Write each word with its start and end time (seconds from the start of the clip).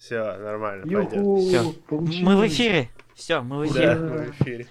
Все, 0.00 0.22
нормально, 0.38 0.82
пойдет. 0.84 1.12
Мы 1.90 2.36
в 2.36 2.46
эфире. 2.48 2.88
Все, 3.14 3.42
мы 3.42 3.66
в 3.66 3.74
Да, 3.74 3.80
эфире. 3.80 3.94
мы 3.98 4.18
в 4.22 4.30
эфире. 4.40 4.66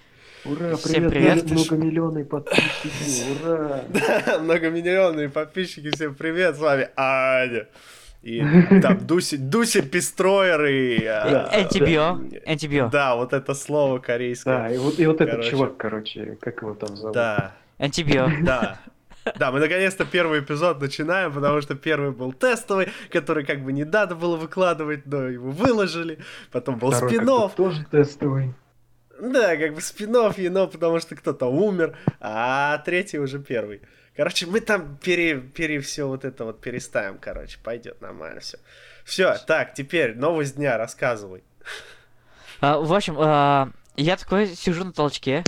Ура, 0.46 0.76
Всем 0.78 1.10
привет, 1.10 1.44
привет. 1.46 1.52
многомиллионные 1.52 2.26
подписчики, 2.26 3.44
ура. 3.44 3.82
Да, 3.90 4.40
многомиллионные 4.40 5.30
подписчики, 5.30 5.92
всем 5.92 6.16
привет, 6.16 6.56
с 6.56 6.60
вами 6.60 6.90
Аня. 6.96 7.68
И 8.24 8.42
там 8.82 8.98
Дуси, 9.06 9.36
Дуси 9.38 9.82
Пестроер 9.82 10.66
и... 10.66 11.06
а, 11.06 11.50
Энтибио. 11.54 12.20
Энтибио. 12.46 12.90
Да, 12.90 13.16
вот 13.16 13.34
это 13.34 13.54
слово 13.54 14.00
корейское. 14.00 14.58
Да, 14.58 14.70
и 14.74 14.78
вот, 14.80 15.00
и 15.00 15.06
вот 15.06 15.22
этот 15.22 15.44
чувак, 15.46 15.78
короче, 15.78 16.38
как 16.42 16.62
его 16.64 16.74
там 16.74 16.96
зовут? 16.98 17.14
Да, 17.14 17.54
Энтибио. 17.78 18.30
да. 18.42 18.80
Да, 19.38 19.52
мы 19.52 19.60
наконец-то 19.60 20.06
первый 20.06 20.42
эпизод 20.42 20.82
начинаем, 20.82 21.34
потому 21.34 21.62
что 21.62 21.76
первый 21.76 22.12
был 22.12 22.34
тестовый, 22.34 22.90
который 23.12 23.46
как 23.46 23.64
бы 23.64 23.72
не 23.74 23.84
надо 23.84 24.16
было 24.16 24.36
выкладывать, 24.36 25.06
но 25.06 25.28
его 25.28 25.52
выложили. 25.52 26.20
Потом 26.52 26.80
был 26.80 26.92
Второй 26.92 27.10
спин 27.10 27.28
как-то 27.28 27.50
тоже 27.56 27.86
тестовый. 27.92 28.54
Да, 29.20 29.58
как 29.58 29.74
бы 29.74 29.82
спин 29.82 30.12
но 30.12 30.68
потому 30.68 31.00
что 31.00 31.16
кто-то 31.16 31.48
умер, 31.48 31.98
а 32.20 32.78
третий 32.80 33.20
уже 33.20 33.40
первый. 33.40 33.82
Короче, 34.16 34.48
мы 34.48 34.60
там 34.60 34.98
пере, 34.98 35.40
пере 35.40 35.80
все 35.80 36.08
вот 36.08 36.26
это 36.26 36.46
вот 36.46 36.62
переставим, 36.62 37.18
короче, 37.20 37.58
пойдет 37.64 38.02
нормально 38.02 38.42
все. 38.42 38.58
Все, 39.06 39.36
так, 39.48 39.74
теперь 39.74 40.16
новость 40.16 40.56
дня, 40.56 40.78
рассказывай. 40.78 41.44
А, 42.62 42.80
в 42.80 42.94
общем, 42.94 43.16
а, 43.18 43.70
я 43.96 44.18
такой 44.18 44.48
сижу 44.48 44.84
на 44.84 44.92
толчке, 44.92 45.44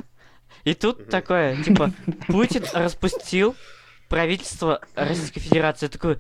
и 0.63 0.73
тут 0.73 0.99
Мгм. 0.99 1.09
такое, 1.09 1.63
типа, 1.63 1.91
Путин 2.27 2.63
распустил 2.73 3.55
правительство 4.09 4.81
Российской 4.95 5.39
Федерации. 5.39 5.85
Я 5.85 5.89
такой, 5.89 6.19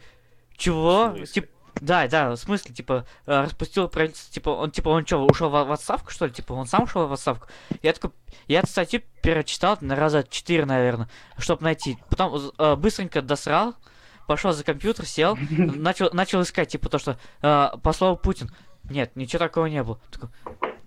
чего? 0.57 1.15
Типа, 1.25 1.47
да, 1.79 2.07
да, 2.07 2.31
в 2.31 2.37
смысле, 2.37 2.73
типа, 2.73 3.05
э, 3.25 3.41
распустил 3.43 3.87
правительство, 3.87 4.33
типа, 4.33 4.49
он, 4.49 4.71
типа, 4.71 4.89
он 4.89 5.05
что, 5.05 5.25
ушел 5.25 5.49
в, 5.49 5.63
в 5.63 5.71
отставку, 5.71 6.11
что 6.11 6.25
ли? 6.25 6.31
Типа, 6.31 6.53
он 6.53 6.67
сам 6.67 6.83
ушел 6.83 7.07
в 7.07 7.13
отставку? 7.13 7.47
Я 7.81 7.93
такой, 7.93 8.11
я 8.47 8.59
эту 8.59 8.67
статью 8.67 9.01
перечитал 9.21 9.77
на 9.81 9.95
раза 9.95 10.23
четыре, 10.29 10.65
наверное, 10.65 11.09
чтобы 11.37 11.63
найти. 11.63 11.97
Потом 12.09 12.51
э, 12.57 12.75
быстренько 12.75 13.21
досрал, 13.21 13.75
пошел 14.27 14.51
за 14.51 14.63
компьютер, 14.63 15.05
сел, 15.05 15.37
начал, 15.49 16.09
начал 16.13 16.41
искать, 16.41 16.69
типа, 16.69 16.89
то, 16.89 16.99
что 16.99 17.17
э, 17.41 17.67
по 17.81 17.93
слову 17.93 18.15
Путин. 18.17 18.51
Нет, 18.89 19.15
ничего 19.15 19.39
такого 19.39 19.67
не 19.67 19.81
было. 19.83 19.99
Такой, 20.11 20.29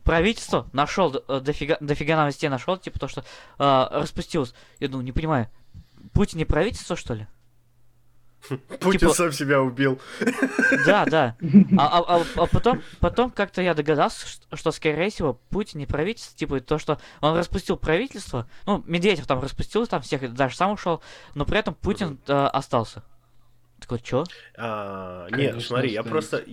правительство 0.05 0.69
нашел 0.72 1.10
дофига, 1.10 1.77
дофига 1.80 2.16
новостей 2.16 2.48
нашел, 2.48 2.77
типа 2.77 2.98
то, 2.98 3.08
что 3.08 3.22
э, 3.58 3.86
распустилось. 3.91 4.55
Я 4.78 4.88
думаю, 4.88 5.05
не 5.05 5.12
понимаю, 5.12 5.48
Путин 6.12 6.38
не 6.38 6.44
правительство, 6.44 6.94
что 6.96 7.14
ли? 7.14 7.27
Путин 8.80 9.00
Типа- 9.00 9.14
сам 9.14 9.33
себя 9.33 9.62
убил. 9.62 9.98
Да, 10.86 11.06
да. 11.06 11.36
А, 11.78 11.98
а- 11.98 12.16
а- 12.20 12.24
а 12.36 12.46
потом, 12.46 12.83
потом 13.00 13.30
как-то 13.30 13.62
я 13.62 13.72
догадался, 13.74 14.27
что, 14.27 14.56
что, 14.56 14.70
скорее 14.70 15.08
всего, 15.11 15.41
Путин 15.50 15.80
не 15.80 15.86
правительство, 15.86 16.36
типа 16.39 16.61
то, 16.61 16.78
что 16.78 17.00
он 17.22 17.36
распустил 17.36 17.77
правительство. 17.78 18.46
Ну, 18.66 18.83
Медведев 18.86 19.27
там 19.27 19.41
распустил, 19.41 19.86
там 19.86 20.02
всех 20.02 20.33
даже 20.34 20.56
сам 20.56 20.72
ушел, 20.72 21.02
но 21.34 21.46
при 21.46 21.58
этом 21.58 21.74
Путин 21.74 22.18
э, 22.27 22.33
остался. 22.33 23.02
Такой, 23.80 24.00
чё? 24.00 24.24
А, 24.56 25.27
Конечно, 25.30 25.55
нет, 25.56 25.64
смотри, 25.66 25.92
я 25.92 26.02
просто... 26.02 26.44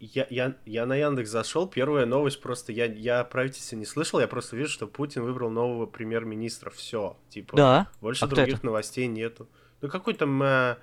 Я, 0.00 0.26
я, 0.30 0.54
я 0.64 0.86
на 0.86 0.94
Яндекс 0.94 1.28
зашел, 1.30 1.66
первая 1.66 2.06
новость 2.06 2.40
просто, 2.40 2.70
я, 2.70 2.84
я 2.84 3.20
о 3.20 3.24
правительстве 3.24 3.76
не 3.78 3.84
слышал, 3.84 4.20
я 4.20 4.28
просто 4.28 4.56
вижу, 4.56 4.70
что 4.70 4.86
Путин 4.86 5.24
выбрал 5.24 5.50
нового 5.50 5.86
премьер-министра, 5.86 6.70
все, 6.70 7.16
типа, 7.30 7.56
Да. 7.56 7.88
больше 8.00 8.24
А 8.24 8.28
других 8.28 8.58
это? 8.58 8.66
новостей 8.66 9.08
нету. 9.08 9.48
Ну 9.80 9.88
какой 9.88 10.14
там 10.14 10.40
э, 10.42 10.76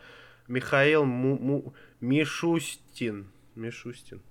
Михаил 0.50 1.06
Му, 1.06 1.38
Му- 1.38 1.74
Мишустин, 2.02 3.28
Мишустин, 3.56 4.22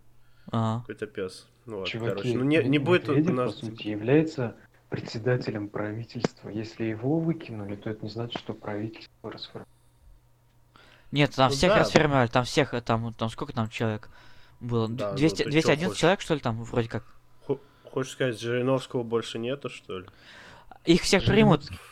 А. 0.52 0.80
какой-то 0.80 1.06
пес. 1.06 1.48
Ну, 1.64 1.78
вот, 1.78 1.88
Чуваки, 1.88 2.10
короче, 2.16 2.36
ну 2.36 2.44
не, 2.44 2.62
не 2.64 2.78
будет 2.78 3.08
у 3.08 3.12
Медведев, 3.12 3.34
нас... 3.36 3.54
по 3.54 3.66
сути, 3.66 3.88
является 3.88 4.54
председателем 4.90 5.68
правительства. 5.70 6.50
Если 6.50 6.84
его 6.84 7.18
выкинули, 7.20 7.76
то 7.76 7.88
это 7.88 8.04
не 8.04 8.10
значит, 8.10 8.38
что 8.38 8.52
правительство 8.52 9.32
расформировано. 9.32 9.66
Нет, 11.10 11.30
там 11.34 11.48
Ну 11.48 11.54
всех 11.56 11.72
да. 11.72 11.78
расформировали, 11.80 12.26
там 12.28 12.44
всех, 12.44 12.74
э, 12.74 12.82
там, 12.82 13.14
там 13.14 13.30
сколько 13.30 13.54
там 13.54 13.70
человек 13.70 14.10
было? 14.64 14.88
Да, 14.88 15.10
ну 15.12 15.16
200, 15.16 15.36
ты 15.36 15.44
чё 15.44 15.50
211 15.50 15.86
хочешь? 15.88 16.00
человек, 16.00 16.20
что 16.20 16.34
ли, 16.34 16.40
там, 16.40 16.62
вроде 16.64 16.88
как? 16.88 17.04
Хо- 17.46 17.60
Хочешь 17.90 18.12
сказать, 18.12 18.40
Жириновского 18.40 19.02
больше 19.02 19.38
нету, 19.38 19.68
что 19.70 20.00
ли? 20.00 20.06
Их 20.84 21.02
всех 21.02 21.24
примут, 21.24 21.62
Жириновский. 21.64 21.86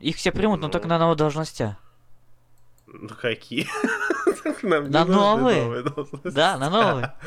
их 0.00 0.16
все 0.16 0.32
примут, 0.32 0.60
но 0.60 0.66
Ну. 0.66 0.72
только 0.72 0.88
на 0.88 0.98
новые 0.98 1.16
должности. 1.16 1.76
Ну 2.86 3.08
какие? 3.20 3.66
На 4.62 5.04
новые. 5.04 5.82
должности. 5.82 6.28
Да, 6.30 6.56
на 6.58 6.70
новые. 6.70 7.12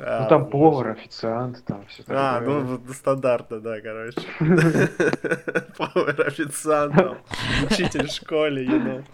А, 0.00 0.22
Ну 0.22 0.28
там 0.28 0.44
боже. 0.44 0.50
повар, 0.52 0.88
официант, 0.90 1.64
там 1.64 1.84
все 1.88 2.04
А, 2.06 2.40
ну 2.40 2.60
вот 2.60 2.94
стандартно, 2.94 3.58
да, 3.58 3.80
короче. 3.80 4.20
Повар, 5.76 6.20
официант, 6.26 6.94
там, 6.94 7.18
учитель 7.68 8.06
в 8.06 8.12
школе, 8.12 8.64
you 8.64 8.80
know. 8.80 9.04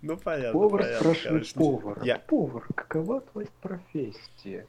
Ну, 0.00 0.16
понятно, 0.16 0.52
Повар 0.52 0.82
понятно, 0.82 0.98
спрашивает 1.00 1.52
короче. 1.52 1.54
Повара. 1.54 2.04
Я- 2.04 2.18
Повар, 2.20 2.66
какова 2.74 3.20
твоя 3.20 3.48
профессия? 3.60 4.66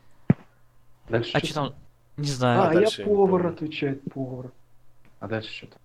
Дальше 1.08 1.32
А 1.34 1.40
что 1.40 1.54
там? 1.54 1.76
Не 2.18 2.30
А, 2.30 2.34
знаю, 2.34 2.62
А 2.62 2.74
я 2.74 2.80
дальше 2.82 3.02
я 3.02 3.08
повар, 3.08 3.48
отвечает 3.48 4.02
повар. 4.12 4.52
А 5.20 5.28
дальше 5.28 5.52
что-то. 5.52 5.78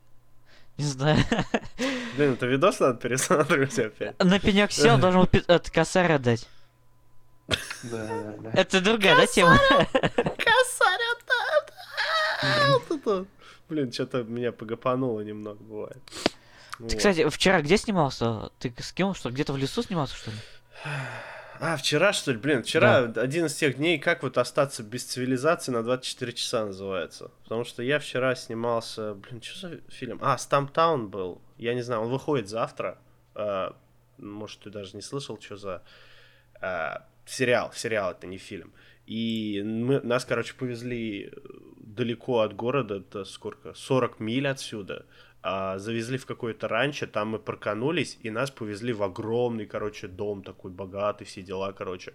не 0.79 0.85
знаю. 0.85 1.19
Блин, 2.17 2.33
это 2.33 2.47
видос 2.47 2.81
надо 2.81 2.99
пересматривать 2.99 3.79
опять. 3.79 4.19
На 4.23 4.39
пенек 4.41 4.73
сел, 4.73 4.99
должен 5.01 5.29
был 5.31 5.41
от 5.49 5.71
косарь 5.71 6.13
отдать. 6.13 6.49
Да, 7.49 8.07
да, 8.09 8.35
да. 8.39 8.51
Это 8.55 8.81
другая, 8.81 9.17
да, 9.17 9.27
тема? 9.27 9.59
Косарь 9.69 11.01
отдал! 12.91 13.27
Блин, 13.69 13.93
что-то 13.93 14.23
меня 14.25 14.53
погопануло 14.53 15.21
немного, 15.21 15.63
бывает. 15.63 15.99
Ты, 16.79 16.83
Вот. 16.85 16.95
кстати, 16.95 17.29
вчера 17.29 17.63
где 17.63 17.77
снимался? 17.77 18.51
Ты 18.59 18.73
скинул, 18.81 19.15
что 19.15 19.31
где-то 19.31 19.53
в 19.53 19.57
лесу 19.57 19.83
снимался, 19.83 20.17
что 20.17 20.31
ли? 20.31 20.37
А, 21.61 21.77
вчера, 21.77 22.13
что 22.13 22.33
ли? 22.33 22.39
Блин, 22.39 22.63
вчера 22.63 22.99
один 22.99 23.47
из 23.47 23.55
тех 23.55 23.77
дней, 23.77 23.99
как 23.99 24.23
вот 24.23 24.39
остаться 24.39 24.83
без 24.83 25.05
цивилизации 25.05 25.71
на 25.71 25.83
24 25.83 26.33
часа 26.33 26.67
называется. 26.67 27.31
Потому 27.45 27.65
что 27.65 27.83
я 27.83 27.99
вчера 28.01 28.35
снимался... 28.35 29.15
Блин, 29.15 29.41
что 29.41 29.69
за 29.69 29.81
фильм? 29.89 30.19
А, 30.21 30.37
Стамптаун 30.37 31.09
был. 31.09 31.41
Я 31.57 31.75
не 31.75 31.83
знаю, 31.83 32.03
он 32.03 32.11
выходит 32.11 32.49
завтра. 32.49 32.99
А, 33.35 33.77
может, 34.19 34.61
ты 34.61 34.71
даже 34.71 34.97
не 34.97 35.03
слышал, 35.03 35.41
что 35.41 35.57
за... 35.57 35.83
а, 36.61 37.07
сериал. 37.25 37.73
Сериал, 37.73 38.11
это 38.11 38.27
не 38.27 38.39
фильм. 38.39 38.73
И 39.07 39.63
мы, 39.65 40.01
нас, 40.01 40.25
короче, 40.25 40.55
повезли 40.55 41.33
далеко 41.79 42.41
от 42.41 42.55
города, 42.57 42.97
это 42.97 43.25
сколько? 43.25 43.75
40 43.75 44.19
миль 44.19 44.49
отсюда. 44.49 45.07
А, 45.47 45.79
завезли 45.79 46.17
в 46.17 46.25
какое-то 46.25 46.69
ранчо, 46.69 47.07
там 47.07 47.29
мы 47.29 47.39
парканулись, 47.39 48.19
и 48.23 48.31
нас 48.31 48.51
повезли 48.51 48.95
в 48.95 49.03
огромный, 49.03 49.67
короче, 49.67 50.09
дом 50.09 50.43
такой 50.43 50.71
богатый, 50.71 51.25
все 51.25 51.43
дела, 51.43 51.73
короче. 51.73 52.15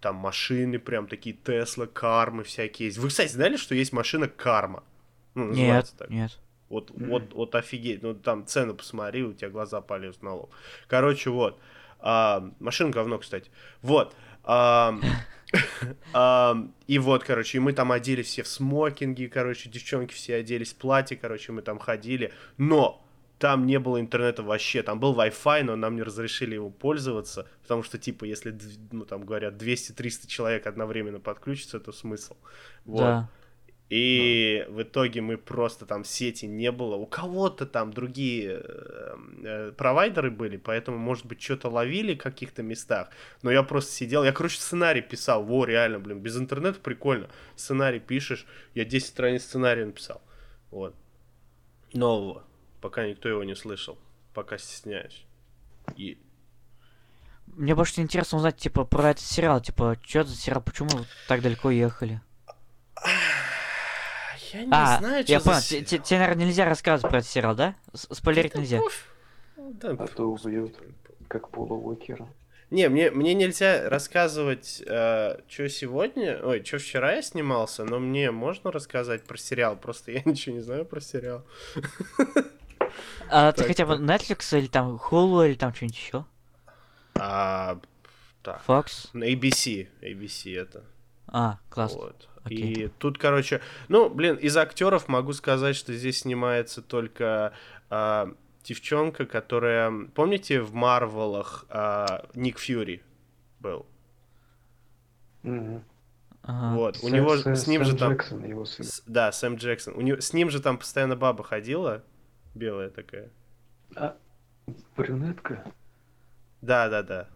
Там 0.00 0.16
машины 0.16 0.78
прям 0.78 1.06
такие, 1.06 1.36
Тесла, 1.36 1.86
Кармы 1.86 2.42
всякие 2.42 2.86
есть. 2.86 2.96
Вы, 2.96 3.08
кстати, 3.08 3.30
знали, 3.30 3.58
что 3.58 3.74
есть 3.74 3.92
машина 3.92 4.28
Карма? 4.28 4.82
Ну, 5.34 5.42
Нет, 5.42 5.50
называется 5.50 5.96
так. 5.98 6.08
нет. 6.08 6.38
Вот, 6.70 6.90
Мгм. 6.90 7.10
вот, 7.10 7.34
вот 7.34 7.54
офигеть. 7.54 8.02
Ну, 8.02 8.14
там 8.14 8.46
цену 8.46 8.74
посмотри, 8.74 9.24
у 9.24 9.34
тебя 9.34 9.50
глаза 9.50 9.82
полезут 9.82 10.22
на 10.22 10.34
лоб. 10.36 10.50
Короче, 10.88 11.28
вот. 11.28 11.60
А, 11.98 12.50
машина 12.60 12.88
говно, 12.88 13.18
кстати. 13.18 13.50
Вот. 13.82 14.16
Ам, 14.42 15.02
и 16.86 16.98
вот, 16.98 17.24
короче, 17.24 17.58
и 17.58 17.60
мы 17.60 17.72
там 17.72 17.92
оделись 17.92 18.26
все 18.26 18.42
в 18.42 18.48
смокинги, 18.48 19.26
короче, 19.26 19.68
девчонки 19.68 20.14
все 20.14 20.36
оделись 20.36 20.72
в 20.72 20.76
платье, 20.76 21.16
короче, 21.16 21.52
мы 21.52 21.62
там 21.62 21.78
ходили. 21.78 22.32
Но 22.56 23.04
там 23.38 23.66
не 23.66 23.78
было 23.78 23.98
интернета 24.00 24.42
вообще, 24.42 24.82
там 24.82 25.00
был 25.00 25.14
Wi-Fi, 25.14 25.62
но 25.62 25.74
нам 25.74 25.96
не 25.96 26.02
разрешили 26.02 26.54
его 26.54 26.68
пользоваться, 26.68 27.48
потому 27.62 27.82
что, 27.82 27.96
типа, 27.96 28.24
если, 28.24 28.56
ну, 28.92 29.06
там 29.06 29.24
говорят, 29.24 29.54
200-300 29.54 30.26
человек 30.26 30.66
одновременно 30.66 31.20
подключится, 31.20 31.80
то 31.80 31.90
смысл. 31.90 32.36
Вот. 32.84 33.00
Да. 33.00 33.30
И 33.90 34.64
в 34.68 34.82
итоге 34.82 35.20
мы 35.20 35.36
просто 35.36 35.84
там 35.84 36.04
сети 36.04 36.46
не 36.46 36.70
было. 36.70 36.94
У 36.94 37.06
кого-то 37.06 37.66
там 37.66 37.92
другие 37.92 38.62
э, 38.62 39.16
э, 39.42 39.72
провайдеры 39.72 40.30
были, 40.30 40.58
поэтому, 40.58 40.96
может 40.96 41.26
быть, 41.26 41.42
что-то 41.42 41.68
ловили 41.68 42.14
в 42.14 42.18
каких-то 42.18 42.62
местах. 42.62 43.08
Но 43.42 43.50
я 43.50 43.64
просто 43.64 43.90
сидел, 43.90 44.22
я, 44.22 44.30
короче, 44.30 44.60
сценарий 44.60 45.02
писал. 45.02 45.42
Во, 45.42 45.64
реально, 45.64 45.98
блин, 45.98 46.20
без 46.20 46.36
интернета 46.36 46.78
прикольно. 46.78 47.28
Сценарий 47.56 47.98
пишешь, 47.98 48.46
я 48.74 48.84
10 48.84 49.08
страниц 49.08 49.42
сценария 49.42 49.84
написал. 49.84 50.22
Вот. 50.70 50.94
Нового. 51.92 52.44
Пока 52.80 53.08
никто 53.08 53.28
его 53.28 53.42
не 53.42 53.56
слышал. 53.56 53.98
Пока 54.34 54.56
стесняюсь. 54.56 55.26
И... 55.96 56.16
Мне 57.48 57.74
больше 57.74 58.00
интересно 58.00 58.38
узнать, 58.38 58.56
типа, 58.56 58.84
про 58.84 59.10
этот 59.10 59.24
сериал, 59.24 59.60
типа, 59.60 59.98
что 60.06 60.22
за 60.22 60.36
сериал, 60.36 60.62
почему 60.62 60.90
вы 60.90 61.06
так 61.26 61.42
далеко 61.42 61.72
ехали? 61.72 62.20
Я 64.52 64.64
не 64.64 64.70
а, 64.72 64.98
знаю, 64.98 65.24
я 65.26 65.38
что 65.40 65.48
понял, 65.48 65.60
за 65.60 65.68
те- 65.68 65.80
те- 65.80 65.86
сериал. 65.86 66.04
тебе, 66.04 66.18
наверное, 66.20 66.44
нельзя 66.46 66.64
рассказывать 66.64 67.10
про 67.10 67.18
этот 67.18 67.30
сериал, 67.30 67.54
да? 67.54 67.74
Спойлерить 67.94 68.54
нельзя. 68.54 68.80
Да, 69.56 69.90
А 69.90 70.06
то 70.06 70.24
убьют. 70.32 70.74
Как 71.28 71.48
Пола 71.50 71.74
Уокера. 71.74 72.28
Не, 72.70 72.88
мне, 72.88 73.10
мне 73.10 73.34
нельзя 73.34 73.88
рассказывать, 73.88 74.80
э, 74.86 75.40
что 75.48 75.68
сегодня, 75.68 76.40
ой, 76.42 76.64
что 76.64 76.78
вчера 76.78 77.14
я 77.16 77.22
снимался, 77.22 77.84
но 77.84 77.98
мне 77.98 78.30
можно 78.30 78.70
рассказать 78.70 79.24
про 79.24 79.36
сериал, 79.36 79.76
просто 79.76 80.12
я 80.12 80.22
ничего 80.24 80.54
не 80.56 80.60
знаю 80.62 80.84
про 80.84 81.00
сериал. 81.00 81.44
А 83.28 83.52
ты 83.52 83.64
хотя 83.64 83.86
бы. 83.86 83.94
Netflix 83.94 84.56
или 84.58 84.66
там 84.66 84.96
Hulu 84.96 85.48
или 85.48 85.54
там 85.54 85.74
что-нибудь 85.74 85.96
еще? 85.98 86.24
А, 87.14 87.78
так, 88.42 88.62
Fox? 88.66 89.10
на 89.12 89.24
ABC, 89.24 89.88
ABC 90.00 90.56
это. 90.58 90.84
А, 91.28 91.58
классно. 91.68 91.98
Вот. 91.98 92.28
Окей. 92.44 92.72
И 92.86 92.88
тут, 92.88 93.18
короче, 93.18 93.60
ну, 93.88 94.08
блин, 94.08 94.36
из 94.36 94.56
актеров 94.56 95.08
могу 95.08 95.32
сказать, 95.32 95.76
что 95.76 95.92
здесь 95.94 96.20
снимается 96.20 96.80
только 96.82 97.52
а, 97.90 98.32
девчонка, 98.64 99.26
которая, 99.26 99.92
помните, 100.14 100.60
в 100.60 100.72
Марвелах 100.74 101.66
а, 101.68 102.26
Ник 102.34 102.58
Фьюри 102.58 103.02
был. 103.60 103.86
Мгм. 105.42 105.84
Ага. 106.42 106.74
Вот, 106.76 106.96
у 107.02 107.08
Сэм- 107.08 107.12
него 107.12 107.34
Сэм- 107.36 107.54
с 107.54 107.66
ним 107.66 107.82
Сэм 107.84 107.90
же 107.92 107.98
там, 107.98 108.12
Джексон, 108.12 108.44
его 108.44 108.64
сын. 108.64 108.84
с- 108.84 109.02
да, 109.06 109.30
Сэм 109.32 109.56
Джексон. 109.56 109.94
У 109.94 110.00
него, 110.00 110.20
с 110.20 110.32
ним 110.32 110.48
же 110.50 110.60
там 110.60 110.78
постоянно 110.78 111.16
баба 111.16 111.44
ходила, 111.44 112.02
белая 112.54 112.88
такая. 112.88 113.28
А, 113.94 114.16
брюнетка? 114.96 115.64
Да, 116.62 116.88
да, 116.88 117.02
да, 117.02 117.28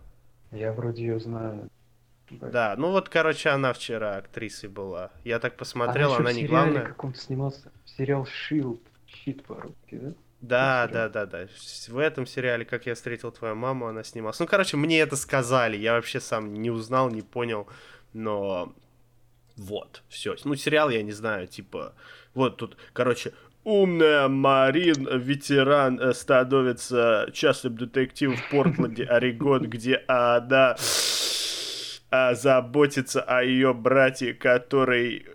Я 0.50 0.72
вроде 0.72 1.02
ее 1.02 1.18
знаю. 1.20 1.68
Да. 2.40 2.74
Ну 2.76 2.90
вот, 2.90 3.08
короче, 3.08 3.50
она 3.50 3.72
вчера 3.72 4.16
актрисой 4.16 4.68
была. 4.68 5.10
Я 5.24 5.38
так 5.38 5.56
посмотрел, 5.56 6.14
она 6.14 6.30
в 6.30 6.34
не 6.34 6.46
главная. 6.46 6.82
каком-то 6.82 7.18
снимался. 7.18 7.72
Сериал 7.84 8.26
Шилд. 8.26 8.80
Щит 9.06 9.44
по-русски, 9.44 9.76
да? 9.92 10.12
Да, 10.40 10.88
сериал. 10.88 11.10
да, 11.10 11.26
да, 11.26 11.46
да. 11.46 11.48
В 11.88 11.98
этом 11.98 12.26
сериале, 12.26 12.64
как 12.64 12.86
я 12.86 12.94
встретил 12.94 13.30
твою 13.32 13.54
маму, 13.54 13.86
она 13.86 14.02
снималась. 14.02 14.40
Ну, 14.40 14.46
короче, 14.46 14.76
мне 14.76 15.00
это 15.00 15.16
сказали. 15.16 15.76
Я 15.76 15.94
вообще 15.94 16.20
сам 16.20 16.52
не 16.52 16.70
узнал, 16.70 17.10
не 17.10 17.22
понял. 17.22 17.68
Но 18.12 18.74
вот, 19.56 20.02
все. 20.08 20.34
Ну, 20.44 20.56
сериал 20.56 20.90
я 20.90 21.02
не 21.02 21.12
знаю, 21.12 21.46
типа. 21.46 21.94
Вот 22.34 22.56
тут, 22.56 22.76
короче, 22.92 23.32
умная 23.62 24.28
Марин, 24.28 25.08
ветеран, 25.18 26.00
э, 26.00 26.12
становится 26.12 27.28
частным 27.32 27.76
детективом 27.76 28.36
в 28.36 28.50
Портленде, 28.50 29.04
Орегон, 29.08 29.64
где 29.68 30.02
она 30.08 30.76
а, 32.14 32.34
заботится 32.36 33.22
о 33.22 33.42
ее 33.42 33.74
брате, 33.74 34.34
который, 34.34 35.26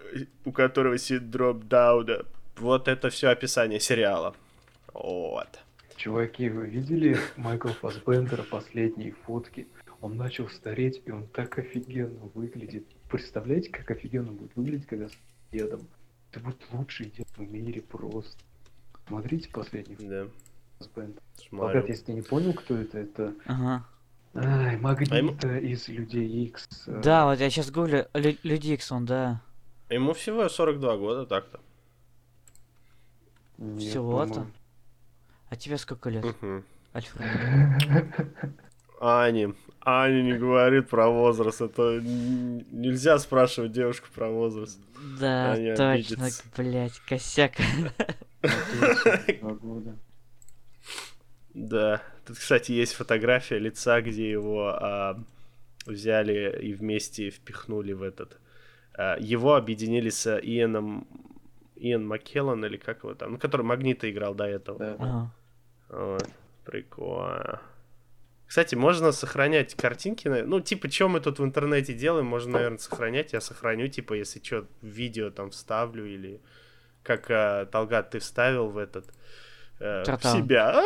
у 0.45 0.53
которого 0.53 0.97
синдром 0.97 1.67
Дауна. 1.67 2.23
Вот 2.55 2.87
это 2.87 3.09
все 3.09 3.27
описание 3.27 3.81
сериала. 3.81 4.33
Вот. 4.93 5.59
Чуваки, 5.97 6.47
вы 6.47 6.67
видели 6.67 7.17
Майкла 7.35 7.71
Фассбендера 7.71 8.43
последние 8.43 9.11
фотки? 9.11 9.67
Он 9.99 10.15
начал 10.15 10.47
стареть, 10.47 11.01
и 11.05 11.11
он 11.11 11.27
так 11.27 11.59
офигенно 11.59 12.29
выглядит. 12.33 12.85
Представляете, 13.09 13.69
как 13.71 13.91
офигенно 13.91 14.31
будет 14.31 14.55
выглядеть, 14.55 14.87
когда 14.87 15.09
с 15.09 15.17
дедом? 15.51 15.85
Это 16.31 16.39
будет 16.39 16.61
лучший 16.71 17.07
дед 17.07 17.27
в 17.35 17.41
мире 17.41 17.81
просто. 17.81 18.41
Смотрите 19.07 19.49
последний 19.49 19.97
Да. 19.99 20.27
Фассбендер. 20.77 21.21
Смотрю. 21.35 21.67
Богат, 21.67 21.89
если 21.89 22.05
ты 22.05 22.13
не 22.13 22.21
понял, 22.21 22.53
кто 22.53 22.77
это, 22.77 22.99
это... 22.99 23.33
Ага. 23.45 23.85
Ай, 24.35 24.73
ему- 24.73 24.81
Магнита 24.83 25.57
из 25.57 25.87
Людей 25.87 26.45
Икс. 26.45 26.67
э, 26.87 27.01
Да, 27.03 27.25
вот 27.25 27.39
я 27.39 27.49
сейчас 27.49 27.71
гуглю 27.71 28.07
Лю- 28.13 28.37
Люди 28.43 28.73
Икс, 28.73 28.91
он, 28.91 29.05
да. 29.05 29.41
Ему 29.89 30.13
всего 30.13 30.47
42 30.47 30.97
года 30.97 31.25
так-то. 31.25 31.59
всего-то? 33.77 34.45
А 35.49 35.55
тебе 35.55 35.77
сколько 35.77 36.09
лет. 36.09 36.25
Альфред? 36.93 37.25
Ани. 39.01 39.53
Аня 39.81 40.21
не 40.21 40.33
говорит 40.37 40.89
про 40.89 41.09
возраст. 41.09 41.61
Это 41.61 41.81
н- 41.97 42.65
нельзя 42.71 43.17
спрашивать 43.17 43.71
девушку 43.71 44.07
про 44.13 44.29
возраст. 44.29 44.79
Да, 45.19 45.53
Они 45.53 45.69
точно, 45.69 45.91
обидятся. 45.93 46.43
блять, 46.55 46.99
косяк. 47.07 47.53
Да. 51.53 52.01
Тут, 52.29 52.37
кстати, 52.37 52.71
есть 52.73 52.93
фотография 52.93 53.57
лица, 53.57 54.01
где 54.01 54.29
его 54.29 54.67
а, 54.67 55.19
взяли 55.87 56.59
и 56.61 56.73
вместе 56.73 57.31
впихнули 57.31 57.93
в 57.93 58.03
этот. 58.03 58.37
а, 58.93 59.17
его 59.19 59.55
объединили 59.55 60.11
с 60.11 60.29
Иэном 60.39 61.07
Иэн 61.75 62.05
Маккеллан 62.05 62.63
или 62.63 62.77
как 62.77 62.99
его 62.99 63.15
там, 63.15 63.31
ну, 63.31 63.37
который 63.39 63.63
Магнита 63.63 64.07
играл 64.11 64.35
до 64.35 64.43
этого. 64.43 64.77
Да. 64.77 64.95
Ага. 64.99 65.33
Вот, 65.89 66.29
прикольно. 66.65 67.61
Кстати, 68.45 68.75
можно 68.75 69.11
сохранять 69.11 69.73
картинки. 69.73 70.27
Ну, 70.27 70.59
типа, 70.59 70.87
что 70.91 71.09
мы 71.09 71.21
тут 71.21 71.39
в 71.39 71.43
интернете 71.43 71.95
делаем, 71.95 72.27
можно, 72.27 72.51
наверное, 72.51 72.77
сохранять. 72.77 73.33
Я 73.33 73.41
сохраню, 73.41 73.87
типа, 73.87 74.13
если 74.13 74.39
что, 74.39 74.67
видео 74.83 75.31
там 75.31 75.49
вставлю 75.49 76.05
или 76.05 76.41
как 77.01 77.25
а, 77.31 77.65
Талгат 77.65 78.11
ты 78.11 78.19
вставил 78.19 78.69
в 78.69 78.77
этот 78.77 79.07
э, 79.79 80.03
в 80.03 80.23
себя. 80.23 80.79
А! 80.79 80.83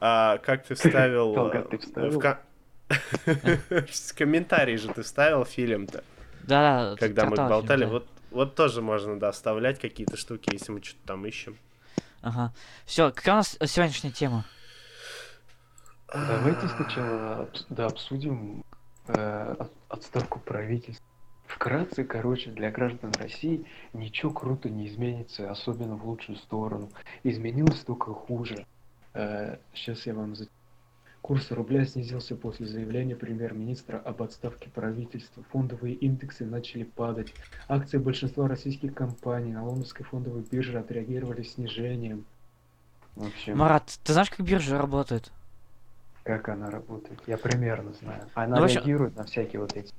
А, 0.00 0.38
как 0.38 0.64
ты 0.66 0.74
вставил? 0.76 1.36
Э, 1.36 2.10
в 2.10 2.18
ко- 2.18 2.40
В 2.88 4.14
комментарии 4.16 4.76
же 4.76 4.88
ты 4.92 5.02
вставил 5.02 5.44
фильм-то, 5.44 6.02
Да, 6.44 6.90
да. 6.90 6.96
когда 6.96 7.26
мы 7.26 7.36
болтали. 7.36 7.84
Вот, 7.84 8.06
вот 8.30 8.54
тоже 8.54 8.80
можно, 8.82 9.18
да, 9.18 9.30
вставлять 9.32 9.78
какие-то 9.78 10.16
штуки, 10.16 10.50
если 10.52 10.72
мы 10.72 10.82
что-то 10.82 11.06
там 11.06 11.26
ищем. 11.26 11.56
Ага. 12.22 12.52
Все, 12.86 13.10
какая 13.12 13.32
у 13.34 13.36
нас 13.36 13.56
сегодняшняя 13.66 14.10
тема? 14.10 14.44
Давайте 16.12 16.66
сначала 16.68 17.48
да, 17.68 17.86
обсудим 17.86 18.64
э, 19.08 19.54
от- 19.58 19.72
отставку 19.88 20.40
правительства. 20.40 21.04
Вкратце, 21.48 22.04
короче, 22.04 22.50
для 22.50 22.70
граждан 22.70 23.10
России 23.18 23.64
ничего 23.94 24.30
круто 24.30 24.68
не 24.68 24.86
изменится, 24.86 25.50
особенно 25.50 25.96
в 25.96 26.06
лучшую 26.06 26.36
сторону. 26.36 26.90
Изменилось 27.24 27.80
только 27.80 28.12
хуже. 28.12 28.66
сейчас 29.74 30.06
я 30.06 30.14
вам... 30.14 30.34
Курс 31.22 31.50
рубля 31.50 31.84
снизился 31.84 32.36
после 32.36 32.66
заявления 32.66 33.16
премьер-министра 33.16 33.98
об 33.98 34.22
отставке 34.22 34.70
правительства. 34.70 35.42
Фондовые 35.50 35.94
индексы 35.94 36.44
начали 36.46 36.84
падать. 36.84 37.34
Акции 37.66 37.98
большинства 37.98 38.46
российских 38.46 38.94
компаний 38.94 39.52
на 39.52 39.64
лондонской 39.64 40.06
фондовой 40.06 40.42
бирже 40.42 40.78
отреагировали 40.78 41.42
снижением. 41.42 42.24
В 43.16 43.26
общем, 43.26 43.58
Марат, 43.58 43.98
ты 44.04 44.12
знаешь, 44.12 44.30
как 44.30 44.46
биржа 44.46 44.78
работает? 44.78 45.32
как 46.28 46.50
она 46.50 46.70
работает? 46.70 47.18
Я 47.26 47.38
примерно 47.38 47.94
знаю. 47.94 48.28
Она 48.34 48.56
Ну, 48.56 48.62
в 48.62 48.64
общем- 48.64 48.80
реагирует 48.80 49.16
на 49.16 49.24
всякие 49.24 49.60
вот 49.62 49.74
эти. 49.74 49.90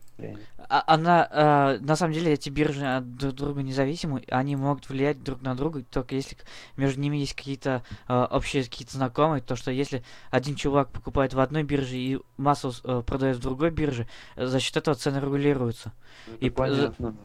А- 0.71 0.83
Она, 0.86 1.27
э, 1.31 1.80
на 1.80 1.95
самом 1.95 2.13
деле, 2.13 2.33
эти 2.33 2.50
биржи 2.50 2.86
от 2.86 3.16
друг 3.16 3.33
друга 3.33 3.63
независимы, 3.63 4.24
они 4.30 4.56
могут 4.56 4.88
влиять 4.90 5.23
друг 5.23 5.42
на 5.42 5.56
друга, 5.56 5.83
только 5.90 6.16
если 6.16 6.38
между 6.78 7.02
ними 7.02 7.18
есть 7.18 7.33
какие-то 7.33 7.83
э, 8.07 8.28
общие 8.30 8.64
какие-то 8.64 8.94
знакомые, 8.95 9.42
то 9.42 9.56
что 9.56 9.71
если 9.71 10.04
один 10.30 10.56
чувак 10.56 10.90
покупает 10.92 11.33
в 11.33 11.40
одной 11.40 11.64
бирже 11.64 11.95
и 11.97 12.19
массу 12.38 12.71
э, 12.83 13.02
продает 13.06 13.38
в 13.38 13.42
другой 13.42 13.71
бирже, 13.71 14.07
э, 14.35 14.45
за 14.45 14.59
счет 14.59 14.78
этого 14.78 14.95
цены 14.95 15.18
регулируются. 15.18 15.92
Это 16.28 16.45
И 16.45 16.49
понятно. 16.52 17.16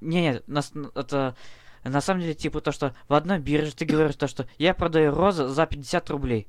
Не-не, 0.00 0.42
на 0.46 0.62
с- 0.62 0.72
это 0.94 1.36
на 1.84 2.00
самом 2.00 2.20
деле 2.20 2.34
типа 2.34 2.60
то, 2.60 2.72
что 2.72 2.94
в 3.08 3.14
одной 3.14 3.38
бирже 3.38 3.74
ты 3.74 3.84
говоришь 3.84 4.16
то, 4.16 4.26
что 4.26 4.46
я 4.58 4.74
продаю 4.74 5.14
розы 5.14 5.46
за 5.48 5.66
50 5.66 6.10
рублей. 6.10 6.46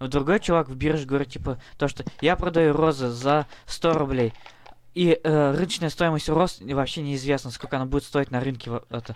В 0.00 0.08
другой 0.08 0.40
чувак 0.40 0.68
в 0.68 0.74
бирже 0.74 1.06
говорит 1.06 1.28
типа 1.28 1.60
то, 1.76 1.86
что 1.86 2.04
я 2.22 2.34
продаю 2.34 2.72
розы 2.72 3.10
за 3.10 3.46
100 3.66 3.92
рублей. 3.92 4.32
И 4.94 5.20
э, 5.22 5.50
рыночная 5.52 5.90
стоимость 5.90 6.28
роз 6.28 6.60
вообще 6.60 7.02
неизвестно, 7.02 7.50
сколько 7.50 7.76
она 7.76 7.84
будет 7.84 8.04
стоить 8.04 8.30
на 8.30 8.40
рынке. 8.40 8.72
Это. 8.88 9.14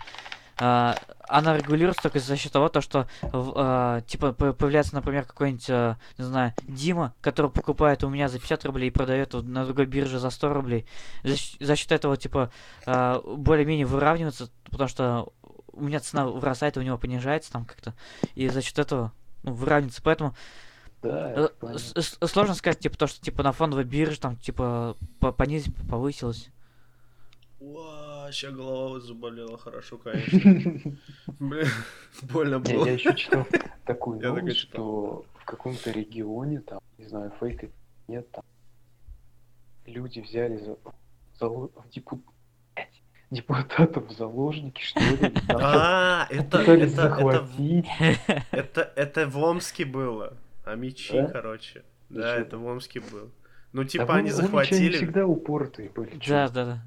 А, 0.57 0.95
она 1.27 1.57
регулируется 1.57 2.03
только 2.03 2.19
за 2.19 2.37
счет 2.37 2.51
того, 2.51 2.69
то, 2.69 2.79
что 2.79 3.07
а, 3.23 4.01
типа 4.01 4.31
по- 4.31 4.53
появляется, 4.53 4.95
например, 4.95 5.25
какой-нибудь, 5.25 5.69
а, 5.69 5.97
не 6.17 6.23
знаю, 6.23 6.53
Дима, 6.63 7.13
который 7.19 7.51
покупает 7.51 8.03
у 8.05 8.09
меня 8.09 8.29
за 8.29 8.39
50 8.39 8.63
рублей 8.65 8.87
и 8.87 8.91
продает 8.91 9.33
на 9.33 9.65
другой 9.65 9.85
бирже 9.85 10.19
за 10.19 10.29
100 10.29 10.53
рублей. 10.53 10.85
За, 11.23 11.35
за 11.59 11.75
счет 11.75 11.91
этого, 11.91 12.15
типа, 12.15 12.51
а, 12.85 13.21
более-менее 13.21 13.85
выравнивается, 13.85 14.49
потому 14.69 14.87
что 14.87 15.33
у 15.73 15.83
меня 15.83 15.99
цена 15.99 16.25
вырастает, 16.27 16.77
у 16.77 16.81
него 16.81 16.97
понижается 16.97 17.51
там 17.51 17.65
как-то. 17.65 17.93
И 18.35 18.47
за 18.47 18.61
счет 18.61 18.79
этого 18.79 19.11
ну, 19.43 19.53
выравнивается. 19.53 20.01
Поэтому 20.01 20.35
Да, 21.05 21.49
э, 21.61 22.27
сложно 22.27 22.55
сказать, 22.55 22.79
типа, 22.79 22.97
то, 22.97 23.07
что 23.07 23.21
типа 23.21 23.43
на 23.43 23.51
фондовой 23.51 23.85
бирже 23.85 24.19
там, 24.19 24.35
типа, 24.37 24.97
по- 25.19 25.31
понизилось, 25.31 25.77
повысилось. 25.89 26.49
Уа, 27.59 28.29
сейчас 28.31 28.53
голова 28.53 28.99
заболела, 28.99 29.57
хорошо, 29.57 29.97
конечно. 29.97 30.97
Блин, 31.39 31.67
больно 32.23 32.59
было. 32.59 32.85
я 32.85 32.93
еще 32.93 33.15
читал 33.15 33.47
такую 33.85 34.19
новость, 34.19 34.57
что 34.57 35.25
в 35.35 35.45
каком-то 35.45 35.91
регионе, 35.91 36.61
там, 36.61 36.79
не 36.97 37.07
знаю, 37.07 37.31
фейк 37.39 37.63
это 37.63 37.73
нет, 38.07 38.29
там, 38.31 38.43
люди 39.85 40.19
взяли 40.19 40.57
за, 40.57 40.77
депутатов 43.31 44.07
в 44.07 44.11
заложники, 44.11 44.81
что 44.81 44.99
ли, 44.99 45.33
А, 45.49 46.27
это, 46.29 46.59
это, 46.59 47.85
это, 48.51 48.93
это 48.95 49.27
в 49.27 49.37
Омске 49.37 49.85
было. 49.85 50.37
А 50.65 50.75
мечи, 50.75 51.13
Да? 51.13 51.27
короче. 51.27 51.83
Да, 52.09 52.19
Ничего. 52.33 52.45
это 52.45 52.57
в 52.57 52.65
Омске 52.65 52.99
был. 52.99 53.31
Ну, 53.73 53.83
Да 53.83 53.89
типа, 53.89 54.05
вон- 54.05 54.15
они 54.17 54.29
вон 54.31 54.39
они 54.39 54.47
захватили. 54.47 54.95
всегда 54.95 55.25
упоротые 55.25 55.89
были. 55.89 56.19
Да, 56.27 56.49
да, 56.49 56.65
да. 56.65 56.79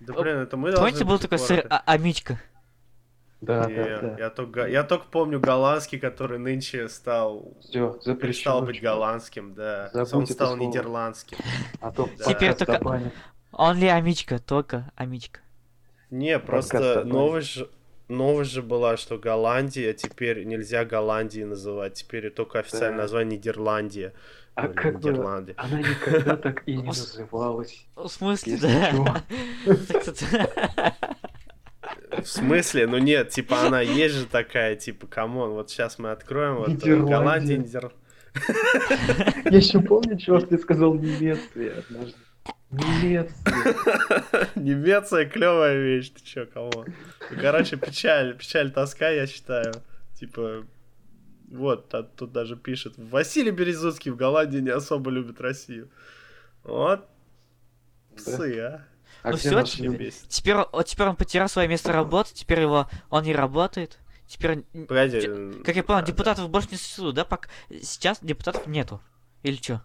Да, 0.00 0.12
блин, 0.14 0.36
это 0.38 0.56
мы 0.56 0.72
Помните, 0.72 0.98
должны 0.98 1.04
был 1.06 1.18
такой 1.18 1.38
сыр 1.38 1.66
а- 1.70 1.82
Амичка? 1.86 2.40
Да, 3.40 3.64
Не, 3.66 3.74
да, 3.74 4.00
да. 4.00 4.16
Я, 4.18 4.30
только, 4.30 4.66
я 4.66 4.82
только 4.84 5.06
помню 5.06 5.40
голландский, 5.40 5.98
который 5.98 6.38
нынче 6.38 6.88
стал 6.90 7.54
Все, 7.60 7.92
перестал 8.14 8.62
быть 8.62 8.82
голландским, 8.82 9.54
да. 9.54 9.88
Забудь 9.94 10.12
Он 10.14 10.26
стал 10.26 10.56
слово. 10.56 10.68
нидерландским. 10.68 11.38
А 11.80 11.90
то 11.90 12.08
Да. 12.18 12.24
Теперь 12.24 12.54
только-. 12.54 13.12
Он 13.52 13.76
ли 13.78 13.86
Амичка? 13.88 14.38
Только 14.38 14.92
Амичка. 14.94 15.40
Не, 16.10 16.38
просто 16.38 17.04
новость 17.04 17.62
новость 18.10 18.50
же 18.52 18.62
была, 18.62 18.96
что 18.96 19.18
Голландия 19.18 19.92
теперь 19.94 20.44
нельзя 20.44 20.84
Голландией 20.84 21.44
называть. 21.46 21.94
Теперь 21.94 22.30
только 22.30 22.58
официальное 22.58 22.96
Да. 22.98 23.02
название 23.02 23.38
Нидерландия. 23.38 24.12
А 24.56 24.66
Или 24.66 24.72
как 24.74 25.00
бы 25.00 25.08
Нидерланды. 25.10 25.54
она 25.56 25.78
никогда 25.78 26.36
так 26.36 26.62
и 26.66 26.76
не 26.76 26.82
называлась. 26.86 27.86
В 27.94 28.08
смысле, 28.08 28.58
да? 28.60 29.22
В 32.10 32.24
смысле? 32.26 32.86
Ну 32.86 32.98
нет, 32.98 33.30
типа 33.30 33.62
она 33.66 33.80
есть 33.80 34.14
же 34.16 34.26
такая, 34.26 34.76
типа, 34.76 35.06
come 35.06 35.31
on, 35.31 35.50
вот 35.52 35.70
сейчас 35.70 35.98
мы 35.98 36.10
откроем 36.10 36.56
вот 36.56 36.68
Нидерландия. 36.68 37.16
Голландия, 37.16 37.56
Нидер... 37.58 37.92
Я 39.50 39.56
еще 39.56 39.80
помню, 39.80 40.18
чувак, 40.18 40.48
ты 40.48 40.58
сказал 40.58 40.94
Немеция 40.94 41.78
однажды. 41.78 42.14
Немеция. 42.70 43.34
Немеция 44.54 45.26
клевая 45.26 45.76
вещь, 45.76 46.10
ты 46.10 46.22
чё. 46.22 46.46
Ну, 46.54 46.84
короче, 47.40 47.76
печаль, 47.76 48.36
печаль, 48.36 48.70
тоска, 48.70 49.08
я 49.10 49.26
считаю. 49.26 49.74
Типа, 50.14 50.64
вот, 51.50 51.92
а 51.94 52.04
тут 52.04 52.32
даже 52.32 52.56
пишет, 52.56 52.94
Василий 52.96 53.50
Березуцкий 53.50 54.12
в 54.12 54.16
Голландии 54.16 54.58
не 54.58 54.70
особо 54.70 55.10
любит 55.10 55.40
Россию. 55.40 55.90
Вот, 56.62 57.08
псы, 58.16 58.60
а. 58.60 58.86
А 59.22 59.32
Ну 59.32 59.38
наши 59.52 59.78
теперь-. 59.78 60.14
Теперь, 60.28 60.54
вот 60.72 60.86
теперь 60.86 61.08
он 61.08 61.16
потерял 61.16 61.48
свое 61.48 61.68
место 61.68 61.92
работы, 61.92 62.32
теперь 62.34 62.60
его 62.60 62.88
он 63.10 63.24
не 63.24 63.34
работает. 63.34 63.98
Теперь, 64.26 64.62
Погоди. 64.86 65.20
Как 65.64 65.74
я 65.74 65.82
понял, 65.82 66.00
да, 66.00 66.06
да. 66.06 66.06
депутатов 66.06 66.50
больше 66.50 66.68
не 66.70 66.76
существует, 66.76 67.16
да? 67.16 67.24
Пока 67.24 67.50
сейчас 67.82 68.20
депутатов 68.22 68.68
нету. 68.68 69.00
Или 69.42 69.56
что? 69.56 69.82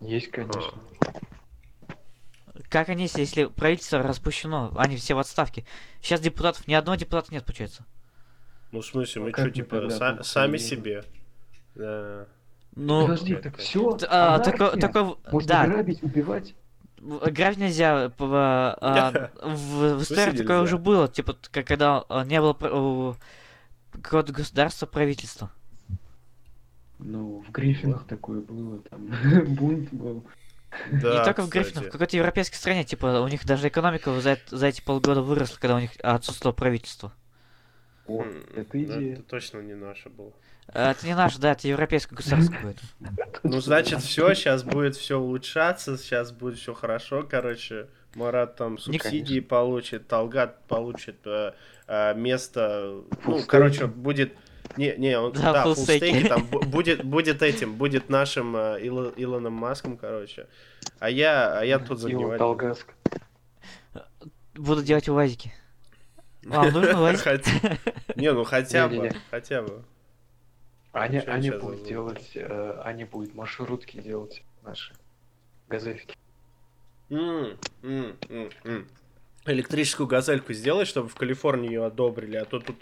Есть, 0.00 0.30
конечно. 0.30 0.74
Как 2.68 2.88
они, 2.88 3.08
если- 3.14 3.44
правительство 3.46 4.02
распущено, 4.02 4.72
они 4.76 4.96
все 4.96 5.14
в 5.14 5.18
отставке. 5.18 5.64
Сейчас 6.00 6.20
депутатов, 6.20 6.66
ни 6.66 6.74
одного 6.74 6.96
депутата 6.96 7.32
нет, 7.32 7.44
получается. 7.44 7.84
Ну, 8.72 8.80
в 8.80 8.86
смысле, 8.86 9.22
мы 9.22 9.28
Ну, 9.30 9.36
что, 9.36 9.50
типа, 9.50 9.80
тогда 9.80 9.96
са- 9.96 10.22
сами 10.22 10.56
себе? 10.56 11.04
Да. 11.74 12.26
Ну, 12.74 13.02
Подожди, 13.02 13.36
так 13.36 13.56
все. 13.56 13.92
т- 13.96 14.06
а, 14.10 14.38
такой, 14.40 14.78
такой, 14.78 15.16
Можно 15.32 15.48
да, 15.48 15.66
грабить, 15.66 16.02
убивать. 16.02 16.54
грабить 16.98 17.58
нельзя. 17.58 18.12
в- 18.18 18.76
а, 18.80 19.30
в, 19.42 19.94
в 19.98 20.02
истории 20.02 20.36
такое 20.36 20.60
уже 20.60 20.76
было, 20.76 21.08
типа, 21.08 21.36
когда 21.52 22.04
а, 22.08 22.24
не 22.24 22.40
было 22.40 23.16
какого-то 23.92 24.32
государства, 24.32 24.86
правительства. 24.86 25.50
Ну, 26.98 27.44
в 27.46 27.50
Гриффинах 27.52 28.06
такое 28.06 28.40
было, 28.40 28.80
там 28.82 29.10
бунт 29.54 29.92
был. 29.92 30.24
Да, 30.90 31.18
не 31.18 31.24
только 31.24 31.42
в 31.42 31.46
кстати. 31.48 31.64
Гриффинах, 31.64 31.88
в 31.88 31.90
какой-то 31.90 32.16
европейской 32.16 32.56
стране, 32.56 32.84
типа, 32.84 33.20
у 33.20 33.28
них 33.28 33.44
даже 33.46 33.68
экономика 33.68 34.18
за, 34.20 34.38
за 34.50 34.66
эти 34.66 34.80
полгода 34.82 35.22
выросла, 35.22 35.58
когда 35.58 35.76
у 35.76 35.80
них 35.80 35.90
отсутствовало 36.02 36.54
правительство. 36.54 37.12
О, 38.06 38.22
М, 38.22 38.44
это 38.54 38.82
идея. 38.82 39.14
Это 39.14 39.22
точно 39.22 39.58
не 39.60 39.74
наше 39.74 40.08
было. 40.08 40.32
А, 40.68 40.90
Это 40.90 41.06
не 41.06 41.14
наше, 41.14 41.38
да, 41.38 41.52
это 41.52 41.68
европейское 41.68 42.16
государство 42.16 42.56
будет. 42.62 42.78
Ну, 43.42 43.60
значит, 43.60 44.00
все, 44.00 44.34
сейчас 44.34 44.64
будет 44.64 44.96
все 44.96 45.18
улучшаться, 45.18 45.96
сейчас 45.96 46.32
будет 46.32 46.58
все 46.58 46.74
хорошо, 46.74 47.22
короче. 47.28 47.88
Марат 48.14 48.56
там 48.56 48.78
субсидии 48.78 49.40
получит, 49.40 50.08
Талгат 50.08 50.66
получит 50.66 51.18
э, 51.26 51.52
э, 51.86 52.14
место, 52.14 53.02
ну, 53.26 53.42
короче, 53.46 53.86
будет... 53.86 54.32
Не, 54.76 54.94
не, 54.96 55.18
он, 55.18 55.32
Да, 55.32 55.52
да, 55.52 55.62
фуллстейки 55.64 56.28
там 56.28 56.42
бу- 56.42 56.64
будет, 56.66 57.04
будет 57.04 57.42
этим, 57.42 57.74
будет 57.76 58.08
нашим 58.10 58.56
э, 58.56 58.80
Ило- 58.82 59.12
Илоном 59.16 59.52
Маском, 59.54 59.96
короче. 59.96 60.46
А 60.98 61.08
я, 61.10 61.58
а 61.58 61.64
я 61.64 61.78
тут. 61.78 62.00
Долгаск. 62.38 62.92
Буду 64.54 64.82
делать 64.82 65.08
УАЗики. 65.08 65.52
Вам 66.44 66.72
нужно 66.72 67.00
УАЗик? 67.02 67.22
Хотя- 67.22 67.78
Не, 68.16 68.32
ну 68.32 68.44
хотя 68.44 68.88
бы, 68.88 69.10
хотя 69.30 69.62
бы. 69.62 69.82
Аня, 70.92 71.20
Чё 71.20 71.32
Аня 71.32 71.58
будет 71.58 71.84
делать, 71.84 72.30
э, 72.34 72.80
Аня 72.84 73.06
будет 73.06 73.34
маршрутки 73.34 73.98
делать 74.00 74.42
наши 74.62 74.94
газельки. 75.68 76.16
М, 77.10 77.58
м, 77.82 78.16
м, 78.30 78.50
м. 78.64 78.88
Электрическую 79.46 80.06
газельку 80.06 80.52
сделай, 80.52 80.84
чтобы 80.84 81.08
в 81.08 81.14
Калифорнии 81.14 81.68
ее 81.68 81.84
одобрили, 81.86 82.36
а 82.36 82.44
то 82.44 82.58
тут 82.60 82.76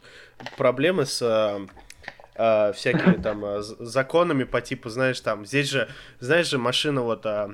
проблемы 0.56 1.04
с 1.06 1.21
а, 1.23 1.66
а, 2.37 2.73
всякими 2.73 3.21
там 3.23 3.62
з- 3.62 3.76
законами 3.85 4.44
по 4.44 4.61
типу, 4.61 4.88
знаешь, 4.88 5.21
там, 5.21 5.44
здесь 5.47 5.68
же, 5.71 5.88
знаешь 6.21 6.49
же, 6.49 6.59
машина 6.59 7.02
вот 7.02 7.26
а, 7.26 7.50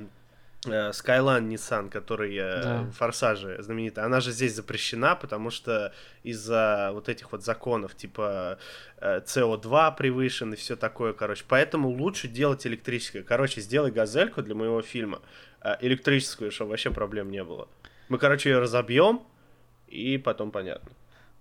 э, 0.65 0.69
Skyline 0.91 1.47
Nissan, 1.49 1.89
который 1.89 2.35
э, 2.37 2.61
Да. 2.63 2.81
в 2.83 2.91
Форсаже 2.93 3.61
знаменитая, 3.61 4.05
она 4.05 4.21
же 4.21 4.31
здесь 4.31 4.55
запрещена, 4.55 5.15
потому 5.15 5.49
что 5.51 5.93
из-за 6.23 6.91
вот 6.93 7.09
этих 7.09 7.31
вот 7.31 7.43
законов, 7.43 7.95
типа 7.95 8.57
э, 8.97 9.19
CO2 9.25 9.95
превышен 9.97 10.53
и 10.53 10.55
все 10.55 10.75
такое, 10.75 11.13
короче. 11.13 11.43
Поэтому 11.47 11.89
лучше 11.89 12.27
делать 12.27 12.65
электрическое. 12.65 13.23
Короче, 13.23 13.61
сделай 13.61 13.91
газельку 13.91 14.41
для 14.41 14.55
моего 14.55 14.81
фильма 14.81 15.21
э, 15.61 15.75
электрическую, 15.81 16.51
чтобы 16.51 16.69
вообще 16.71 16.91
проблем 16.91 17.29
не 17.29 17.43
было. 17.43 17.67
Мы, 18.11 18.17
короче, 18.17 18.49
ее 18.49 18.59
разобьем, 18.59 19.21
и 19.87 20.17
потом 20.17 20.51
понятно. 20.51 20.91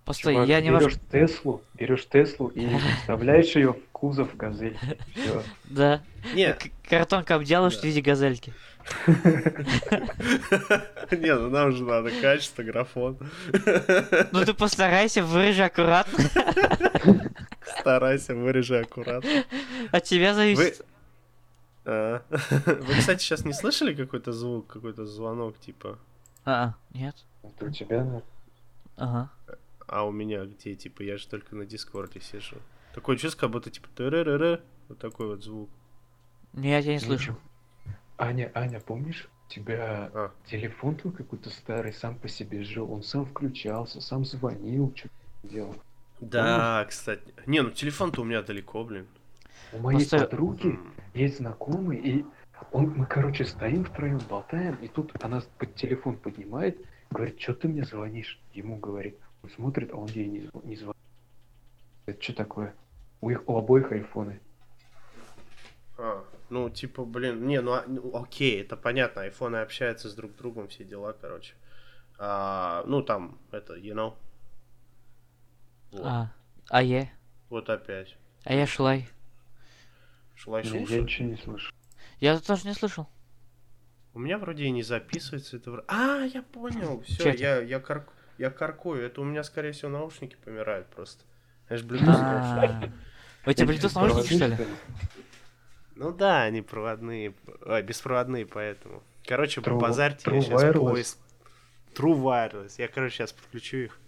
Постой, 0.05 0.35
Чувак, 0.35 0.49
я 0.49 0.61
немножко... 0.61 0.91
берешь 1.11 1.29
Теслу, 1.29 1.62
берешь 1.75 2.07
Теслу 2.07 2.47
и 2.47 2.69
вставляешь 3.00 3.57
ее 3.57 3.73
в 3.73 3.81
кузов 3.91 4.37
газельки. 4.37 4.97
Всё. 5.17 5.43
Да. 5.65 6.00
Не, 6.33 6.57
Картонка 6.89 7.35
обделаешь 7.35 7.77
в 7.77 7.83
виде 7.83 8.00
газельки. 8.00 8.53
не, 11.11 11.35
ну 11.35 11.50
нам 11.50 11.73
же 11.73 11.83
надо 11.83 12.12
качество, 12.21 12.62
графон. 12.62 13.19
Ну 14.31 14.45
ты 14.45 14.55
постарайся, 14.55 15.25
вырежи 15.25 15.65
аккуратно. 15.65 16.25
Старайся, 17.81 18.37
вырежи 18.37 18.79
аккуратно. 18.79 19.43
От 19.91 20.05
тебя 20.05 20.35
зависит. 20.35 20.87
А. 21.85 22.23
Вы, 22.29 22.95
кстати, 22.97 23.25
сейчас 23.25 23.45
не 23.45 23.55
слышали 23.55 23.93
какой-то 23.93 24.33
звук, 24.33 24.69
какой-то 24.69 25.05
звонок, 25.05 25.59
типа? 25.59 25.99
А, 26.44 26.75
нет. 26.92 27.14
Это 27.42 27.66
у 27.66 27.70
тебя, 27.70 27.99
наверное. 27.99 28.23
Ага. 28.97 29.30
А 29.87 30.04
у 30.06 30.12
меня 30.12 30.44
где, 30.44 30.75
типа, 30.75 31.02
я 31.02 31.16
же 31.18 31.26
только 31.28 31.54
на 31.56 31.66
Дискорде 31.66 32.20
сижу. 32.20 32.56
Такое 32.94 33.16
чувство, 33.16 33.40
как 33.42 33.50
будто, 33.50 33.70
типа, 33.70 33.88
«тыры-ры-ры», 33.97 34.61
вот 34.88 34.99
такой 34.99 35.26
вот 35.28 35.42
звук. 35.44 35.70
Нет, 36.52 36.85
я 36.85 36.94
не 36.94 36.99
слышу. 37.00 37.37
Аня, 38.18 38.50
Аня, 38.54 38.80
помнишь, 38.80 39.28
у 39.47 39.50
тебя 39.50 40.11
А, 40.12 40.30
телефон 40.47 40.97
твой 40.97 41.12
какой-то 41.14 41.50
старый 41.50 41.92
сам 41.92 42.16
по 42.18 42.28
себе 42.28 42.62
жил, 42.64 42.92
он 42.92 43.02
сам 43.02 43.25
включался, 43.25 44.00
сам 44.00 44.25
звонил, 44.25 44.92
что 44.97 45.09
делал. 45.42 45.75
да, 46.20 46.85
кстати. 46.88 47.23
Не, 47.47 47.62
ну 47.62 47.70
телефон-то 47.70 48.20
у 48.20 48.25
меня 48.25 48.42
далеко, 48.42 48.85
блин. 48.85 49.06
У 49.73 49.78
моей 49.78 49.99
Просто- 50.00 50.18
подруги 50.26 50.78
есть 51.14 51.38
знакомый, 51.38 51.99
и 51.99 52.25
он, 52.73 52.90
мы, 52.90 53.07
короче, 53.07 53.45
стоим 53.45 53.85
втроем, 53.85 54.19
болтаем, 54.29 54.76
и 54.76 54.88
тут 54.88 55.12
она 55.23 55.43
под 55.59 55.75
телефон 55.75 56.17
поднимает, 56.17 56.79
говорит, 57.11 57.40
что 57.40 57.55
ты 57.55 57.69
мне 57.69 57.85
звонишь? 57.85 58.40
Ему 58.52 58.76
говорит, 58.76 59.19
он 59.43 59.50
смотрит, 59.50 59.93
а 59.93 59.97
он 59.97 60.09
ей 60.09 60.26
не, 60.26 60.50
не 60.64 60.76
звонит. 60.76 60.97
Это 62.07 62.23
что 62.23 62.35
такое? 62.35 62.75
У, 63.21 63.31
их, 63.31 63.49
у 63.49 63.57
обоих 63.57 63.93
айфоны. 63.93 64.40
А, 65.99 66.25
ну, 66.49 66.71
типа, 66.71 67.05
блин, 67.05 67.47
не, 67.47 67.61
ну, 67.61 67.73
а- 67.73 67.85
ну, 67.87 68.17
окей, 68.17 68.62
это 68.62 68.76
понятно, 68.76 69.23
айфоны 69.23 69.57
общаются 69.57 70.09
с 70.09 70.14
друг 70.14 70.35
другом, 70.37 70.69
все 70.69 70.85
дела, 70.85 71.12
короче. 71.12 71.55
А, 72.19 72.85
ну, 72.87 73.02
там, 73.02 73.38
это, 73.50 73.76
you 73.76 73.95
know. 73.95 74.14
Вот, 75.93 76.07
А, 76.07 76.33
а 76.69 76.83
я? 76.83 77.09
вот 77.49 77.69
опять. 77.69 78.17
А 78.45 78.55
я 78.55 78.67
шлай. 78.67 79.09
Шулай 80.35 80.64
Не, 80.64 80.85
я 80.85 81.00
ничего 81.02 81.29
не 81.29 81.37
слышу. 81.37 81.73
Я 82.21 82.39
тоже 82.39 82.67
не 82.67 82.75
слышал. 82.75 83.09
У 84.12 84.19
меня 84.19 84.39
вроде 84.39 84.65
и 84.65 84.71
не 84.71 84.83
записывается 84.83 85.57
это. 85.57 85.85
А, 85.89 86.25
я 86.25 86.43
понял. 86.43 87.03
Все, 87.03 87.31
это? 87.31 87.39
я, 87.39 87.61
я, 87.61 87.81
карк... 87.81 88.12
я 88.39 88.50
каркую. 88.50 89.03
Это 89.05 89.21
у 89.21 89.25
меня, 89.25 89.43
скорее 89.43 89.73
всего, 89.73 89.91
наушники 89.91 90.37
помирают 90.45 90.89
просто. 90.89 91.25
Я 91.69 91.77
ж 91.77 91.83
Bluetooth 91.83 92.07
наушники. 92.07 92.93
А. 93.47 93.50
У 93.50 93.53
тебя 93.53 93.73
Bluetooth 93.73 93.95
наушники, 93.95 94.35
что 94.35 94.47
ли? 94.47 94.57
Ну 95.95 96.12
да, 96.12 96.43
они 96.43 96.62
проводные. 96.62 97.35
Ой, 97.65 97.83
беспроводные, 97.83 98.47
поэтому. 98.47 99.03
Короче, 99.27 99.61
True- 99.61 99.79
базарьте, 99.79 100.31
я 100.35 100.41
сейчас 100.41 100.62
Wireless? 100.62 100.91
поиск. 100.91 101.19
True 101.95 102.21
Wireless. 102.21 102.73
Я, 102.79 102.89
короче, 102.89 103.17
сейчас 103.17 103.33
подключу 103.33 103.77
их. 103.77 103.99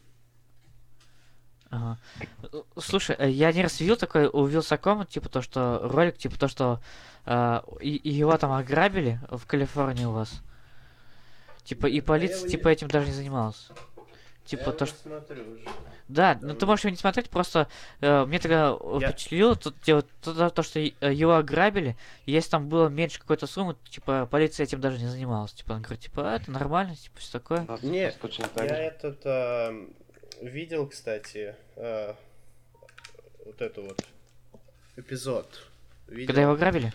Ага. 1.73 1.99
Э, 2.43 2.63
Слушай, 2.79 3.17
э, 3.19 3.31
я 3.31 3.49
один 3.49 3.63
раз 3.63 3.81
видел 3.81 3.97
такой 3.97 4.27
у 4.27 4.45
Вилсакома, 4.45 5.07
типа 5.07 5.29
то, 5.31 5.41
что 5.41 5.81
ролик, 5.83 6.19
типа 6.19 6.39
то, 6.39 6.47
что 6.47 6.81
э, 7.25 7.61
и, 7.81 7.97
и 7.97 8.11
его 8.11 8.37
там 8.37 8.53
ограбили 8.53 9.19
в 9.31 9.47
Калифорнии 9.47 10.05
у 10.05 10.13
вас. 10.13 10.43
Типа, 11.65 11.87
и 11.87 12.01
полиция, 12.01 12.49
типа, 12.49 12.69
этим 12.69 12.89
даже 12.89 13.07
не 13.07 13.13
занималась. 13.13 13.69
Типа 14.45 14.73
то, 14.73 14.85
что... 14.85 14.99
смотрю 14.99 15.43
уже. 15.53 15.65
Да, 16.09 16.37
ну 16.43 16.49
Да, 16.49 16.55
ты 16.55 16.61
ну. 16.61 16.67
можешь 16.67 16.85
его 16.85 16.91
не 16.91 16.97
смотреть, 16.97 17.31
просто 17.31 17.69
э, 18.01 18.25
мне 18.27 18.39
тогда 18.39 18.77
э, 18.79 18.99
Я- 19.01 19.09
впечатлило 19.09 19.55
то, 19.55 19.71
то, 19.71 20.03
то, 20.21 20.51
то, 20.51 20.63
что 20.63 20.81
э, 20.81 20.91
его 21.01 21.37
ограбили, 21.37 21.97
и 22.27 22.33
если 22.33 22.51
там 22.51 22.69
было 22.69 22.89
меньше 22.89 23.21
какой-то 23.21 23.47
суммы, 23.47 23.77
типа 23.89 24.27
полиция 24.31 24.65
этим 24.65 24.81
даже 24.81 24.99
не 24.99 25.07
занималась. 25.07 25.53
Типа, 25.53 25.73
он 25.73 25.83
говорит, 25.83 26.01
типа, 26.01 26.33
«А, 26.33 26.37
это 26.37 26.51
нормально, 26.51 26.97
типа, 26.97 27.19
все 27.19 27.33
такое. 27.33 27.67
Не, 27.83 28.11
так 28.11 28.69
Я 28.69 28.79
этот 28.79 29.21
а, 29.25 29.73
видел, 30.43 30.87
кстати, 30.87 31.55
а, 31.77 32.17
вот 33.45 33.61
эту 33.61 33.83
вот 33.83 34.05
эпизод. 34.97 35.67
Видел? 36.09 36.27
Когда 36.29 36.43
его 36.43 36.53
ограбили? 36.53 36.93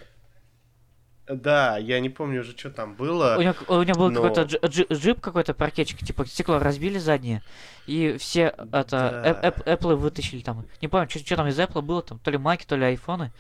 Да, 1.28 1.78
я 1.78 2.00
не 2.00 2.10
помню 2.10 2.40
уже, 2.40 2.58
что 2.58 2.70
там 2.70 2.96
было. 2.96 3.36
У 3.38 3.42
него, 3.42 3.56
у 3.68 3.84
него 3.84 3.98
был 4.00 4.10
но- 4.12 4.22
какой-то 4.22 4.44
джи- 4.44 4.60
джи- 4.62 4.94
джип 4.94 5.20
какой-то 5.20 5.54
паркетчик, 5.54 6.00
типа 6.00 6.26
стекло 6.26 6.58
разбили 6.58 7.00
заднее, 7.00 7.44
и 7.86 8.16
все 8.18 8.54
это 8.72 9.42
Да. 9.44 9.74
Apple 9.74 9.96
вытащили 9.96 10.42
там. 10.42 10.66
Не 10.82 10.88
помню, 10.88 11.10
что 11.10 11.36
там 11.36 11.48
из 11.48 11.60
Apple 11.60 11.82
было, 11.82 12.02
там 12.02 12.20
то 12.20 12.32
ли 12.32 12.38
маки, 12.38 12.66
то 12.66 12.78
ли 12.78 12.86
айфоны. 12.86 13.34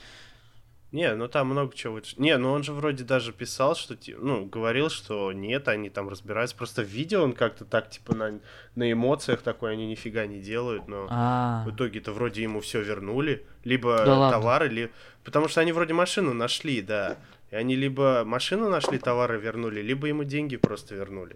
Не, 0.97 1.13
ну 1.13 1.27
там 1.27 1.49
много 1.49 1.75
чего. 1.75 2.01
Не, 2.17 2.39
ну 2.39 2.51
он 2.51 2.63
же 2.63 2.73
вроде 2.73 3.03
даже 3.03 3.31
писал, 3.31 3.75
что, 3.75 3.95
ну, 4.17 4.45
говорил, 4.45 4.89
что 4.89 5.31
нет, 5.31 5.67
они 5.67 5.91
там 5.91 6.09
разбираются. 6.09 6.55
Просто 6.55 6.81
в 6.81 6.87
видео 6.87 7.21
он 7.21 7.33
как-то 7.33 7.65
так, 7.65 7.91
типа, 7.91 8.15
на, 8.15 8.39
на 8.73 8.91
эмоциях 8.91 9.43
такой, 9.43 9.73
они 9.73 9.85
нифига 9.85 10.25
не 10.25 10.39
делают, 10.39 10.87
но... 10.87 11.05
А, 11.11 11.63
В 11.67 11.69
итоге-то 11.69 12.13
вроде 12.13 12.41
ему 12.41 12.61
все 12.61 12.81
вернули, 12.81 13.45
либо 13.63 13.95
Да 14.05 14.31
товары, 14.31 14.69
ли... 14.69 14.89
потому 15.23 15.47
что 15.47 15.61
они 15.61 15.71
вроде 15.71 15.93
машину 15.93 16.33
нашли, 16.33 16.81
да. 16.81 17.17
И 17.51 17.55
они 17.55 17.75
либо 17.75 18.23
машину 18.25 18.67
нашли, 18.67 18.97
товары 18.97 19.37
вернули, 19.39 19.81
либо 19.81 20.07
ему 20.07 20.23
деньги 20.23 20.57
просто 20.57 20.95
вернули. 20.95 21.35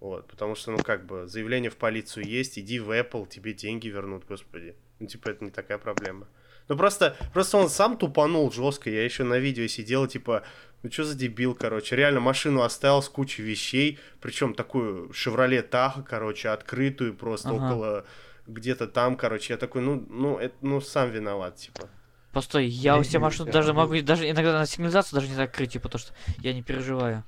Вот, 0.00 0.26
потому 0.26 0.56
что, 0.56 0.72
ну, 0.72 0.78
как 0.78 1.06
бы, 1.06 1.28
заявление 1.28 1.70
в 1.70 1.76
полицию 1.76 2.26
есть, 2.26 2.58
иди 2.58 2.80
в 2.80 2.90
Apple, 2.90 3.28
тебе 3.28 3.52
деньги 3.52 3.86
вернут, 3.86 4.24
господи. 4.28 4.74
Ну, 4.98 5.06
типа, 5.06 5.28
это 5.28 5.44
не 5.44 5.52
такая 5.52 5.78
проблема. 5.78 6.26
Ну, 6.68 6.76
просто, 6.76 7.16
просто 7.32 7.58
он 7.58 7.68
сам 7.68 7.96
тупанул 7.96 8.50
жестко, 8.50 8.90
я 8.90 9.04
еще 9.04 9.22
на 9.24 9.38
видео 9.38 9.66
сидел, 9.68 10.06
типа, 10.06 10.42
ну, 10.82 10.90
что 10.90 11.04
за 11.04 11.14
дебил, 11.16 11.54
короче. 11.54 11.94
Реально 11.96 12.20
машину 12.20 12.62
оставил 12.62 13.02
с 13.02 13.08
кучей 13.08 13.42
вещей, 13.42 13.98
причем 14.20 14.52
такую 14.54 15.10
Chevrolet 15.10 15.68
Tahoe, 15.68 16.02
короче, 16.02 16.48
открытую 16.48 17.14
просто 17.14 17.50
Ага. 17.50 17.56
около 17.56 18.04
где-то 18.46 18.86
там, 18.88 19.16
короче, 19.16 19.52
я 19.54 19.56
такой, 19.58 19.82
ну, 19.82 20.04
ну, 20.08 20.38
это, 20.38 20.54
ну, 20.60 20.80
сам 20.80 21.10
виноват, 21.10 21.56
типа. 21.56 21.88
постой, 22.32 22.66
я 22.66 22.98
у 22.98 23.02
себя 23.02 23.20
машину 23.20 23.50
даже 23.50 23.72
могу- 23.72 23.94
могу, 23.94 24.04
даже 24.04 24.28
иногда 24.28 24.58
на 24.58 24.66
сигнализацию 24.66 25.14
даже 25.20 25.28
не 25.30 25.34
закрыть, 25.36 25.72
типа, 25.72 25.84
потому 25.88 26.00
что 26.00 26.12
я 26.42 26.52
не 26.52 26.62
переживаю. 26.62 27.24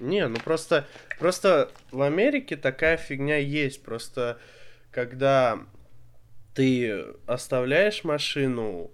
Не, 0.00 0.26
ну 0.28 0.36
просто, 0.38 0.86
просто 1.18 1.70
в 1.92 2.00
Америке 2.02 2.56
такая 2.56 2.96
фигня 2.96 3.36
есть, 3.36 3.82
просто 3.84 4.38
когда 4.90 5.60
ты 6.54 7.06
оставляешь 7.26 8.04
машину, 8.04 8.90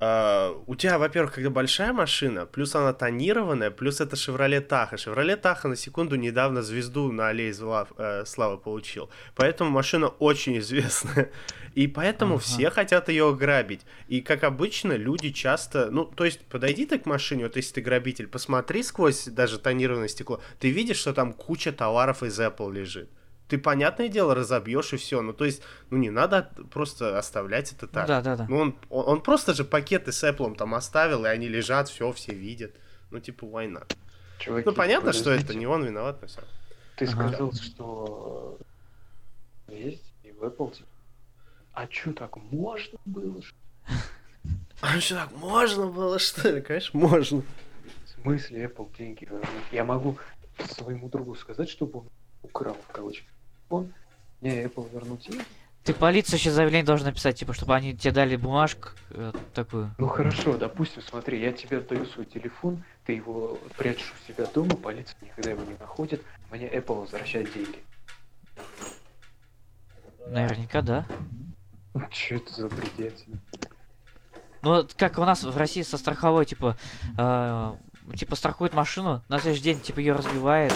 а, 0.00 0.52
у 0.66 0.76
тебя, 0.76 0.96
во-первых, 0.98 1.34
когда 1.34 1.50
большая 1.50 1.92
машина, 1.92 2.46
плюс 2.46 2.74
она 2.76 2.92
тонированная, 2.92 3.72
плюс 3.72 4.00
это 4.00 4.14
Chevrolet 4.14 4.64
Tahoe. 4.64 4.94
Chevrolet 4.94 5.40
Tahoe 5.40 5.68
на 5.68 5.76
секунду 5.76 6.14
недавно 6.14 6.62
звезду 6.62 7.10
на 7.10 7.28
аллее 7.28 7.50
Зла- 7.50 7.88
э, 7.98 8.24
славы 8.24 8.58
получил. 8.58 9.10
Поэтому 9.34 9.70
машина 9.70 10.06
очень 10.08 10.58
известная. 10.58 11.30
И 11.74 11.88
поэтому 11.88 12.34
Ага. 12.34 12.42
все 12.44 12.70
хотят 12.70 13.08
ее 13.08 13.34
грабить. 13.34 13.82
И, 14.06 14.20
как 14.20 14.44
обычно, 14.44 14.92
люди 14.92 15.30
часто... 15.30 15.90
Ну, 15.90 16.04
то 16.04 16.24
есть, 16.24 16.44
подойди 16.46 16.86
ты 16.86 16.98
к 16.98 17.06
машине, 17.06 17.44
вот 17.44 17.56
если 17.56 17.74
ты 17.74 17.80
грабитель, 17.80 18.28
посмотри 18.28 18.82
сквозь 18.84 19.24
даже 19.26 19.58
тонированное 19.58 20.08
стекло, 20.08 20.40
ты 20.60 20.70
видишь, 20.70 20.98
что 20.98 21.12
там 21.12 21.32
куча 21.32 21.72
товаров 21.72 22.22
из 22.22 22.38
Apple 22.38 22.72
лежит. 22.72 23.10
Ты, 23.48 23.56
понятное 23.58 24.08
дело, 24.08 24.34
разобьешь 24.34 24.92
и 24.92 24.96
все. 24.96 25.22
Ну, 25.22 25.32
то 25.32 25.44
есть, 25.46 25.62
ну, 25.90 25.96
не 25.98 26.10
надо 26.10 26.50
просто 26.70 27.18
оставлять 27.18 27.72
это 27.72 27.86
так. 27.86 28.06
да, 28.06 28.20
да, 28.20 28.36
да. 28.36 28.46
Ну, 28.48 28.58
он, 28.58 28.76
он, 28.90 29.04
он 29.08 29.20
просто 29.22 29.54
же 29.54 29.64
пакеты 29.64 30.12
с 30.12 30.22
Apple 30.22 30.54
там 30.56 30.74
оставил, 30.74 31.24
и 31.24 31.28
они 31.28 31.48
лежат, 31.48 31.88
все, 31.88 32.12
все 32.12 32.34
видят. 32.34 32.74
Ну, 33.10 33.20
типа, 33.20 33.46
война. 33.46 33.82
Чуваки, 34.38 34.68
Ну, 34.68 34.74
понятно, 34.74 35.12
что 35.12 35.30
это 35.30 35.54
не 35.54 35.66
он 35.66 35.84
виноват, 35.84 36.20
но 36.20 36.28
все. 36.28 36.40
Ты 36.96 37.06
Ага. 37.06 37.12
сказал, 37.28 37.52
что 37.54 38.58
есть 39.68 40.12
и 40.24 40.30
в 40.32 40.42
Apple. 40.44 40.74
типа. 40.74 40.88
А 41.72 41.86
чё, 41.86 42.12
так 42.12 42.36
можно 42.36 42.98
было? 43.04 43.40
А 44.80 45.00
что, 45.00 45.16
так 45.16 45.32
можно 45.32 45.86
было, 45.86 46.18
что 46.20 46.50
ли? 46.50 46.60
Конечно, 46.60 47.00
можно. 47.00 47.42
В 48.04 48.22
смысле 48.22 48.66
Apple 48.66 48.96
деньги 48.96 49.24
вернуть? 49.24 49.46
Я 49.72 49.84
могу 49.84 50.16
своему 50.70 51.08
другу 51.08 51.34
сказать, 51.34 51.68
чтобы 51.68 52.00
он 52.00 52.08
украл, 52.42 52.74
в 52.74 52.92
кавычках. 53.68 53.70
Он 53.70 53.92
мне 54.40 54.64
Apple 54.64 54.92
вернуть 54.92 55.28
и- 55.28 55.40
Ты 55.84 55.94
полиции 55.94 56.36
еще 56.36 56.50
заявление 56.50 56.84
должен 56.84 57.06
написать, 57.06 57.38
типа, 57.38 57.54
чтобы 57.54 57.74
они 57.74 57.96
тебе 57.96 58.12
дали 58.12 58.36
бумажку 58.36 58.90
э, 59.10 59.32
такую. 59.54 59.94
Ну 59.98 60.08
хорошо, 60.08 60.56
допустим, 60.58 61.02
смотри, 61.02 61.40
я 61.40 61.52
тебе 61.52 61.78
отдаю 61.78 62.04
свой 62.06 62.26
телефон, 62.26 62.82
ты 63.06 63.14
его 63.14 63.58
прячешь 63.76 64.12
у 64.20 64.26
себя 64.28 64.46
дома, 64.46 64.76
полиция 64.76 65.16
никогда 65.22 65.50
его 65.50 65.62
не 65.62 65.76
находит, 65.78 66.22
мне 66.50 66.68
Apple 66.68 67.00
возвращает 67.00 67.52
деньги. 67.54 67.78
Наверняка, 70.26 70.82
да. 70.82 71.06
Че 72.10 72.36
это 72.36 72.52
за 72.52 72.68
бредятина? 72.68 73.38
Ну, 74.60 74.70
вот 74.70 74.94
как 74.94 75.18
у 75.18 75.24
нас 75.24 75.44
в 75.44 75.56
России 75.56 75.82
со 75.82 75.96
страховой, 75.96 76.44
типа, 76.44 76.76
э, 77.16 77.74
типа 78.14 78.36
страхует 78.36 78.74
машину, 78.74 79.22
на 79.28 79.38
следующий 79.38 79.62
день, 79.64 79.80
типа, 79.80 80.00
ее 80.00 80.12
разбивает. 80.12 80.74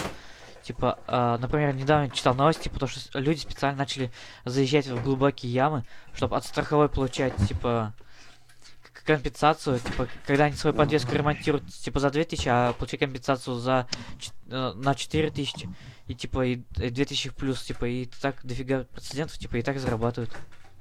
Типа, 0.63 0.97
э, 1.07 1.37
например, 1.39 1.75
недавно 1.75 2.09
читал 2.09 2.33
новости, 2.35 2.69
потому 2.69 2.89
что 2.89 2.99
с- 3.01 3.09
люди 3.13 3.39
специально 3.39 3.77
начали 3.77 4.11
заезжать 4.45 4.87
в 4.87 5.03
глубокие 5.03 5.51
ямы, 5.51 5.83
чтобы 6.13 6.37
от 6.37 6.45
страховой 6.45 6.87
получать, 6.89 7.35
типа, 7.47 7.93
компенсацию, 9.05 9.79
типа, 9.79 10.07
когда 10.25 10.45
они 10.45 10.55
свою 10.55 10.73
подвеску 10.73 11.13
ремонтируют, 11.13 11.67
типа, 11.67 11.99
за 11.99 12.09
2000, 12.09 12.47
а 12.47 12.73
получать 12.73 13.01
компенсацию 13.01 13.57
за, 13.57 13.87
э, 14.49 14.71
на 14.75 14.95
4000. 14.95 15.67
И, 16.07 16.15
типа, 16.15 16.45
и, 16.45 16.61
и 16.77 16.89
2000 16.89 17.29
в 17.29 17.35
плюс, 17.35 17.61
типа, 17.63 17.85
и 17.85 18.05
так 18.05 18.39
дофига 18.45 18.85
прецедентов, 18.85 19.37
типа, 19.37 19.57
и 19.57 19.61
так 19.61 19.79
зарабатывают. 19.79 20.31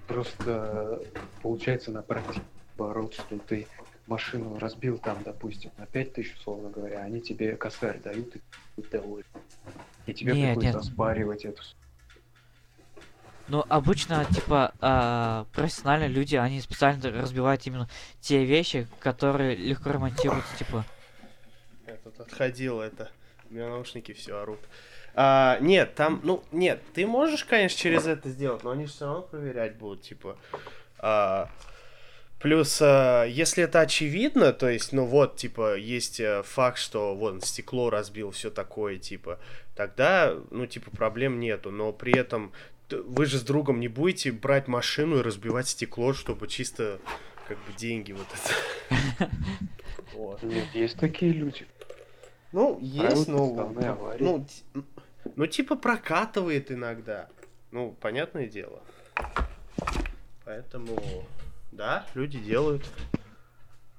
Просто 0.06 1.00
получается 1.42 1.90
на 1.90 2.02
практике 2.02 2.42
наоборот, 2.78 3.14
что 3.14 3.38
ты 3.38 3.66
машину 4.06 4.58
разбил 4.58 4.98
там, 4.98 5.22
допустим, 5.24 5.70
на 5.78 5.86
5000, 5.86 6.34
условно 6.36 6.70
говоря, 6.70 7.00
они 7.00 7.20
тебе 7.20 7.56
косарь 7.56 8.00
дают, 8.00 8.36
и 8.36 8.82
ты 8.82 8.88
доволен. 8.90 9.24
И 10.06 10.14
тебе 10.14 10.34
Нет, 10.34 10.54
приходится 10.54 10.78
нет. 10.78 10.86
оспаривать 10.88 11.44
эту 11.44 11.62
Ну, 13.48 13.64
обычно, 13.68 14.24
типа, 14.24 14.72
а, 14.80 15.46
профессиональные 15.52 16.08
люди, 16.08 16.36
они 16.36 16.60
специально 16.60 17.00
разбивают 17.10 17.66
именно 17.66 17.88
те 18.20 18.44
вещи, 18.44 18.86
которые 18.98 19.54
легко 19.54 19.90
ремонтируются, 19.90 20.56
типа. 20.56 20.84
Я 21.86 21.96
тут 21.96 22.18
отходил, 22.20 22.80
это. 22.80 23.10
У 23.50 23.54
меня 23.54 23.68
наушники 23.68 24.12
все 24.12 24.38
орут. 24.38 24.60
А, 25.14 25.58
нет, 25.60 25.94
там, 25.94 26.20
ну, 26.24 26.42
нет, 26.52 26.82
ты 26.94 27.06
можешь, 27.06 27.44
конечно, 27.44 27.78
через 27.78 28.06
это 28.06 28.30
сделать, 28.30 28.64
но 28.64 28.70
они 28.70 28.86
же 28.86 28.92
все 28.92 29.04
равно 29.04 29.22
проверять 29.22 29.76
будут, 29.76 30.02
типа. 30.02 30.38
А, 30.98 31.50
плюс, 32.42 32.80
а, 32.82 33.24
если 33.24 33.64
это 33.64 33.80
очевидно, 33.80 34.52
то 34.52 34.68
есть, 34.68 34.92
ну 34.92 35.06
вот, 35.06 35.36
типа, 35.36 35.76
есть 35.76 36.20
э, 36.20 36.42
факт, 36.42 36.78
что 36.78 37.14
вон 37.14 37.40
стекло 37.40 37.88
разбил, 37.88 38.32
все 38.32 38.50
такое, 38.50 38.98
типа, 38.98 39.38
тогда, 39.76 40.34
ну, 40.50 40.66
типа, 40.66 40.90
проблем 40.90 41.38
нету, 41.38 41.70
но 41.70 41.92
при 41.92 42.14
этом 42.18 42.52
вы 42.90 43.26
же 43.26 43.38
с 43.38 43.42
другом 43.42 43.80
не 43.80 43.88
будете 43.88 44.32
брать 44.32 44.68
машину 44.68 45.18
и 45.18 45.22
разбивать 45.22 45.68
стекло, 45.68 46.12
чтобы 46.12 46.48
чисто, 46.48 46.98
как 47.48 47.56
бы, 47.58 47.72
деньги 47.76 48.12
вот 48.12 48.26
это. 48.34 49.30
Вот. 50.14 50.42
Нет, 50.42 50.66
есть 50.74 50.98
такие 50.98 51.32
люди. 51.32 51.66
Ну, 52.52 52.78
есть, 52.80 53.28
но... 53.28 53.72
Ну, 54.18 54.46
ну, 55.36 55.46
типа 55.46 55.76
прокатывает 55.76 56.70
иногда. 56.70 57.28
Ну, 57.70 57.96
понятное 58.00 58.46
дело. 58.46 58.82
Поэтому, 60.44 60.98
да, 61.72 62.06
люди 62.14 62.38
делают. 62.38 62.88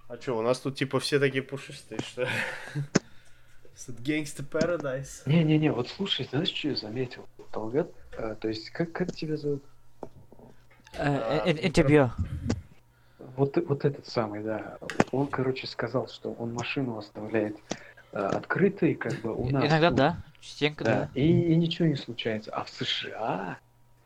А 0.07 0.17
что, 0.17 0.37
у 0.37 0.41
нас 0.41 0.59
тут 0.59 0.77
типа 0.77 0.99
все 0.99 1.19
такие 1.19 1.43
пушистые, 1.43 1.99
что 2.01 2.23
ли? 2.23 2.29
Тут 3.85 3.99
Gangsta 3.99 4.47
Paradise. 4.47 5.23
Не-не-не, 5.25 5.71
вот 5.71 5.89
слушай, 5.89 6.27
знаешь, 6.29 6.49
что 6.49 6.69
я 6.69 6.75
заметил? 6.75 7.27
Талгат, 7.51 7.91
э, 8.17 8.35
то 8.39 8.47
есть, 8.47 8.69
как, 8.69 8.91
как 8.91 9.11
тебя 9.11 9.35
зовут? 9.35 9.63
Э, 10.97 11.41
э, 11.45 11.51
э, 11.51 11.67
Интервью. 11.67 12.11
Вот, 13.35 13.57
вот 13.57 13.83
этот 13.83 14.07
самый, 14.07 14.43
да. 14.43 14.77
Он, 15.11 15.27
короче, 15.27 15.65
сказал, 15.65 16.07
что 16.07 16.31
он 16.33 16.53
машину 16.53 16.97
оставляет 16.97 17.57
э, 18.11 18.19
открытой, 18.19 18.93
как 18.93 19.13
бы 19.21 19.33
у 19.33 19.49
нас. 19.49 19.65
Иногда 19.65 19.89
тут. 19.89 19.97
да, 19.97 20.17
частенько 20.39 20.83
Да, 20.83 21.09
да. 21.13 21.19
и, 21.19 21.53
и 21.53 21.55
ничего 21.55 21.87
не 21.87 21.95
случается. 21.95 22.51
А 22.51 22.63
в 22.63 22.69
США 22.69 23.57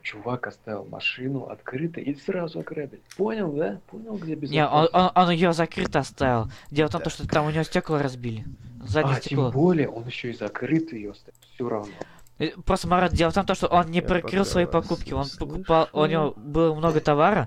чувак 0.08 0.46
оставил 0.46 0.86
машину 0.86 1.44
открытой 1.50 2.02
и 2.02 2.14
сразу 2.14 2.60
ограбили. 2.60 3.02
Понял, 3.18 3.52
да? 3.52 3.78
Понял, 3.90 4.16
где 4.16 4.36
Не, 4.36 4.66
он, 4.66 4.88
он, 4.94 5.10
он 5.14 5.30
ее 5.30 5.52
закрыто 5.52 5.98
оставил. 5.98 6.50
Дело 6.70 6.88
в 6.88 6.92
том, 6.92 7.02
Да. 7.04 7.10
что 7.10 7.28
там 7.28 7.44
у 7.46 7.50
него 7.50 7.62
стекла 7.62 8.02
разбили. 8.02 8.46
Заднее 8.82 9.16
А, 9.16 9.20
стекло. 9.20 9.50
тем 9.50 9.52
более, 9.60 9.88
он 9.90 10.06
еще 10.06 10.30
и 10.30 10.32
закрытый 10.32 11.00
ее 11.00 11.10
оставил. 11.10 11.36
Все 11.54 11.68
равно. 11.68 11.92
Э, 12.38 12.50
Просто, 12.64 12.88
Марат, 12.88 13.12
дело 13.12 13.30
в 13.30 13.34
том, 13.34 13.44
то, 13.44 13.54
что 13.54 13.66
он 13.66 13.90
не 13.90 13.98
Я 13.98 14.02
прикрыл 14.02 14.46
свои 14.46 14.64
покупки. 14.64 15.12
Он 15.12 15.24
слышу. 15.26 15.46
покупал, 15.46 15.88
у 15.92 16.06
него 16.06 16.32
было 16.36 16.74
много 16.74 17.00
товара, 17.02 17.46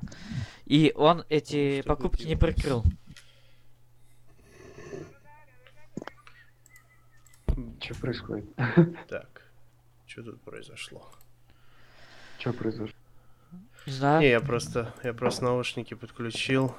и 0.65 0.93
он 0.95 1.24
эти 1.30 1.80
Что 1.82 1.88
покупки 1.88 2.26
не 2.28 2.36
прикрыл. 2.36 2.84
Что 7.80 7.95
происходит? 7.95 8.45
Так, 9.08 9.41
что 10.06 10.24
тут 10.24 10.41
произошло? 10.41 11.10
Что 12.41 12.54
произошло? 12.54 12.95
Не 13.86 13.93
знаю. 13.93 14.21
Не, 14.21 14.30
я 14.30 14.39
просто, 14.39 14.93
я 15.04 15.13
просто 15.13 15.43
наушники 15.43 15.93
подключил 15.93 16.75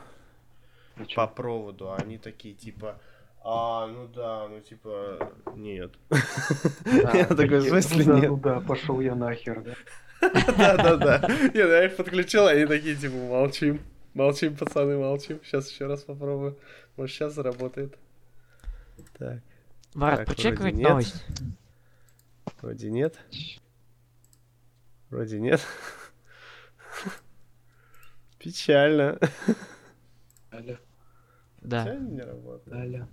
А 0.96 1.04
по 1.14 1.26
проводу, 1.28 1.92
а 1.92 1.96
они 1.96 2.18
такие 2.18 2.52
типа, 2.52 2.98
а, 3.44 3.86
ну 3.86 4.08
да, 4.08 4.48
ну 4.48 4.60
типа, 4.60 5.32
нет. 5.54 5.92
Я 7.14 7.26
такой, 7.26 7.60
в 7.60 7.64
ну 7.64 7.68
смысле 7.68 8.04
да, 8.04 8.20
нет? 8.20 8.30
Ну 8.30 8.36
да, 8.38 8.60
пошел 8.60 9.00
я 9.00 9.14
нахер, 9.14 9.62
да. 9.62 9.74
Да-да-да. 10.58 11.28
Нет, 11.28 11.54
я 11.54 11.84
их 11.84 11.96
подключил, 11.96 12.46
они 12.46 12.66
такие, 12.66 12.96
типа, 12.96 13.14
молчим. 13.14 13.80
Молчим, 14.14 14.56
пацаны, 14.56 14.96
молчим. 14.96 15.40
Сейчас 15.44 15.70
еще 15.70 15.86
раз 15.86 16.02
попробую. 16.02 16.58
Может, 16.96 17.14
сейчас 17.14 17.34
заработает. 17.34 17.96
Так, 19.18 19.38
Марат, 19.94 20.28
нет. 20.38 20.74
новость. 20.74 21.24
вроде 22.60 22.90
нет. 22.90 23.18
Вроде 25.12 25.38
нет. 25.40 25.60
Печально. 28.38 29.18
Аля, 30.50 30.80
Да, 31.60 31.84
Печально 31.84 32.08
не 32.08 32.20
работает. 32.22 32.74
Аля. 32.74 33.08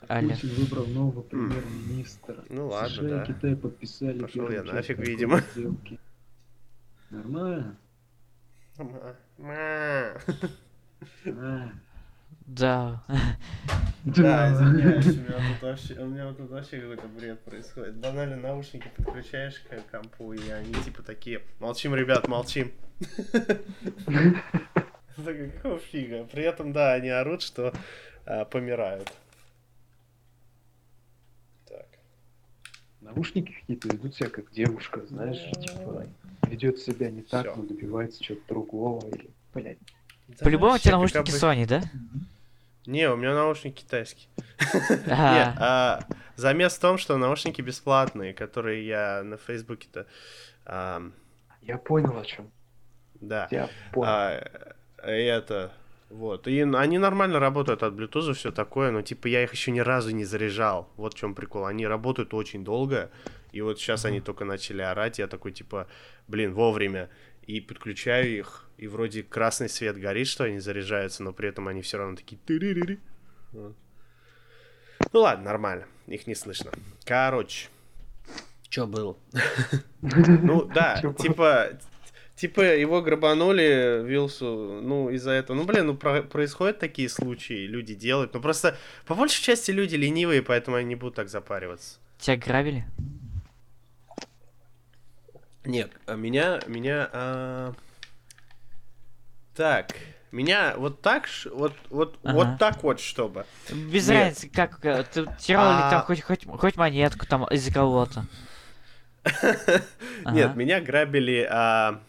Путин 0.00 0.48
выбрал 0.54 0.86
нового 0.86 1.20
премьер-министра. 1.20 2.42
Ну 2.48 2.68
ладно, 2.68 2.88
США 2.88 3.02
да. 3.02 3.22
и 3.22 3.26
Китай 3.26 3.54
подписали 3.54 4.22
Пошел 4.22 4.50
я 4.50 4.62
нафиг, 4.62 4.98
видимо. 4.98 5.40
сделки. 5.52 6.00
Нормально? 7.10 7.76
Ма. 9.36 10.18
Да. 12.46 13.02
Да, 14.04 14.52
извиняюсь, 14.52 15.06
у 15.06 15.14
меня 15.14 15.34
тут 15.52 15.62
вообще, 15.62 15.94
у 15.94 16.06
меня 16.06 16.26
вот 16.28 16.36
тут 16.36 16.50
вообще 16.50 16.80
какой-то 16.80 17.08
бред 17.08 17.40
происходит. 17.40 17.96
Банально 17.96 18.36
наушники 18.36 18.88
подключаешь 18.96 19.60
к 19.60 19.90
компу, 19.90 20.32
и 20.32 20.48
они 20.50 20.72
типа 20.74 21.02
такие, 21.02 21.42
молчим, 21.58 21.94
ребят, 21.94 22.28
молчим. 22.28 22.72
Такой, 25.16 25.50
какого 25.50 25.78
фига? 25.78 26.24
При 26.24 26.44
этом, 26.44 26.72
да, 26.72 26.92
они 26.92 27.08
орут, 27.08 27.42
что 27.42 27.72
а, 28.26 28.44
помирают. 28.44 29.12
Так. 31.68 31.86
Наушники 33.00 33.52
какие-то 33.60 33.88
ведут 33.88 34.14
себя 34.14 34.28
как 34.28 34.52
девушка, 34.52 35.04
знаешь, 35.06 35.42
типа 35.60 36.06
ведет 36.48 36.78
себя 36.78 37.10
не 37.10 37.22
так, 37.22 37.46
Всё. 37.46 37.56
но 37.56 37.64
добивается 37.64 38.22
чего-то 38.22 38.46
другого 38.46 39.04
или, 39.08 39.30
блядь. 39.52 39.78
Да 40.28 40.44
По-любому 40.44 40.74
у 40.74 40.78
тебя 40.78 40.92
наушники 40.92 41.30
Sony, 41.30 41.66
да? 41.66 41.82
Не, 42.86 43.10
у 43.10 43.16
меня 43.16 43.34
наушники 43.34 43.82
китайские. 43.82 44.28
А, 45.08 46.00
замес 46.36 46.74
в 46.74 46.80
том, 46.80 46.98
что 46.98 47.16
наушники 47.16 47.60
бесплатные, 47.62 48.32
которые 48.34 48.86
я 48.86 49.22
на 49.22 49.36
Фейсбуке-то... 49.36 50.06
Я 51.62 51.78
понял 51.78 52.16
о 52.18 52.24
чем. 52.24 52.50
да. 53.14 53.48
Я 53.50 53.68
понял. 53.92 54.08
А, 54.08 54.72
это, 55.02 55.72
вот. 56.10 56.46
И 56.46 56.60
они 56.60 56.98
нормально 56.98 57.40
работают 57.40 57.82
от 57.82 57.94
Bluetooth, 57.94 58.32
все 58.34 58.52
такое, 58.52 58.90
но 58.90 59.02
типа 59.02 59.26
я 59.26 59.42
их 59.42 59.52
еще 59.52 59.72
ни 59.72 59.80
разу 59.80 60.10
не 60.14 60.24
заряжал. 60.24 60.88
Вот 60.96 61.14
в 61.14 61.16
чем 61.16 61.34
прикол. 61.34 61.66
Они 61.66 61.86
работают 61.86 62.32
очень 62.34 62.64
долго, 62.64 63.10
и 63.52 63.60
вот 63.60 63.78
сейчас 63.78 64.04
они 64.04 64.20
только 64.20 64.44
начали 64.44 64.82
орать, 64.82 65.18
я 65.18 65.26
такой 65.26 65.52
типа, 65.52 65.88
блин, 66.28 66.54
вовремя. 66.54 67.10
И 67.46 67.60
подключаю 67.60 68.36
их, 68.38 68.68
и 68.76 68.88
вроде 68.88 69.22
красный 69.22 69.68
свет 69.68 69.96
горит, 69.98 70.26
что 70.26 70.44
они 70.44 70.58
заряжаются, 70.58 71.22
но 71.22 71.32
при 71.32 71.48
этом 71.48 71.68
они 71.68 71.80
все 71.82 71.98
равно 71.98 72.16
такие 72.16 72.40
Вот. 73.52 73.76
Ну 75.12 75.20
ладно, 75.20 75.44
нормально, 75.44 75.86
их 76.06 76.26
не 76.26 76.34
слышно. 76.34 76.72
Короче, 77.04 77.68
что 78.68 78.86
было? 78.86 79.16
Ну 80.02 80.64
да, 80.64 80.98
Чё 81.02 81.12
типа, 81.12 81.78
типа 82.34 82.60
его 82.60 83.00
грабанули 83.02 84.02
Вилсу, 84.04 84.80
ну 84.82 85.10
из-за 85.10 85.30
этого. 85.32 85.56
Ну 85.56 85.64
блин, 85.64 85.86
ну 85.86 85.96
про- 85.96 86.22
происходят 86.22 86.78
такие 86.78 87.08
случаи, 87.08 87.66
люди 87.66 87.94
делают. 87.94 88.34
Ну 88.34 88.40
просто 88.40 88.76
по 89.06 89.14
большей 89.14 89.42
части 89.42 89.70
люди 89.70 89.94
ленивые, 89.94 90.42
поэтому 90.42 90.76
они 90.76 90.88
не 90.88 90.96
будут 90.96 91.14
так 91.14 91.28
запариваться. 91.28 91.98
Тебя 92.18 92.36
грабили? 92.36 92.84
Нет, 95.66 95.90
а 96.06 96.14
меня, 96.14 96.60
меня, 96.66 97.08
а, 97.12 97.72
так, 99.54 99.94
меня 100.30 100.74
вот 100.76 101.00
так, 101.02 101.28
вот, 101.52 101.72
вот, 101.90 102.18
Ага. 102.22 102.34
вот 102.34 102.58
так 102.58 102.82
вот, 102.82 103.00
чтобы. 103.00 103.46
Без 103.70 104.08
Нет. 104.08 104.16
разницы, 104.16 104.48
как 104.48 104.84
э, 104.84 105.04
ты 105.12 105.26
терял 105.38 105.64
А. 105.64 105.90
там 105.90 106.02
хоть, 106.02 106.22
хоть, 106.22 106.46
хоть 106.46 106.76
монетку 106.76 107.26
там 107.26 107.44
из-за 107.48 107.72
кого-то. 107.72 108.26
Нет, 110.30 110.54
меня 110.54 110.80
грабили. 110.80 111.46
а, 111.50 112.00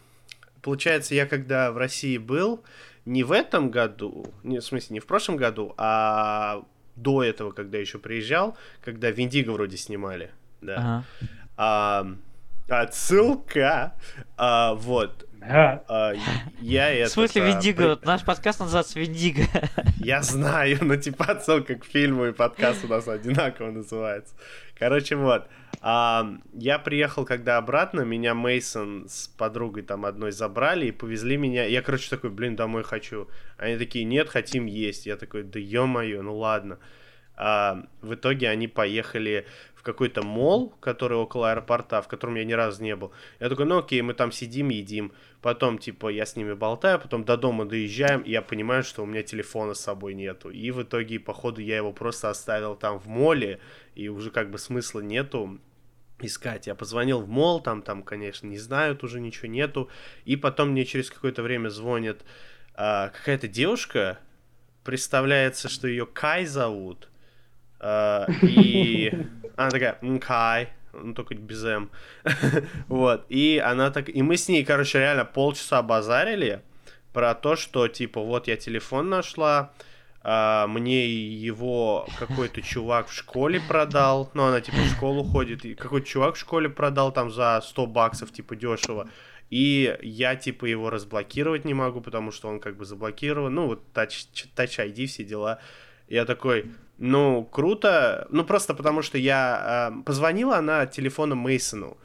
получается, 0.62 1.16
я 1.16 1.26
когда 1.26 1.72
в 1.72 1.78
России 1.78 2.18
был, 2.18 2.64
не 3.06 3.24
в 3.24 3.32
этом 3.32 3.72
году, 3.72 4.34
не, 4.44 4.60
в 4.60 4.64
смысле, 4.64 4.96
не 4.96 5.00
в 5.00 5.08
прошлом 5.08 5.38
году, 5.38 5.74
а 5.78 6.64
до 6.96 7.24
этого, 7.24 7.52
когда 7.52 7.78
еще 7.78 7.98
приезжал, 8.00 8.58
когда 8.84 9.10
Виндиго 9.10 9.52
вроде 9.52 9.78
снимали. 9.78 10.32
Да. 10.62 10.76
Ага. 10.76 11.04
А, 11.58 12.08
отсылка. 12.70 13.94
А, 14.38 14.74
вот. 14.76 15.28
А, 15.42 16.14
я 16.62 16.90
это. 16.90 17.10
В 17.10 17.14
смысле 17.14 17.48
Виндиго? 17.48 17.82
Вот 17.90 18.06
Наш 18.06 18.24
подкаст 18.24 18.60
называется 18.60 19.00
Виндиго. 19.00 19.44
Я 20.00 20.22
знаю, 20.22 20.80
но 20.82 20.96
типа 20.96 21.26
отсылка 21.26 21.76
к 21.76 21.86
фильму 21.86 22.26
и 22.26 22.32
подкаст 22.34 22.84
у 22.84 22.88
нас 22.88 23.08
одинаково 23.08 23.72
называется. 23.72 24.36
Короче, 24.78 25.16
вот. 25.16 25.48
А, 25.82 26.28
я 26.54 26.80
приехал 26.80 27.24
когда 27.24 27.58
обратно, 27.58 28.02
меня 28.02 28.34
Мейсон 28.34 29.08
с 29.08 29.28
подругой 29.28 29.84
там 29.84 30.06
одной 30.06 30.32
забрали 30.32 30.88
и 30.88 30.92
повезли 30.92 31.38
меня. 31.38 31.66
Я, 31.66 31.82
короче, 31.82 32.10
такой, 32.10 32.30
блин, 32.30 32.56
домой 32.56 32.84
хочу. 32.84 33.30
Они 33.58 33.78
такие, 33.78 34.06
нет, 34.06 34.30
хотим 34.30 34.66
есть. 34.66 35.06
Я 35.06 35.18
такой, 35.18 35.44
да 35.44 35.60
ё-моё, 35.60 36.22
ну 36.24 36.36
ладно. 36.36 36.80
А, 37.38 37.84
в 38.02 38.16
итоге 38.16 38.50
они 38.50 38.68
поехали 38.68 39.46
в 39.76 39.84
какой-то 39.84 40.24
мол, 40.24 40.72
который 40.80 41.18
около 41.18 41.52
аэропорта, 41.52 42.02
в 42.02 42.08
котором 42.08 42.36
я 42.36 42.44
ни 42.44 42.54
разу 42.54 42.84
не 42.84 42.96
был. 42.96 43.12
Я 43.40 43.48
такой, 43.48 43.66
ну 43.66 43.78
окей, 43.78 44.02
мы 44.02 44.16
там 44.16 44.32
сидим, 44.32 44.70
едим. 44.70 45.14
Потом, 45.42 45.78
типа, 45.78 46.10
я 46.10 46.26
с 46.26 46.36
ними 46.36 46.54
болтаю, 46.54 47.00
потом 47.00 47.24
до 47.24 47.38
дома 47.38 47.66
доезжаем, 47.66 48.22
и 48.22 48.32
я 48.32 48.42
понимаю, 48.42 48.84
что 48.84 49.04
у 49.04 49.06
меня 49.06 49.22
телефона 49.22 49.76
с 49.76 49.80
собой 49.80 50.16
нету. 50.16 50.50
И 50.50 50.72
в 50.72 50.82
итоге, 50.82 51.20
походу, 51.20 51.62
я 51.62 51.78
его 51.78 51.94
просто 51.94 52.30
оставил 52.30 52.76
там 52.76 53.00
в 53.00 53.08
моле, 53.08 53.60
и 53.94 54.10
уже 54.10 54.32
как 54.32 54.50
бы 54.50 54.58
смысла 54.58 55.02
нету 55.02 55.60
искать. 56.20 56.66
Я 56.66 56.74
позвонил 56.74 57.22
в 57.22 57.30
мол, 57.30 57.62
там, 57.62 57.84
там, 57.84 58.02
конечно, 58.02 58.48
не 58.48 58.58
знают, 58.58 59.04
уже 59.04 59.20
ничего 59.20 59.48
нету. 59.48 59.90
И 60.26 60.36
потом 60.36 60.70
мне 60.70 60.86
через 60.86 61.12
какое-то 61.12 61.44
время 61.44 61.70
звонит 61.70 62.24
а, 62.74 63.10
какая-то 63.10 63.48
девушка, 63.48 64.20
представляется, 64.84 65.70
что 65.70 65.88
ее 65.88 66.06
Кай 66.06 66.46
зовут. 66.46 67.10
А, 67.80 68.28
и 68.42 69.14
она 69.56 69.70
такая, 69.70 69.98
«М, 70.02 70.20
Кай, 70.20 70.70
ну 70.94 71.14
только 71.14 71.36
без 71.36 71.64
М. 71.64 71.90
вот. 72.88 73.26
И 73.30 73.62
она 73.64 73.92
так... 73.92 74.10
И 74.10 74.22
мы 74.22 74.38
с 74.38 74.48
ней, 74.48 74.64
короче, 74.64 75.00
реально 75.00 75.26
полчаса 75.26 75.82
базарили 75.82 76.62
про 77.14 77.34
то, 77.34 77.56
что, 77.56 77.88
типа, 77.88 78.22
вот 78.22 78.48
я 78.48 78.58
телефон 78.58 79.10
нашла, 79.10 79.74
а, 80.22 80.68
мне 80.68 81.08
его 81.08 82.08
какой-то 82.20 82.62
чувак 82.64 83.08
в 83.08 83.14
школе 83.14 83.60
продал, 83.60 84.30
ну, 84.34 84.44
она, 84.44 84.62
типа, 84.62 84.78
в 84.78 84.92
школу 84.92 85.24
ходит, 85.24 85.66
и 85.66 85.74
какой-то 85.74 86.08
чувак 86.08 86.36
в 86.36 86.40
школе 86.40 86.70
продал 86.70 87.12
там 87.12 87.32
за 87.32 87.62
100 87.64 87.86
баксов, 87.88 88.32
типа, 88.32 88.56
дешево. 88.56 89.10
И 89.50 89.98
я, 90.02 90.36
типа, 90.36 90.66
его 90.66 90.90
разблокировать 90.90 91.64
не 91.64 91.74
могу, 91.74 92.02
потому 92.02 92.32
что 92.32 92.50
он 92.50 92.60
как 92.60 92.76
бы 92.76 92.84
заблокирован. 92.84 93.54
Ну, 93.54 93.68
вот 93.68 93.84
Touch, 93.94 94.28
Touch 94.56 94.78
ID, 94.78 95.06
все 95.06 95.24
дела. 95.24 95.60
Я 96.10 96.26
такой, 96.26 96.74
ну, 96.98 97.46
круто. 97.46 98.28
Ну, 98.32 98.44
просто 98.44 98.74
потому 98.74 99.02
что 99.02 99.18
я... 99.18 99.92
э, 99.92 100.04
позвонила 100.04 100.58
она 100.58 100.86
телефоном 100.86 101.40
Мейсону. 101.40 101.98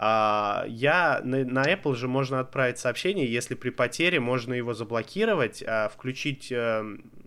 А, 0.00 0.64
я 0.68 1.20
на, 1.24 1.44
на 1.44 1.64
Apple 1.64 1.94
же 1.96 2.08
можно 2.08 2.40
отправить 2.40 2.78
сообщение, 2.78 3.30
если 3.30 3.54
при 3.54 3.70
потере 3.70 4.20
можно 4.20 4.54
его 4.54 4.72
заблокировать, 4.72 5.62
а, 5.66 5.88
включить 5.88 6.52
э, 6.52 6.84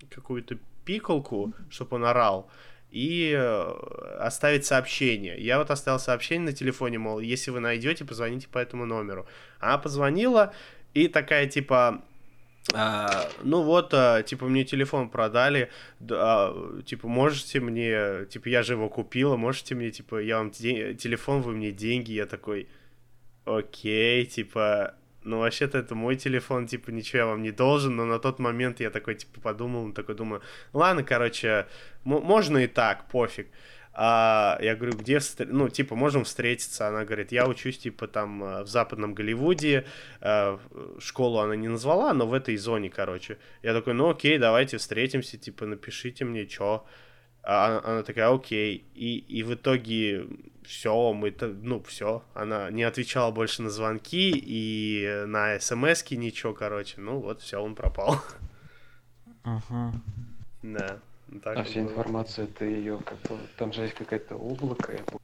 какую-то 0.09 0.57
пикалку, 0.85 1.53
чтобы 1.69 1.97
он 1.97 2.05
орал. 2.05 2.49
и 2.91 3.33
э, 3.37 3.73
оставить 4.19 4.65
сообщение. 4.65 5.39
Я 5.39 5.57
вот 5.57 5.71
оставил 5.71 5.99
сообщение 5.99 6.47
на 6.47 6.53
телефоне, 6.53 6.99
мол, 6.99 7.19
если 7.19 7.51
вы 7.51 7.61
найдете, 7.61 8.03
позвоните 8.05 8.47
по 8.49 8.57
этому 8.57 8.85
номеру. 8.85 9.25
Она 9.59 9.77
позвонила 9.77 10.53
и 10.93 11.07
такая 11.07 11.47
типа, 11.47 12.03
а, 12.73 13.27
ну 13.43 13.63
вот, 13.63 13.93
а, 13.93 14.21
типа, 14.23 14.45
мне 14.45 14.63
телефон 14.63 15.09
продали, 15.09 15.69
а, 16.09 16.81
типа, 16.85 17.07
можете 17.07 17.59
мне, 17.59 18.25
типа, 18.29 18.49
я 18.49 18.63
же 18.63 18.73
его 18.73 18.89
купила, 18.89 19.35
можете 19.35 19.75
мне, 19.75 19.91
типа, 19.91 20.21
я 20.21 20.37
вам 20.37 20.51
де- 20.51 20.93
телефон, 20.93 21.41
вы 21.41 21.53
мне 21.53 21.71
деньги, 21.71 22.11
я 22.11 22.25
такой, 22.25 22.67
окей, 23.45 24.25
типа, 24.25 24.93
ну 25.23 25.39
вообще-то 25.39 25.77
это 25.79 25.95
мой 25.95 26.15
телефон, 26.15 26.67
типа, 26.67 26.91
ничего 26.91 27.19
я 27.19 27.25
вам 27.25 27.41
не 27.41 27.51
должен, 27.51 27.95
но 27.95 28.05
на 28.05 28.19
тот 28.19 28.39
момент 28.39 28.79
я 28.79 28.89
такой, 28.89 29.15
типа, 29.15 29.41
подумал, 29.41 29.91
такой 29.91 30.15
думаю, 30.15 30.41
ладно, 30.73 31.03
короче, 31.03 31.67
можно 32.03 32.59
и 32.59 32.67
так, 32.67 33.07
пофиг. 33.09 33.47
А, 33.93 34.57
я 34.61 34.75
говорю, 34.75 34.97
где, 34.97 35.19
ну, 35.39 35.69
типа, 35.69 35.95
можем 35.95 36.23
встретиться? 36.23 36.87
Она 36.87 37.03
говорит, 37.03 37.31
я 37.31 37.47
учусь, 37.47 37.77
типа, 37.77 38.07
там, 38.07 38.43
э, 38.43 38.63
в 38.63 38.67
западном 38.67 39.13
Голливуде, 39.13 39.85
э, 40.21 40.57
школу 40.99 41.39
она 41.39 41.55
не 41.55 41.67
назвала, 41.67 42.13
но 42.13 42.25
в 42.25 42.33
этой 42.33 42.55
зоне, 42.55 42.89
короче. 42.89 43.37
Я 43.63 43.73
такой, 43.73 43.93
ну, 43.93 44.09
окей, 44.09 44.37
давайте 44.37 44.77
встретимся, 44.77 45.37
типа, 45.37 45.65
напишите 45.65 46.23
мне, 46.23 46.45
чё. 46.45 46.85
А 47.43 47.65
она, 47.65 47.81
она 47.83 48.03
такая, 48.03 48.33
окей. 48.33 48.85
И, 48.93 49.17
и 49.17 49.43
в 49.43 49.55
итоге 49.55 50.25
все, 50.63 51.11
мы, 51.11 51.35
ну, 51.39 51.83
все. 51.83 52.23
Она 52.33 52.71
не 52.71 52.83
отвечала 52.83 53.31
больше 53.31 53.61
на 53.61 53.69
звонки 53.69 54.31
и 54.33 55.23
на 55.25 55.59
смс 55.59 56.09
ничего, 56.11 56.53
короче. 56.53 57.01
Ну, 57.01 57.19
вот, 57.19 57.41
все, 57.41 57.57
он 57.61 57.75
пропал. 57.75 58.21
Ага. 59.43 59.91
Да. 60.61 60.99
Так 61.43 61.57
а 61.57 61.63
вся 61.63 61.81
было. 61.81 61.89
информация, 61.89 62.45
это 62.45 62.65
ее 62.65 62.99
как-то... 63.05 63.37
Там 63.57 63.71
же 63.73 63.83
есть 63.83 63.93
какая-то 63.95 64.35
облако, 64.35 64.91
я 64.91 64.99
помню. 64.99 65.21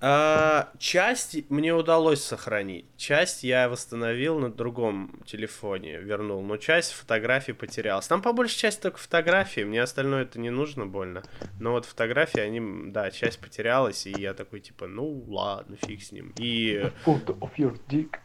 А, 0.00 0.70
часть 0.78 1.50
мне 1.50 1.74
удалось 1.74 2.22
сохранить. 2.22 2.86
Часть 2.96 3.42
я 3.42 3.68
восстановил 3.68 4.38
на 4.38 4.48
другом 4.48 5.20
телефоне, 5.26 5.98
вернул. 5.98 6.40
Но 6.42 6.56
часть 6.56 6.92
фотографий 6.92 7.52
потерялась. 7.52 8.06
Там 8.06 8.22
по 8.22 8.32
большей 8.32 8.58
части 8.58 8.82
только 8.82 8.98
фотографии. 8.98 9.62
Мне 9.62 9.82
остальное 9.82 10.22
это 10.22 10.38
не 10.38 10.50
нужно 10.50 10.86
больно. 10.86 11.24
Но 11.58 11.72
вот 11.72 11.84
фотографии, 11.84 12.38
они, 12.38 12.92
да, 12.92 13.10
часть 13.10 13.40
потерялась. 13.40 14.06
И 14.06 14.12
я 14.12 14.34
такой, 14.34 14.60
типа, 14.60 14.86
ну 14.86 15.24
ладно, 15.26 15.76
фиг 15.76 16.00
с 16.02 16.12
ним. 16.12 16.32
И... 16.38 16.90
Photo 17.04 17.36
of 17.40 17.50
your 17.56 17.76
dick. 17.88 18.18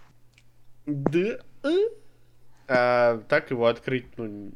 Да. 0.86 1.40
А, 2.68 3.18
так 3.30 3.50
его 3.50 3.66
открыть, 3.66 4.18
ну, 4.18 4.52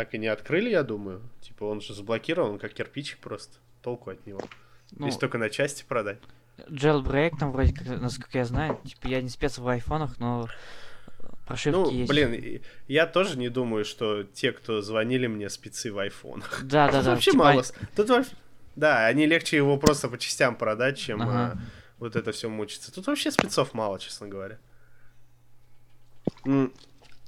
так 0.00 0.14
и 0.14 0.18
не 0.18 0.28
открыли, 0.28 0.70
я 0.70 0.82
думаю. 0.82 1.20
Типа 1.42 1.64
он 1.64 1.82
же 1.82 1.92
заблокирован, 1.92 2.58
как 2.58 2.72
кирпичик 2.72 3.18
просто. 3.18 3.58
Толку 3.82 4.08
от 4.08 4.26
него. 4.26 4.40
Ну, 4.92 5.04
Если 5.04 5.20
только 5.20 5.36
на 5.36 5.50
части 5.50 5.84
продать. 5.86 6.16
Jailbreak 6.56 7.32
там 7.38 7.52
вроде 7.52 7.74
как, 7.74 7.86
насколько 8.00 8.38
я 8.38 8.46
знаю, 8.46 8.80
типа 8.82 9.08
я 9.08 9.20
не 9.20 9.28
спец 9.28 9.58
в 9.58 9.68
айфонах, 9.68 10.18
но 10.18 10.48
прошивки 11.46 11.76
ну, 11.76 11.90
есть. 11.90 12.08
блин, 12.10 12.62
я 12.88 13.06
тоже 13.06 13.36
не 13.36 13.50
думаю, 13.50 13.84
что 13.84 14.24
те, 14.24 14.52
кто 14.52 14.80
звонили 14.80 15.26
мне, 15.26 15.50
спецы 15.50 15.92
в 15.92 15.98
айфонах. 15.98 16.62
Да, 16.62 16.90
да, 16.90 17.02
да. 17.02 17.10
Вообще 17.10 17.32
типа... 17.32 17.44
мало. 17.44 17.62
Тут 17.94 18.08
вообще... 18.08 18.30
Да, 18.76 19.04
они 19.04 19.26
легче 19.26 19.58
его 19.58 19.76
просто 19.76 20.08
по 20.08 20.16
частям 20.16 20.56
продать, 20.56 20.96
чем 20.96 21.20
ага. 21.20 21.32
а, 21.32 21.58
вот 21.98 22.16
это 22.16 22.32
все 22.32 22.48
мучиться. 22.48 22.90
Тут 22.90 23.06
вообще 23.06 23.30
спецов 23.30 23.74
мало, 23.74 23.98
честно 23.98 24.28
говоря. 24.28 24.58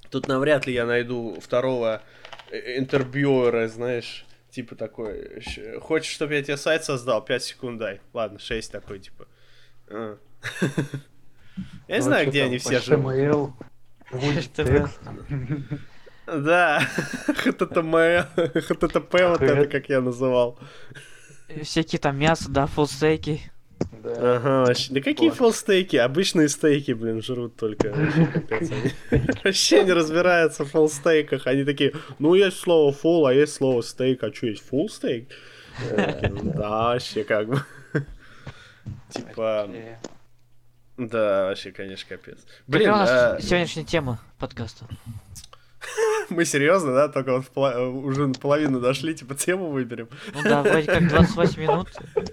Тут 0.09 0.29
навряд 0.29 0.67
ли 0.67 0.73
я 0.73 0.87
найду 0.87 1.39
второго 1.39 2.03
интервьюера, 2.53 3.69
знаешь, 3.69 4.27
типа 4.51 4.75
такой, 4.77 5.43
хочешь, 5.81 6.13
чтобы 6.13 6.35
я 6.35 6.43
тебе 6.43 6.57
сайт 6.57 6.85
создал, 6.85 7.25
5 7.25 7.43
секунд 7.43 7.79
дай. 7.79 8.01
Ладно, 8.13 8.39
6 8.39 8.71
такой, 8.71 9.01
типа. 9.01 9.27
А. 9.89 10.19
Я 11.89 11.97
не 11.97 12.03
знаю, 12.03 12.29
где 12.29 12.45
они 12.45 12.59
все 12.59 12.81
живут. 12.81 13.53
Да, 16.27 16.89
HTML, 17.27 18.27
HTTP, 18.37 19.29
вот 19.29 19.43
это 19.43 19.67
как 19.67 19.89
я 19.89 20.01
называл. 20.01 20.59
Всякие 21.63 21.99
там 21.99 22.17
мясо, 22.19 22.49
да, 22.49 22.67
фулстейки. 22.67 23.52
Да. 23.93 24.37
Ага, 24.37 24.67
вообще. 24.67 24.93
Да 24.95 25.01
какие 25.01 25.29
вот. 25.29 25.39
фолстейки? 25.39 25.97
Обычные 25.97 26.49
стейки, 26.49 26.93
блин, 26.93 27.23
жрут 27.23 27.57
только. 27.57 27.95
Вообще 29.45 29.85
не 29.85 29.93
разбираются 29.93 30.65
в 30.65 30.71
фолстейках. 30.71 31.47
Они 31.47 31.65
такие, 31.65 31.93
ну 32.19 32.35
есть 32.35 32.59
слово 32.59 32.93
фул, 32.93 33.27
а 33.27 33.35
есть 33.35 33.55
слово 33.55 33.83
стейк. 33.83 34.25
А 34.25 34.33
что, 34.33 34.47
есть 34.47 34.67
фул 34.67 34.89
стейк? 34.89 35.29
Да, 35.91 36.93
вообще 36.93 37.25
как 37.25 37.49
бы. 37.49 37.63
Типа... 39.11 39.71
Да, 40.97 41.47
вообще, 41.47 41.73
конечно, 41.73 42.07
капец. 42.09 42.39
Блин, 42.67 42.91
у 42.91 42.93
нас 42.93 43.11
а 43.11 43.41
сегодняшняя 43.41 43.85
тема 43.85 44.21
подкаста? 44.39 44.87
Мы 46.31 46.45
серьезно, 46.45 46.93
да? 46.93 47.09
Только 47.09 47.37
вот 47.37 47.47
поло... 47.49 47.89
уже 47.89 48.27
наполовину 48.27 48.81
дошли, 48.81 49.15
типа 49.15 49.35
тему 49.35 49.71
выберем. 49.71 50.09
Ну 50.35 50.43
да, 50.43 50.63
вроде 50.63 50.87
как 50.87 51.09
28 51.09 51.61
минут. 51.61 51.89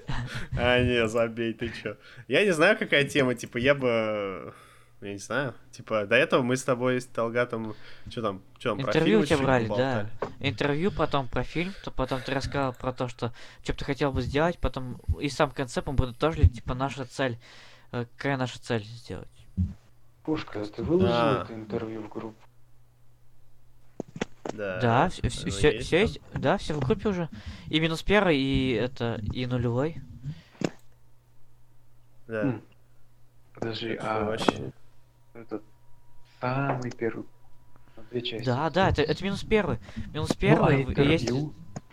А, 0.58 0.82
не, 0.82 1.08
забей, 1.08 1.54
ты 1.54 1.70
чё. 1.70 1.96
Я 2.28 2.44
не 2.46 2.52
знаю, 2.52 2.78
какая 2.78 3.06
тема, 3.06 3.34
типа, 3.34 3.58
я 3.58 3.74
бы... 3.74 4.54
Я 5.02 5.14
не 5.14 5.18
знаю. 5.18 5.54
Типа, 5.72 6.06
до 6.06 6.16
этого 6.16 6.42
мы 6.42 6.58
с 6.58 6.64
тобой 6.64 7.00
с 7.00 7.06
Талгатом... 7.06 7.76
Что 8.10 8.22
там? 8.22 8.42
Что 8.60 8.76
там, 8.76 8.82
Интервью 8.82 9.22
у 9.22 9.26
тебя 9.26 9.38
брали, 9.38 9.68
да. 9.68 10.10
Интервью, 10.40 10.92
потом 10.92 11.28
про 11.28 11.44
фильм, 11.44 11.74
то 11.84 11.92
потом 11.92 12.22
ты 12.22 12.34
рассказал 12.34 12.74
про 12.74 12.92
то, 12.92 13.08
что 13.08 13.34
что 13.64 13.74
бы 13.74 13.80
ты 13.80 13.86
хотел 13.86 14.12
бы 14.12 14.22
сделать, 14.22 14.60
потом 14.60 15.00
и 15.20 15.30
сам 15.30 15.52
концепт 15.52 15.88
мы 15.88 15.96
подытожили, 15.96 16.48
типа, 16.48 16.74
наша 16.74 17.06
цель. 17.06 17.38
Э, 17.92 18.06
какая 18.18 18.38
наша 18.38 18.60
цель 18.62 18.84
сделать? 18.84 19.30
Пушка, 20.24 20.64
ты 20.66 20.84
выложил 20.84 21.16
а. 21.16 21.44
это 21.44 21.54
интервью 21.54 22.02
в 22.02 22.10
группу? 22.10 22.49
Да, 24.54 24.80
да 24.80 25.10
все, 25.10 25.30
все, 25.30 25.72
есть, 25.72 25.88
все 25.88 26.02
есть, 26.02 26.20
да, 26.34 26.58
все 26.58 26.74
в 26.74 26.80
группе 26.80 27.10
уже. 27.10 27.30
И 27.68 27.80
минус 27.80 28.04
первый, 28.04 28.38
и 28.38 28.72
это, 28.72 29.22
и 29.34 29.46
нулевой. 29.46 30.02
Да. 32.28 32.44
Хм. 32.44 32.62
Подожди, 33.54 33.98
а 34.00 34.24
вообще... 34.24 34.72
Это 35.34 35.62
самый 36.40 36.92
первый. 36.92 37.26
Две 38.12 38.22
части. 38.22 38.46
Да, 38.46 38.70
да, 38.70 38.90
это, 38.90 39.02
это 39.02 39.24
минус 39.24 39.44
первый. 39.44 39.80
Минус 40.14 40.32
первый 40.36 40.84
ну, 40.84 40.90
а 40.90 40.92
интервью? 40.92 41.12
есть. 41.12 41.32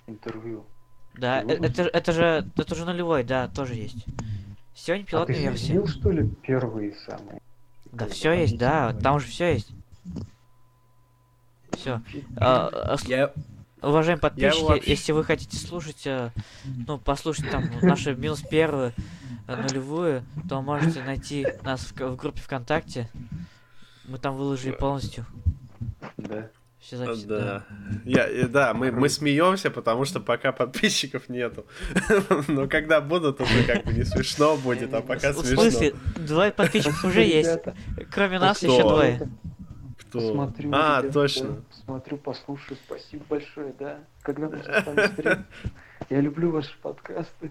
Интервью. 0.07 0.67
Да, 1.15 1.43
э, 1.43 1.47
это, 1.47 1.83
это 1.83 2.13
же 2.13 2.51
это 2.57 2.75
же 2.75 2.85
нулевой, 2.85 3.25
да, 3.25 3.49
тоже 3.49 3.75
есть. 3.75 4.07
Сегодня 4.75 5.05
пилотная 5.07 5.37
а 5.37 5.39
ты 5.39 5.43
версия. 5.43 5.65
Изменил, 5.65 5.87
что 5.87 6.11
ли, 6.11 6.29
первый 6.43 6.95
самый? 7.07 7.41
Да, 7.93 8.07
все 8.09 8.33
есть, 8.33 8.59
да, 8.59 8.93
там 8.95 9.17
уже 9.17 9.27
все 9.27 9.55
есть. 9.55 9.71
Все. 11.87 12.03
А, 12.37 12.69
а, 12.73 12.97
я... 13.07 13.33
Уважаемые 13.83 14.21
подписчики, 14.21 14.65
вообще... 14.65 14.91
если 14.91 15.13
вы 15.13 15.23
хотите 15.23 15.57
слушать, 15.57 16.07
э, 16.07 16.31
ну, 16.87 16.99
послушать 16.99 17.51
там 17.51 17.65
наши 17.83 18.15
минус 18.15 18.41
первые, 18.41 18.93
э, 19.47 19.63
нулевую, 19.63 20.25
то 20.49 20.61
можете 20.63 21.05
найти 21.05 21.47
нас 21.63 21.83
в, 21.83 21.93
в 21.93 22.17
группе 22.17 22.41
ВКонтакте. 22.41 23.09
Мы 24.07 24.19
там 24.19 24.37
выложили 24.37 24.73
полностью. 24.73 25.27
Да. 26.17 26.51
Все 26.81 26.97
записи, 26.97 27.27
да. 27.27 27.39
Да, 27.39 27.65
Я, 28.05 28.49
да 28.49 28.75
мы, 28.75 28.93
мы 28.93 29.09
смеемся, 29.09 29.71
потому 29.71 30.05
что 30.05 30.21
пока 30.21 30.53
подписчиков 30.53 31.29
нету. 31.29 31.67
Но 32.49 32.69
когда 32.69 33.01
будут, 33.01 33.41
уже 33.41 33.65
как 33.65 33.85
бы 33.85 33.93
не 33.93 34.05
смешно 34.05 34.57
будет, 34.57 34.95
а 34.95 35.03
пока 35.03 35.33
смешно. 35.33 35.43
В 35.43 35.47
смысле, 35.47 35.95
двое 36.17 36.53
подписчиков 36.53 37.05
уже 37.05 37.25
есть. 37.25 37.59
Кроме 38.11 38.39
нас 38.39 38.63
еще 38.63 38.83
двое. 38.83 39.29
Кто? 39.99 40.53
А, 40.73 41.03
точно. 41.03 41.63
Да, 41.87 41.93
смотрю, 41.93 42.19
послушаю. 42.19 42.79
Спасибо 42.87 43.25
большое, 43.29 43.73
да. 43.79 44.05
Когда 44.23 44.49
можно 44.49 44.83
с 44.83 44.87
вами 44.87 45.07
встретиться? 45.07 45.47
Я 46.11 46.21
люблю 46.21 46.51
ваши 46.51 46.77
подкасты. 46.83 47.51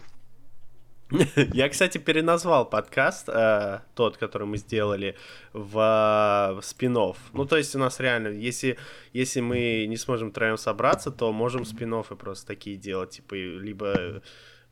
Я, 1.54 1.70
кстати, 1.70 2.00
переназвал 2.00 2.70
подкаст, 2.70 3.30
э, 3.30 3.82
тот, 3.94 4.18
который 4.18 4.48
мы 4.48 4.58
сделали, 4.58 5.16
в, 5.54 5.74
в 5.74 6.62
спин 6.64 6.98
-офф. 6.98 7.18
Ну, 7.34 7.46
то 7.46 7.58
есть 7.58 7.76
у 7.76 7.80
нас 7.80 8.00
реально, 8.00 8.30
если, 8.30 8.78
если 9.14 9.42
мы 9.42 9.86
не 9.88 9.98
сможем 9.98 10.32
троем 10.32 10.58
собраться, 10.58 11.12
то 11.12 11.32
можем 11.32 11.66
спин 11.66 12.04
просто 12.04 12.48
такие 12.48 12.78
делать, 12.78 13.12
типа, 13.12 13.36
либо 13.36 14.22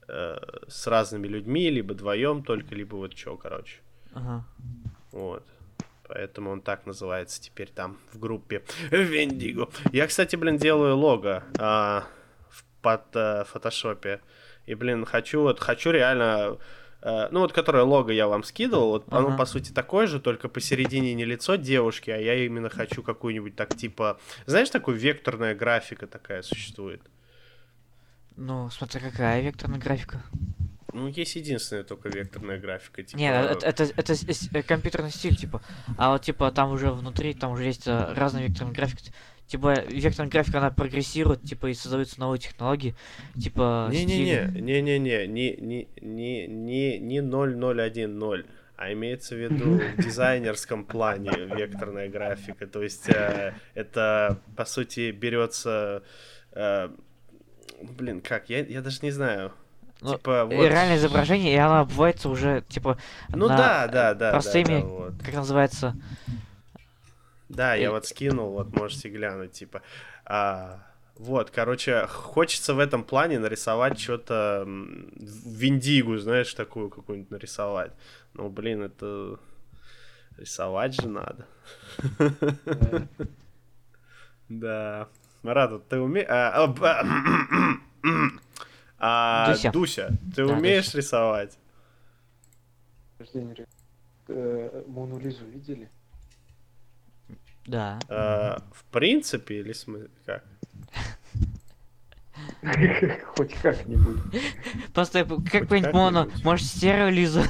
э, 0.08 0.38
с 0.68 0.88
разными 0.88 1.28
людьми, 1.28 1.70
либо 1.70 1.94
вдвоем 1.94 2.44
только, 2.44 2.76
либо 2.76 2.96
вот 2.96 3.16
что, 3.16 3.38
короче. 3.38 3.80
Ага. 4.14 4.46
Вот. 5.12 5.44
Поэтому 6.08 6.52
он 6.52 6.62
так 6.62 6.86
называется 6.86 7.42
теперь 7.42 7.70
там 7.70 7.98
в 8.12 8.20
группе 8.20 8.64
Вендиго. 8.92 9.70
Я, 9.92 10.08
кстати, 10.08 10.36
блин, 10.36 10.58
делаю 10.58 10.98
лого 10.98 11.44
а, 11.58 12.06
в, 12.50 12.64
под 12.82 13.04
а, 13.16 13.46
фотошопе. 13.46 14.20
И, 14.66 14.76
блин, 14.76 15.06
хочу 15.06 15.42
вот, 15.42 15.60
хочу 15.60 15.92
реально... 15.92 16.58
А, 17.02 17.30
ну, 17.32 17.40
вот, 17.40 17.54
которое 17.54 17.84
лого 17.84 18.12
я 18.12 18.28
вам 18.28 18.44
скидывал, 18.44 18.90
вот 18.90 19.08
uh-huh. 19.08 19.18
оно, 19.18 19.38
по 19.38 19.46
сути, 19.46 19.72
такое 19.72 20.08
же, 20.08 20.20
только 20.20 20.50
посередине 20.50 21.14
не 21.14 21.26
лицо 21.26 21.56
девушки, 21.56 22.10
а 22.10 22.18
я 22.18 22.36
именно 22.46 22.70
хочу 22.70 23.02
какую-нибудь 23.02 23.56
так, 23.56 23.76
типа... 23.76 24.20
Знаешь, 24.46 24.70
такую 24.70 24.98
векторная 24.98 25.56
графика 25.56 26.08
такая 26.08 26.42
существует? 26.42 27.02
Ну, 28.36 28.70
смотри, 28.70 29.00
какая 29.02 29.42
векторная 29.42 29.80
графика. 29.80 30.24
Ну, 30.94 31.08
есть 31.08 31.36
единственная 31.36 31.84
только 31.84 32.10
векторная 32.10 32.60
графика. 32.60 33.04
Типа... 33.04 33.18
Не, 33.20 33.32
это, 33.32 33.66
это, 33.66 33.84
это 33.96 34.16
с- 34.16 34.50
э, 34.54 34.62
компьютерный 34.64 35.10
стиль, 35.12 35.36
типа. 35.36 35.62
А 35.98 36.12
вот, 36.12 36.22
типа, 36.22 36.52
там 36.52 36.72
уже 36.72 36.92
внутри, 36.92 37.34
там 37.34 37.52
уже 37.54 37.64
есть 37.66 37.88
э, 37.88 38.14
разные 38.14 38.48
векторные 38.48 38.74
графики. 38.76 39.12
Типа, 39.48 39.82
векторная 39.90 40.32
графика, 40.32 40.60
она 40.60 40.72
прогрессирует, 40.72 41.42
типа, 41.44 41.68
и 41.68 41.74
создаются 41.74 42.20
новые 42.20 42.40
технологии. 42.40 42.96
Типа, 43.42 43.90
Не-не-не, 43.92 44.62
не-не-не, 44.62 45.28
не, 45.28 45.56
не, 45.58 45.88
не, 46.02 46.48
не, 46.48 47.00
не 47.00 47.22
0010, 47.22 48.46
а 48.78 48.94
имеется 48.94 49.36
в 49.36 49.40
виду 49.40 49.80
в 49.98 50.04
дизайнерском 50.04 50.86
плане 50.86 51.32
векторная 51.32 52.08
графика. 52.10 52.68
То 52.68 52.82
есть 52.84 53.10
э, 53.10 53.54
это, 53.74 54.40
по 54.56 54.66
сути, 54.66 55.12
берется... 55.12 56.04
э, 56.54 56.90
блин, 57.82 58.22
как? 58.22 58.50
Я, 58.50 58.60
я 58.66 58.82
даже 58.82 59.00
не 59.02 59.12
знаю. 59.12 59.52
Ну, 60.04 60.16
типа, 60.16 60.46
вот... 60.46 60.52
Реальное 60.54 60.98
изображение, 60.98 61.54
и 61.54 61.58
оно 61.58 61.80
обводится 61.80 62.30
уже, 62.30 62.64
типа, 62.68 62.98
Ну 63.30 63.48
на, 63.48 63.58
да, 63.58 63.88
да, 63.88 63.88
да, 63.88 64.14
да, 64.14 64.32
простыми, 64.32 64.82
да, 64.82 64.86
вот. 64.86 65.14
как 65.24 65.34
называется, 65.34 65.96
Да, 67.50 67.76
И- 67.78 67.82
я 67.82 67.92
вот 67.92 68.06
скинул, 68.06 68.52
вот 68.52 68.76
можете 68.76 69.10
глянуть, 69.10 69.54
типа. 69.54 69.82
А, 70.26 70.80
вот, 71.16 71.52
короче, 71.52 72.08
хочется 72.08 72.74
в 72.74 72.80
этом 72.80 73.04
плане 73.04 73.40
нарисовать 73.40 74.00
что-то 74.00 74.66
виндигу, 74.66 76.18
знаешь, 76.18 76.54
такую 76.54 76.90
какую-нибудь 76.90 77.32
нарисовать. 77.32 77.92
Ну, 78.34 78.50
блин, 78.50 78.84
это 78.84 79.38
рисовать 80.38 80.96
же 81.00 81.08
надо. 81.08 81.46
Да. 82.66 83.08
Да. 84.50 85.08
Марат, 85.42 85.88
ты 85.88 86.00
умеешь... 86.00 86.28
А, 89.06 89.52
Дуся. 89.52 89.72
Дуся, 89.72 90.18
ты 90.34 90.48
Да, 90.48 90.54
умеешь 90.54 90.86
Дуся. 90.86 90.98
рисовать? 91.00 91.58
Э, 94.30 94.84
Мону 94.88 95.20
Лизу 95.20 95.44
видели? 95.46 95.90
да. 97.66 98.00
А, 98.08 98.62
в 98.74 98.86
принципе, 98.86 99.60
или 99.60 99.74
смы... 99.74 100.08
как? 100.26 100.46
Хоть 103.36 103.54
как-нибудь. 103.56 104.22
Просто 104.94 105.20
я 105.20 105.26
как-нибудь 105.26 105.92
моно, 105.94 106.30
может, 106.46 106.66
стерео 106.72 107.10
Лизу. 107.10 107.42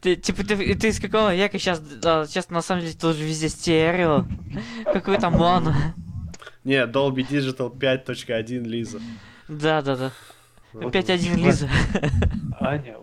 Ты, 0.00 0.16
типа, 0.16 0.44
ты, 0.44 0.74
ты 0.74 0.88
из 0.88 1.00
какого 1.00 1.34
века 1.34 1.58
сейчас, 1.58 1.80
сейчас 1.80 2.48
на 2.48 2.62
самом 2.62 2.82
деле 2.82 2.94
тоже 2.94 3.24
везде 3.24 3.48
стерео. 3.50 4.24
Какой 4.84 5.18
там 5.18 5.34
моно. 5.34 5.74
Не, 6.64 6.86
Dolby 6.86 7.26
Digital 7.28 7.70
5.1 7.76 8.64
Лиза. 8.64 9.00
Да, 9.48 9.82
да, 9.82 9.96
да. 9.96 10.12
Вот. 10.72 10.94
5.1 10.94 11.36
Лиза. 11.36 11.68
Аня, 12.60 12.98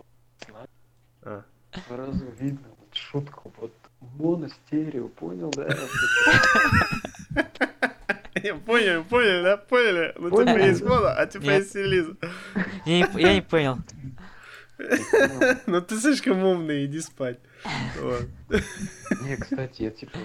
А. 1.22 1.42
сразу 1.88 2.24
видно 2.38 2.68
вот 2.78 2.94
шутку, 2.94 3.52
вот 3.58 3.72
моно 4.00 4.48
стерео, 4.48 5.08
понял, 5.08 5.50
да? 5.50 5.68
Я 8.42 8.54
понял, 8.54 9.04
понял, 9.04 9.42
да, 9.42 9.56
поняли. 9.56 10.14
Ну, 10.16 10.30
типа 10.30 10.44
Поняли. 10.44 10.62
есть 10.68 10.82
моно, 10.82 11.08
а 11.08 11.26
типа 11.26 11.50
есть 11.50 11.74
Лиза. 11.74 12.16
Я 12.84 13.34
не, 13.34 13.42
понял. 13.42 13.78
Ну, 15.66 15.82
ты 15.82 15.98
слишком 15.98 16.44
умный, 16.44 16.86
иди 16.86 17.00
спать. 17.00 17.40
Не, 19.22 19.36
кстати, 19.36 19.82
я 19.82 19.90
типа, 19.90 20.16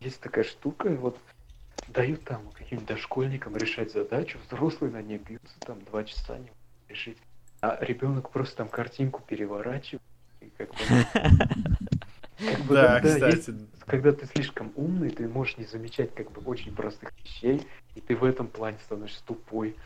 есть 0.00 0.20
такая 0.20 0.44
штука, 0.44 0.90
вот 0.90 1.18
дают 1.88 2.24
там 2.24 2.50
каким-нибудь 2.52 2.88
дошкольникам 2.88 3.56
решать 3.56 3.92
задачу, 3.92 4.38
взрослые 4.48 4.92
на 4.92 5.02
ней 5.02 5.18
бьются 5.18 5.58
там 5.60 5.82
два 5.84 6.04
часа 6.04 6.34
не 6.34 6.46
могут 6.46 6.88
решить, 6.88 7.18
а 7.60 7.78
ребенок 7.80 8.30
просто 8.30 8.56
там 8.58 8.68
картинку 8.68 9.22
переворачивает, 9.26 10.02
и 10.40 10.50
как 10.56 10.70
бы, 10.70 10.76
как 12.38 12.60
бы, 12.66 12.74
Да, 12.74 13.00
кстати. 13.00 13.54
когда 13.86 14.12
ты 14.12 14.26
слишком 14.26 14.72
умный, 14.76 15.10
ты 15.10 15.28
можешь 15.28 15.56
не 15.56 15.64
замечать 15.64 16.14
как 16.14 16.30
бы 16.32 16.40
очень 16.42 16.74
простых 16.74 17.12
вещей, 17.22 17.66
и 17.94 18.00
ты 18.00 18.16
в 18.16 18.24
этом 18.24 18.48
плане 18.48 18.78
становишься 18.84 19.22
тупой. 19.24 19.76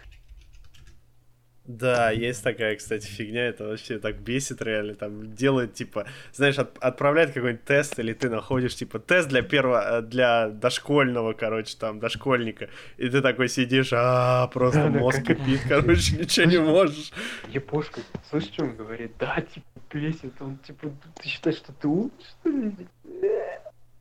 Да, 1.68 2.11
есть 2.11 2.42
такая, 2.42 2.76
кстати, 2.76 3.07
фигня, 3.07 3.44
это 3.46 3.64
вообще 3.64 3.98
так 3.98 4.16
бесит 4.20 4.62
реально, 4.62 4.94
там 4.94 5.35
делает, 5.35 5.74
типа, 5.74 6.07
знаешь, 6.33 6.59
от- 6.59 6.78
отправляет 6.78 7.33
какой-нибудь 7.33 7.64
тест, 7.66 7.98
или 7.98 8.14
ты 8.14 8.31
находишь, 8.31 8.74
типа, 8.74 8.98
тест 8.98 9.28
для 9.28 9.42
первого, 9.42 9.98
э, 9.98 10.02
для 10.02 10.48
дошкольного, 10.48 11.35
короче, 11.35 11.76
там, 11.78 12.00
дошкольника, 12.00 12.70
и 12.96 13.11
ты 13.11 13.20
такой 13.20 13.50
сидишь, 13.50 13.90
а 13.92 14.46
просто 14.46 14.88
мозг 14.88 15.18
как- 15.26 15.37
кипит, 15.37 15.61
короче, 15.68 16.16
ничего 16.16 16.46
не 16.46 16.59
можешь. 16.59 17.12
Япошка, 17.48 18.00
слышишь, 18.31 18.50
что 18.54 18.64
он 18.64 18.74
говорит? 18.74 19.12
Да, 19.18 19.38
типа, 19.42 19.66
бесит, 19.92 20.33
он 20.40 20.57
типа, 20.66 20.90
ты 21.20 21.28
считаешь, 21.28 21.59
что 21.59 21.72
ты 21.74 21.87
умный, 21.87 22.11
что 22.40 22.48
ли? 22.48 22.72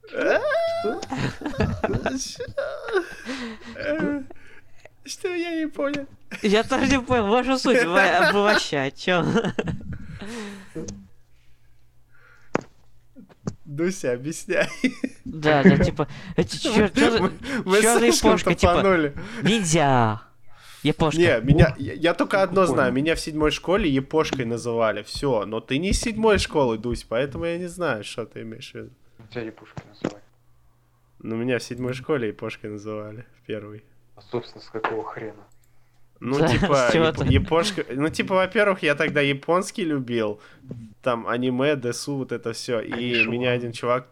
Что? 0.09 1.01
Что 5.07 5.33
я 5.33 5.55
не 5.55 5.67
понял? 5.67 6.05
Я 6.41 6.63
тоже 6.63 6.87
не 6.87 7.01
понял, 7.01 7.27
вашу 7.27 7.57
суть 7.57 7.85
вообще 7.85 8.77
о 8.77 8.91
чем? 8.91 9.25
Дуся, 13.63 14.13
объясняй. 14.13 14.67
Да, 15.25 15.61
да, 15.63 15.77
типа, 15.77 16.07
эти 16.35 16.55
слишком 16.55 18.31
япошка, 18.31 18.55
типа, 18.55 19.13
ниндзя. 19.43 20.21
Япошка. 20.83 21.19
Не, 21.19 21.41
меня, 21.41 21.75
я, 21.77 21.93
я 21.93 22.13
только 22.13 22.41
одно 22.41 22.61
Понял. 22.61 22.73
знаю, 22.73 22.93
меня 22.93 23.15
в 23.15 23.19
седьмой 23.19 23.51
школе 23.51 23.89
епошкой 23.89 24.45
называли, 24.45 25.03
все, 25.03 25.45
но 25.45 25.59
ты 25.59 25.79
не 25.79 25.89
из 25.89 25.99
седьмой 25.99 26.37
школы, 26.37 26.77
Дусь, 26.77 27.03
поэтому 27.03 27.45
я 27.45 27.57
не 27.57 27.67
знаю, 27.67 28.03
что 28.03 28.25
ты 28.25 28.41
имеешь 28.41 28.71
в 28.71 28.75
виду. 28.75 28.91
Тебя 29.31 29.41
Япошка 29.41 29.81
называют. 29.89 30.23
Но 31.19 31.35
меня 31.35 31.59
в 31.59 31.63
седьмой 31.63 31.93
школе 31.93 32.29
епошкой 32.29 32.69
называли, 32.69 33.25
в 33.41 33.45
первый. 33.45 33.83
А, 34.17 34.21
собственно, 34.21 34.61
с 34.63 34.67
какого 34.69 35.03
хрена? 35.03 35.43
Ну, 36.19 36.39
Да, 36.39 36.47
типа, 36.47 36.89
яп- 36.91 37.31
япошка... 37.31 37.85
Ну, 37.91 38.09
типа, 38.09 38.33
во-первых, 38.35 38.81
я 38.81 38.95
тогда 38.95 39.21
японский 39.21 39.85
любил, 39.85 40.41
там, 41.03 41.27
аниме, 41.27 41.75
десу, 41.75 42.17
вот 42.17 42.31
это 42.31 42.53
все, 42.53 42.79
и 42.81 43.25
меня 43.27 43.51
один 43.51 43.71
чувак 43.71 44.07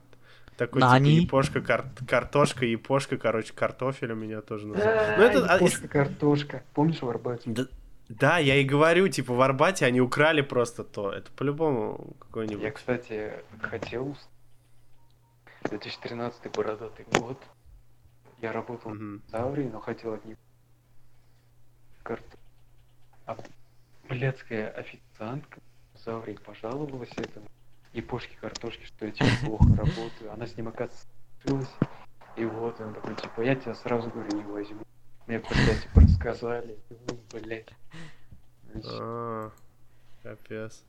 такой, 0.55 0.81
Нани? 0.81 1.21
типа, 1.21 1.23
япошка, 1.37 1.61
кар- 1.61 1.85
картошка, 2.07 2.65
япошка, 2.65 3.17
короче, 3.17 3.53
картофель 3.53 4.11
у 4.11 4.15
меня 4.15 4.41
тоже 4.41 4.67
называли. 4.67 4.95
Да, 4.95 5.15
Ну, 5.17 5.23
это... 5.23 5.45
а, 5.49 5.53
Япошка, 5.55 5.87
картошка. 5.87 6.63
Помнишь 6.75 7.01
в 7.01 7.09
Арбате? 7.09 7.41
Да, 7.49 7.65
да, 8.07 8.37
я 8.37 8.57
и 8.57 8.63
говорю, 8.63 9.07
типа, 9.07 9.33
в 9.33 9.41
Арбате 9.41 9.85
они 9.87 9.99
украли 9.99 10.41
просто 10.41 10.83
то. 10.83 11.11
Это 11.11 11.31
по-любому 11.31 12.05
Я, 12.19 12.25
какой-нибудь. 12.25 12.73
кстати, 12.73 13.33
хотел... 13.59 14.15
2013 15.63 16.51
бородатый 16.55 17.05
год. 17.19 17.41
Я 18.45 18.51
работал 18.51 18.91
Мгм. 18.93 19.23
в 19.27 19.31
Таврии, 19.31 19.67
но 19.67 19.79
хотел 19.79 20.13
от 20.13 20.23
них 20.23 20.38
карту. 22.03 22.38
А 23.25 23.36
блядская 24.08 24.69
официантка 24.69 25.60
в 25.95 25.97
Заврии 26.03 26.36
пожаловалась 26.45 27.10
этому 27.17 27.47
япошке 27.93 28.38
картошки, 28.39 28.86
что 28.86 29.08
я 29.08 29.12
типа 29.13 29.29
плохо 29.43 29.75
работаю. 29.75 30.31
Она 30.31 30.45
с 30.45 30.55
ним, 30.55 30.67
оказывается, 30.67 31.08
согласилась. 31.43 31.75
И 32.36 32.45
вот 32.45 32.79
он 32.79 32.93
такой, 32.93 33.15
типа, 33.15 33.41
я 33.41 33.55
тебя 33.55 33.73
сразу 33.73 34.12
говорю, 34.12 34.38
не 34.38 34.43
возьму. 34.43 34.84
Мне 35.25 35.39
тогда 35.39 35.73
типа 35.81 36.01
рассказали. 36.01 36.77
Ну, 36.91 37.19
блядь. 37.34 37.73
А, 38.91 39.51
капец. 40.21 40.84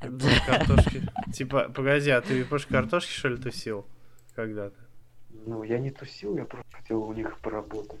Картошки. 0.46 1.02
Типа, 1.32 1.68
погоди, 1.68 2.10
а 2.10 2.20
ты 2.20 2.34
япошки 2.34 2.70
картошки, 2.70 3.10
что 3.10 3.26
ли, 3.26 3.38
тусил? 3.42 3.84
Когда-то? 4.36 4.85
Ну, 5.44 5.62
я 5.62 5.78
не 5.78 5.90
тусил, 5.90 6.36
я 6.36 6.44
просто 6.44 6.66
хотел 6.76 7.02
у 7.02 7.12
них 7.12 7.38
поработать. 7.40 8.00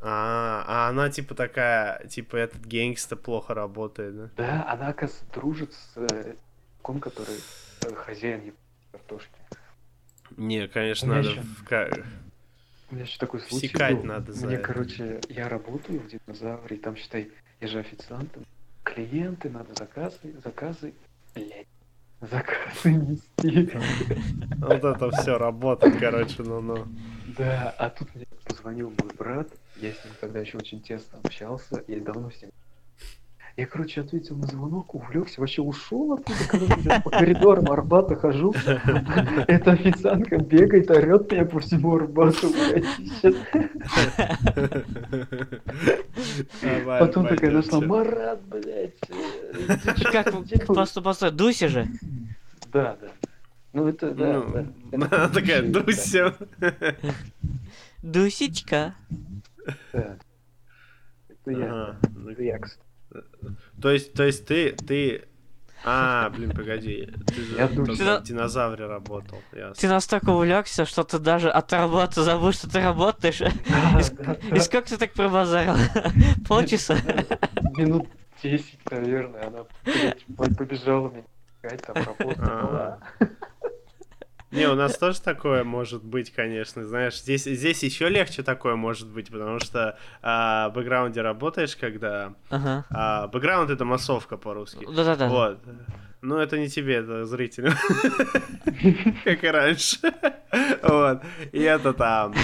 А, 0.00 0.64
а 0.66 0.88
она 0.88 1.10
типа 1.10 1.34
такая, 1.34 2.06
типа 2.08 2.36
этот 2.36 2.66
гангста 2.66 3.16
плохо 3.16 3.54
работает, 3.54 4.16
да? 4.16 4.30
Да, 4.36 4.66
она, 4.72 4.88
оказывается, 4.88 5.32
дружит 5.32 5.72
с 5.72 5.96
э, 5.96 6.34
ком, 6.82 6.98
который 6.98 7.36
э, 7.82 7.94
хозяин 7.94 8.52
картошки. 8.90 9.30
Не, 10.36 10.66
конечно, 10.66 11.08
надо 11.08 11.28
ещё- 11.28 11.42
в 11.42 11.72
У 12.90 12.94
меня 12.94 13.04
еще 13.04 13.18
такой 13.18 13.40
случай 13.40 13.68
Всекать 13.68 13.96
был. 13.96 14.04
надо 14.04 14.32
за 14.32 14.46
Мне, 14.46 14.56
это. 14.56 14.64
короче, 14.66 15.20
я 15.28 15.48
работаю 15.48 16.00
в 16.00 16.08
динозавре, 16.08 16.76
и 16.76 16.80
там, 16.80 16.96
считай, 16.96 17.30
я 17.60 17.68
же 17.68 17.78
официантом. 17.78 18.44
Клиенты, 18.82 19.50
надо 19.50 19.72
заказы, 19.74 20.34
заказы, 20.42 20.94
блядь, 21.34 21.68
заказы 22.22 22.92
нести. 22.92 23.70
Вот 24.58 24.84
это 24.84 25.10
все 25.10 25.38
работает, 25.38 25.98
короче, 25.98 26.42
ну-ну. 26.42 26.86
Да, 27.36 27.74
а 27.78 27.90
тут 27.90 28.14
мне 28.14 28.26
позвонил 28.44 28.90
мой 28.90 29.10
брат, 29.18 29.48
я 29.76 29.92
с 29.92 30.04
ним 30.04 30.14
тогда 30.20 30.40
еще 30.40 30.58
очень 30.58 30.80
тесно 30.82 31.18
общался, 31.22 31.82
я 31.88 32.00
давно 32.00 32.30
с 32.30 32.42
ним. 32.42 32.50
Я, 33.56 33.66
короче, 33.66 34.00
ответил 34.00 34.36
на 34.36 34.46
звонок, 34.46 34.94
увлекся, 34.94 35.40
вообще 35.40 35.60
ушел 35.60 36.14
оттуда, 36.14 36.38
короче, 36.48 36.80
я 36.84 37.00
по 37.00 37.10
коридорам 37.10 37.70
Арбата 37.70 38.16
хожу. 38.16 38.54
Эта 39.46 39.72
официантка 39.72 40.38
бегает, 40.38 40.90
орет 40.90 41.30
меня 41.30 41.44
по 41.44 41.60
всему 41.60 41.96
Арбату, 41.96 42.48
блядь. 42.50 42.86
Сейчас 42.96 43.34
Нормально, 46.62 47.06
Потом 47.06 47.26
такая 47.26 47.50
нашла. 47.50 47.80
Марат, 47.80 48.42
блядь. 48.46 48.94
э, 49.08 49.76
Как, 50.12 50.30
делаешь?» 50.46 50.66
постой, 50.66 51.02
постой, 51.02 51.30
Дуся 51.30 51.68
же. 51.68 51.88
Да, 52.72 52.96
да. 53.00 53.08
Ну 53.74 53.86
это, 53.88 54.12
да, 54.12 54.32
Ну, 54.34 54.50
да. 54.52 54.66
Она 55.16 55.28
такая, 55.28 55.62
Дуся. 55.62 56.34
Дусечка. 58.02 58.94
Да. 59.92 60.16
Это 61.28 61.50
я. 61.50 61.64
Ага. 61.66 61.98
Это 62.30 62.42
я, 62.42 62.58
кстати. 62.58 62.91
То 63.80 63.90
есть, 63.90 64.12
то 64.14 64.24
есть 64.24 64.46
ты, 64.46 64.72
ты... 64.72 65.24
А, 65.84 66.30
блин, 66.30 66.52
погоди. 66.52 67.10
Ты 67.26 67.34
же 67.34 67.56
Я 67.56 67.66
в 67.66 68.22
динозавре 68.22 68.86
работал. 68.86 69.42
ясно. 69.52 69.74
Ты 69.74 69.88
настолько 69.88 70.30
увлекся, 70.30 70.84
что 70.84 71.02
ты 71.02 71.18
даже 71.18 71.50
от 71.50 71.72
работы 71.72 72.22
забыл, 72.22 72.52
что 72.52 72.70
ты 72.70 72.80
работаешь. 72.80 73.40
И 73.40 74.58
сколько 74.60 74.88
ты 74.88 74.96
так 74.96 75.12
пробазарил? 75.12 75.74
Полчаса? 76.48 76.96
Минут 77.76 78.06
10, 78.42 78.90
наверное, 78.90 79.48
она 79.48 79.64
побежала 80.54 81.10
меня 81.10 81.24
искать, 81.62 81.82
там 81.82 81.96
работа 81.96 82.40
была. 82.40 82.98
Не, 84.52 84.68
у 84.68 84.74
нас 84.74 84.98
тоже 84.98 85.20
такое 85.20 85.64
может 85.64 86.04
быть, 86.04 86.30
конечно. 86.30 86.86
Знаешь, 86.86 87.20
здесь, 87.20 87.44
здесь 87.44 87.82
еще 87.82 88.08
легче 88.08 88.42
такое 88.42 88.76
может 88.76 89.08
быть, 89.08 89.30
потому 89.30 89.58
что 89.58 89.98
а, 90.22 90.68
в 90.68 90.74
бэкграунде 90.74 91.22
работаешь, 91.22 91.74
когда... 91.74 92.34
Ага. 92.50 92.84
а, 92.90 93.28
бэкграунд 93.28 93.70
это 93.70 93.84
массовка 93.84 94.36
по-русски. 94.36 94.86
Да-да-да. 94.86 95.28
Вот. 95.28 95.58
Ну, 96.20 96.36
это 96.36 96.56
не 96.56 96.68
тебе, 96.68 96.96
это 96.96 97.24
зрителям. 97.24 97.74
Как 99.24 99.42
и 99.42 99.48
раньше. 99.48 99.98
Вот. 100.82 101.22
И 101.50 101.60
это 101.60 101.92
там. 101.92 102.34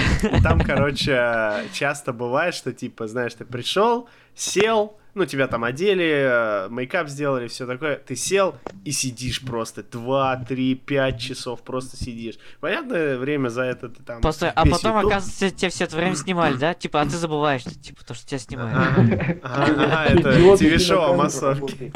Там, 0.43 0.61
короче, 0.61 1.65
часто 1.73 2.13
бывает, 2.13 2.55
что, 2.55 2.73
типа, 2.73 3.07
знаешь, 3.07 3.35
ты 3.35 3.45
пришел, 3.45 4.09
сел, 4.35 4.99
ну, 5.19 5.27
тебя 5.27 5.49
там 5.49 5.65
одели, 5.65 6.07
э, 6.07 6.69
мейкап 6.71 7.09
сделали, 7.09 7.49
все 7.49 7.67
такое. 7.67 7.97
Ты 7.97 8.15
сел 8.15 8.55
и 8.85 8.93
сидишь 8.93 9.43
просто 9.43 9.83
2, 9.83 10.45
3, 10.49 10.75
5 10.77 11.21
часов 11.21 11.63
просто 11.63 11.97
сидишь. 11.97 12.37
Понятное 12.61 13.19
время 13.19 13.49
за 13.49 13.63
это 13.63 13.89
ты 13.89 14.01
там... 14.03 14.21
Постой, 14.21 14.51
а 14.51 14.65
потом, 14.65 14.97
YouTube- 14.97 15.07
оказывается, 15.07 15.51
тебя 15.51 15.71
все 15.71 15.85
это 15.85 15.97
время 15.97 16.15
снимали, 16.17 16.57
да? 16.57 16.73
Типа, 16.75 17.01
а 17.01 17.05
ты 17.05 17.17
забываешь, 17.17 17.63
что, 17.63 17.75
типа, 17.75 18.05
то, 18.05 18.15
что 18.15 18.27
тебя 18.27 18.39
снимают. 18.39 19.41
Ага, 19.43 20.05
это 20.07 20.57
ТВ-шоу 20.57 21.13
о 21.13 21.17
массовке. 21.17 21.93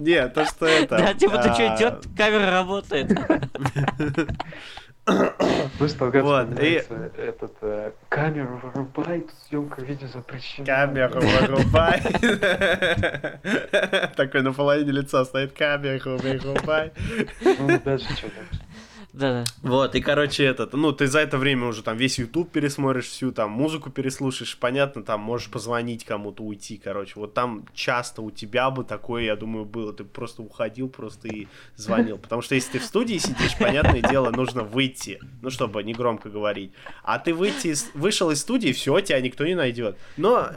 Нет, 0.00 0.34
то, 0.34 0.44
что 0.44 0.66
это... 0.66 0.98
Да, 0.98 1.14
типа, 1.14 1.38
ты 1.38 1.54
что, 1.54 1.72
а, 1.72 1.76
идет, 1.76 2.06
камера 2.16 2.50
работает. 2.50 3.10
Толгат, 5.98 6.22
Вот, 6.22 6.60
и- 6.60 6.82
этот 7.18 7.52
э, 7.62 7.90
камеру 8.08 8.60
вырубай, 8.62 9.20
тут 9.22 9.34
съемка 9.48 9.82
видео 9.82 10.06
запрещена. 10.08 10.66
Камеру 10.66 11.20
вырубай. 11.20 12.00
Такой 14.16 14.42
на 14.42 14.52
половине 14.52 14.92
лица 14.92 15.24
стоит 15.24 15.52
камеру 15.52 16.16
вырубай. 16.18 16.92
Ну, 17.40 17.80
дальше 17.84 18.12
что 18.16 18.28
дальше? 18.28 18.60
Да-да. 19.12 19.44
Вот, 19.60 19.94
и, 19.94 20.00
короче, 20.00 20.44
этот, 20.44 20.72
ну, 20.72 20.92
ты 20.92 21.06
за 21.06 21.20
это 21.20 21.36
время 21.36 21.66
уже 21.66 21.82
там 21.82 21.98
весь 21.98 22.18
YouTube 22.18 22.50
пересмотришь, 22.50 23.08
всю 23.08 23.30
там 23.30 23.50
музыку 23.50 23.90
переслушаешь, 23.90 24.56
понятно, 24.56 25.02
там 25.02 25.20
можешь 25.20 25.50
позвонить 25.50 26.04
кому-то, 26.04 26.42
уйти, 26.42 26.80
короче. 26.82 27.12
Вот 27.16 27.34
там 27.34 27.66
часто 27.74 28.22
у 28.22 28.30
тебя 28.30 28.70
бы 28.70 28.84
такое, 28.84 29.24
я 29.24 29.36
думаю, 29.36 29.66
было. 29.66 29.92
Ты 29.92 30.04
просто 30.04 30.42
уходил 30.42 30.88
просто 30.88 31.28
и 31.28 31.46
звонил. 31.76 32.16
Потому 32.16 32.40
что 32.40 32.54
если 32.54 32.72
ты 32.72 32.78
в 32.78 32.84
студии 32.84 33.18
сидишь, 33.18 33.56
понятное 33.58 34.00
дело, 34.00 34.30
нужно 34.30 34.62
выйти, 34.62 35.20
ну, 35.42 35.50
чтобы 35.50 35.82
не 35.82 35.92
громко 35.92 36.30
говорить. 36.30 36.72
А 37.02 37.18
ты 37.18 37.34
выйти, 37.34 37.74
вышел 37.94 38.30
из 38.30 38.40
студии, 38.40 38.72
все, 38.72 38.98
тебя 39.00 39.20
никто 39.20 39.46
не 39.46 39.54
найдет. 39.54 39.98
Но, 40.16 40.48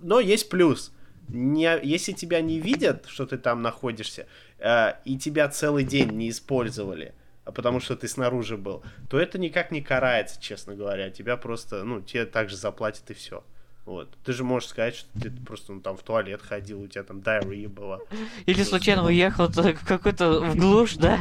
но 0.00 0.20
есть 0.20 0.48
плюс. 0.48 0.92
Не, 1.28 1.80
если 1.82 2.12
тебя 2.12 2.40
не 2.40 2.60
видят, 2.60 3.06
что 3.08 3.26
ты 3.26 3.36
там 3.36 3.60
находишься, 3.62 4.28
э, 4.60 4.92
и 5.04 5.18
тебя 5.18 5.48
целый 5.48 5.82
день 5.82 6.12
не 6.12 6.30
использовали, 6.30 7.14
потому 7.52 7.80
что 7.80 7.96
ты 7.96 8.08
снаружи 8.08 8.56
был, 8.56 8.82
то 9.08 9.18
это 9.18 9.38
никак 9.38 9.70
не 9.70 9.80
карается, 9.80 10.40
честно 10.40 10.74
говоря. 10.74 11.10
Тебя 11.10 11.36
просто, 11.36 11.84
ну, 11.84 12.00
тебе 12.00 12.26
также 12.26 12.56
заплатят 12.56 13.10
и 13.10 13.14
все. 13.14 13.44
Вот. 13.86 14.10
Ты 14.24 14.32
же 14.32 14.42
можешь 14.42 14.68
сказать, 14.68 14.96
что 14.96 15.08
ты 15.20 15.30
просто 15.30 15.72
ну, 15.72 15.80
там 15.80 15.96
в 15.96 16.02
туалет 16.02 16.42
ходил, 16.42 16.82
у 16.82 16.88
тебя 16.88 17.04
там 17.04 17.18
diarrhea 17.18 17.68
была. 17.68 18.00
Или 18.44 18.64
случайно 18.64 19.04
уехал 19.04 19.46
в 19.46 19.74
какой-то 19.86 20.40
в 20.40 20.56
глушь, 20.56 20.94
да? 20.96 21.20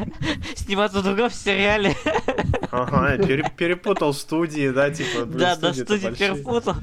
Сниматься 0.56 1.00
в 1.00 1.04
другом 1.04 1.30
сериале. 1.30 1.96
Ага, 2.72 3.18
пере- 3.24 3.50
перепутал 3.56 4.14
студии, 4.16 4.70
да, 4.72 4.90
типа. 4.90 5.26
Да, 5.26 5.56
студии-то 5.56 5.86
студии 5.98 6.16
перепутал. 6.18 6.76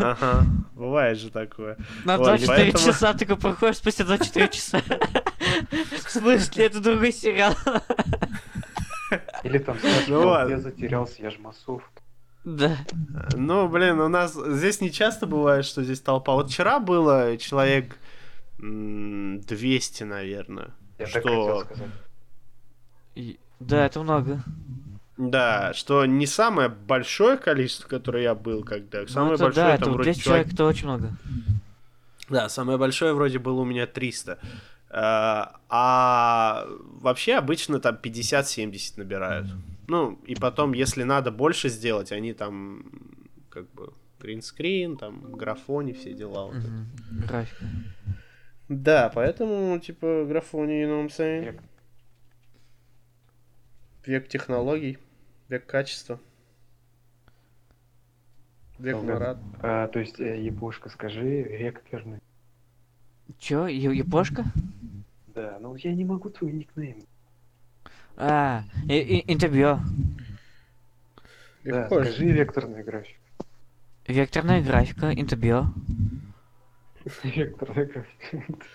Ага, 0.00 0.46
бывает 0.74 1.18
же 1.18 1.28
такое. 1.30 1.76
На 2.06 2.16
Вот, 2.16 2.26
24 2.28 2.72
поэтому- 2.72 2.86
часа 2.92 3.12
такой 3.12 3.36
проходишь 3.36 3.76
спустя 3.76 4.04
24 4.04 4.48
часа. 4.48 4.82
В 6.06 6.10
смысле, 6.10 6.64
это 6.66 6.80
другой 6.80 7.12
сериал? 7.12 7.54
Или 9.44 9.58
там 9.58 9.76
Ну 10.08 10.22
«О, 10.22 10.26
ладно. 10.26 10.50
я 10.52 10.58
затерялся, 10.58 11.22
я 11.22 11.30
ж 11.30 11.38
массовка. 11.38 11.95
Да. 12.46 12.78
Ну, 13.34 13.68
блин, 13.68 13.98
у 14.00 14.08
нас 14.08 14.32
здесь 14.34 14.80
не 14.80 14.92
часто 14.92 15.26
бывает, 15.26 15.64
что 15.64 15.82
здесь 15.82 16.00
толпа. 16.00 16.32
Вот 16.34 16.48
вчера 16.48 16.78
было 16.78 17.36
человек 17.38 17.98
м, 18.60 19.40
200, 19.40 20.04
наверное. 20.04 20.70
Я 20.98 21.06
так 21.06 21.22
Что. 21.22 21.66
И- 23.16 23.38
Да, 23.58 23.84
это 23.84 24.00
много. 24.00 24.42
да, 25.16 25.74
что 25.74 26.06
не 26.06 26.26
самое 26.26 26.68
большое 26.68 27.36
количество, 27.36 27.88
которое 27.88 28.22
я 28.22 28.34
был 28.36 28.62
когда. 28.62 29.00
Ну, 29.00 29.08
Самое 29.08 29.34
это 29.34 29.44
большое 29.44 29.66
да, 29.66 29.72
там 29.72 29.80
это 29.82 29.90
вроде 29.90 30.04
200 30.12 30.20
человек... 30.22 30.44
человек, 30.46 30.54
это 30.54 30.64
очень 30.66 30.84
много. 30.86 31.16
Да, 32.28 32.48
самое 32.48 32.78
большое 32.78 33.12
вроде 33.12 33.40
было 33.40 33.60
у 33.62 33.64
меня 33.64 33.86
300. 33.88 34.38
А, 34.98 36.66
вообще 37.00 37.34
обычно 37.34 37.80
там 37.80 37.96
50-70 38.02 38.94
набирают. 38.96 39.46
Ну, 39.88 40.18
и 40.26 40.34
потом, 40.34 40.72
если 40.72 41.02
надо 41.04 41.30
больше 41.30 41.68
сделать, 41.68 42.12
они 42.12 42.32
там 42.32 42.84
как 43.50 43.70
бы 43.74 43.92
гринскрин, 44.20 44.96
там 44.96 45.32
графони, 45.32 45.92
все 45.92 46.12
дела. 46.14 46.46
вот. 46.46 46.54
Мгм. 46.56 46.86
Графика. 47.28 47.64
Да, 48.68 49.10
поэтому, 49.14 49.78
типа, 49.78 50.24
графони, 50.26 50.82
you 50.82 50.88
know 50.88 51.04
what 51.04 51.08
I'm 51.08 51.16
saying? 51.18 51.44
Век. 51.44 51.62
Век 54.06 54.28
технологий, 54.28 54.98
век 55.48 55.66
качества. 55.66 56.18
Век 58.78 59.02
Марат. 59.02 59.38
а, 59.62 59.88
То 59.88 60.00
есть, 60.00 60.20
э, 60.20 60.40
ебошка, 60.42 60.88
скажи, 60.88 61.42
векторный. 61.42 62.20
Чё, 63.38 63.66
Е- 63.66 63.96
япошка? 63.96 64.44
Да, 65.36 65.58
ну 65.60 65.74
я 65.76 65.94
не 65.94 66.04
могу 66.06 66.30
твой 66.30 66.50
никнейм. 66.50 67.04
А, 68.16 68.62
и- 68.88 68.98
и- 68.98 69.30
интервью. 69.32 69.78
Да, 71.62 71.82
Легко 71.82 72.02
же. 72.02 72.10
скажи 72.10 72.24
векторный 72.30 72.82
график. 72.82 73.18
Векторная 74.06 74.62
графика, 74.62 75.12
интервью. 75.12 75.66
Векторный 77.22 77.84
график. 77.84 78.66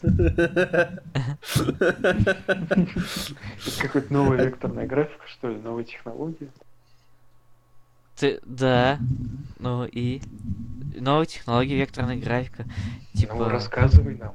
Это 0.00 1.02
какой-то 3.82 4.10
новая 4.10 4.46
векторная 4.46 4.86
графика, 4.86 5.26
что 5.26 5.50
ли, 5.50 5.56
новая 5.58 5.84
технология? 5.84 6.48
Ты, 8.16 8.40
да. 8.46 8.98
Ну 9.58 9.84
и... 9.84 10.22
Новая 10.98 11.26
технология, 11.26 11.76
векторная 11.76 12.16
графика. 12.18 12.64
Типа... 13.12 13.34
Ну, 13.34 13.48
рассказывай 13.50 14.16
нам. 14.16 14.34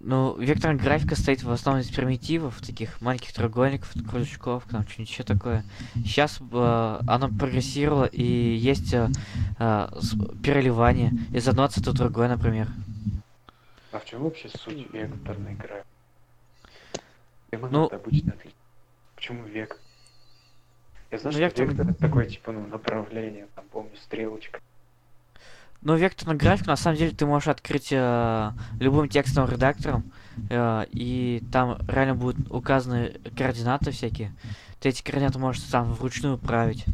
Ну, 0.00 0.36
векторная 0.38 0.78
графика 0.78 1.16
стоит 1.16 1.42
в 1.42 1.50
основном 1.50 1.82
из 1.82 1.90
примитивов, 1.90 2.60
таких 2.60 3.00
маленьких 3.00 3.32
треугольников, 3.32 3.92
кружочков, 4.08 4.62
там 4.70 4.86
что-нибудь 4.86 5.10
еще 5.10 5.24
такое. 5.24 5.64
Сейчас 5.96 6.38
оно 6.40 7.28
прогрессировало, 7.36 8.04
и 8.04 8.22
есть 8.22 8.94
э, 8.94 9.08
э, 9.58 9.88
переливание 10.42 11.12
из 11.32 11.48
одного 11.48 11.68
цвета 11.68 11.90
в 11.90 11.94
другой, 11.94 12.28
например. 12.28 12.68
А 13.90 13.98
в 13.98 14.04
чем 14.04 14.22
вообще 14.22 14.48
суть 14.50 14.86
векторной 14.92 15.54
графики? 15.54 15.86
Чем 17.50 17.68
Ну- 17.70 17.86
обычно 17.86 18.32
отличается? 18.32 18.56
Почему 19.16 19.44
век? 19.46 19.80
Я 21.10 21.18
знаю, 21.18 21.32
Ну, 21.32 21.38
что 21.38 21.40
вектор- 21.40 21.66
вектор 21.66 21.88
это 21.90 21.98
такое, 22.00 22.26
типа, 22.26 22.52
ну, 22.52 22.66
направление, 22.68 23.48
там, 23.56 23.64
помню, 23.72 23.96
стрелочка. 23.96 24.60
Ну, 25.80 25.96
векторная 25.96 26.36
графика, 26.36 26.70
на 26.70 26.76
самом 26.76 26.96
деле, 26.96 27.12
ты 27.12 27.24
можешь 27.24 27.48
открыть 27.48 27.88
э, 27.92 28.50
любым 28.80 29.08
текстовым 29.08 29.48
редактором, 29.50 30.10
э, 30.50 30.84
и 30.90 31.42
там 31.52 31.78
реально 31.88 32.16
будут 32.16 32.50
указаны 32.50 33.20
координаты 33.36 33.92
всякие. 33.92 34.32
Ты 34.80 34.88
эти 34.88 35.02
координаты 35.02 35.38
можешь 35.38 35.62
сам 35.62 35.92
вручную 35.92 36.36
править. 36.36 36.84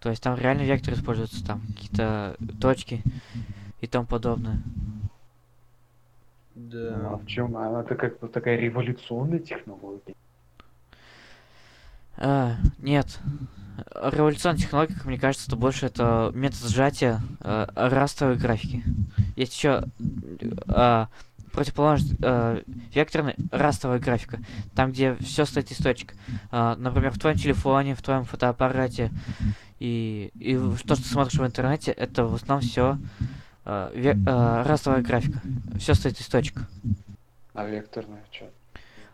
То 0.00 0.10
есть 0.10 0.22
там 0.22 0.36
реально 0.36 0.62
вектор 0.62 0.94
используется, 0.94 1.44
там 1.44 1.62
какие-то 1.68 2.36
точки 2.60 3.02
и 3.80 3.86
тому 3.86 4.06
подобное. 4.06 4.60
Ну, 6.54 6.70
Да. 6.70 7.10
а 7.12 7.16
в 7.16 7.26
чем? 7.26 7.56
Она 7.56 7.80
это 7.80 7.94
как 7.94 8.18
бы 8.20 8.28
такая 8.28 8.56
революционная 8.58 9.38
технология. 9.38 10.14
А, 12.16 12.56
нет. 12.78 13.18
Революционная 13.94 14.58
технология, 14.58 14.94
как 14.94 15.04
мне 15.04 15.18
кажется, 15.18 15.46
это 15.48 15.56
больше 15.56 15.86
это 15.86 16.30
метод 16.34 16.60
сжатия 16.68 17.20
э, 17.40 17.66
растровой 17.74 18.36
графики. 18.36 18.82
Есть 19.36 19.54
еще 19.56 19.84
противоположность 21.52 22.14
э, 22.20 22.62
векторной 22.94 23.34
растровая 23.50 23.98
графика. 23.98 24.38
Там, 24.74 24.92
где 24.92 25.16
все 25.16 25.44
стоит 25.44 25.70
из 25.70 25.78
точек. 25.78 26.14
А, 26.50 26.76
например, 26.76 27.12
в 27.12 27.18
твоем 27.18 27.38
телефоне, 27.38 27.94
в 27.94 28.02
твоем 28.02 28.24
фотоаппарате 28.24 29.10
и, 29.78 30.30
и 30.34 30.56
то, 30.56 30.94
что 30.94 30.96
ты 30.96 31.08
смотришь 31.08 31.38
в 31.38 31.46
интернете, 31.46 31.92
это 31.92 32.26
в 32.26 32.34
основном 32.34 32.68
все 32.68 32.98
растровая 33.64 35.02
графика. 35.02 35.40
Все 35.78 35.92
стоит 35.94 36.18
из 36.18 36.26
точек. 36.26 36.62
А 37.52 37.66
векторная 37.66 38.22
что? 38.30 38.48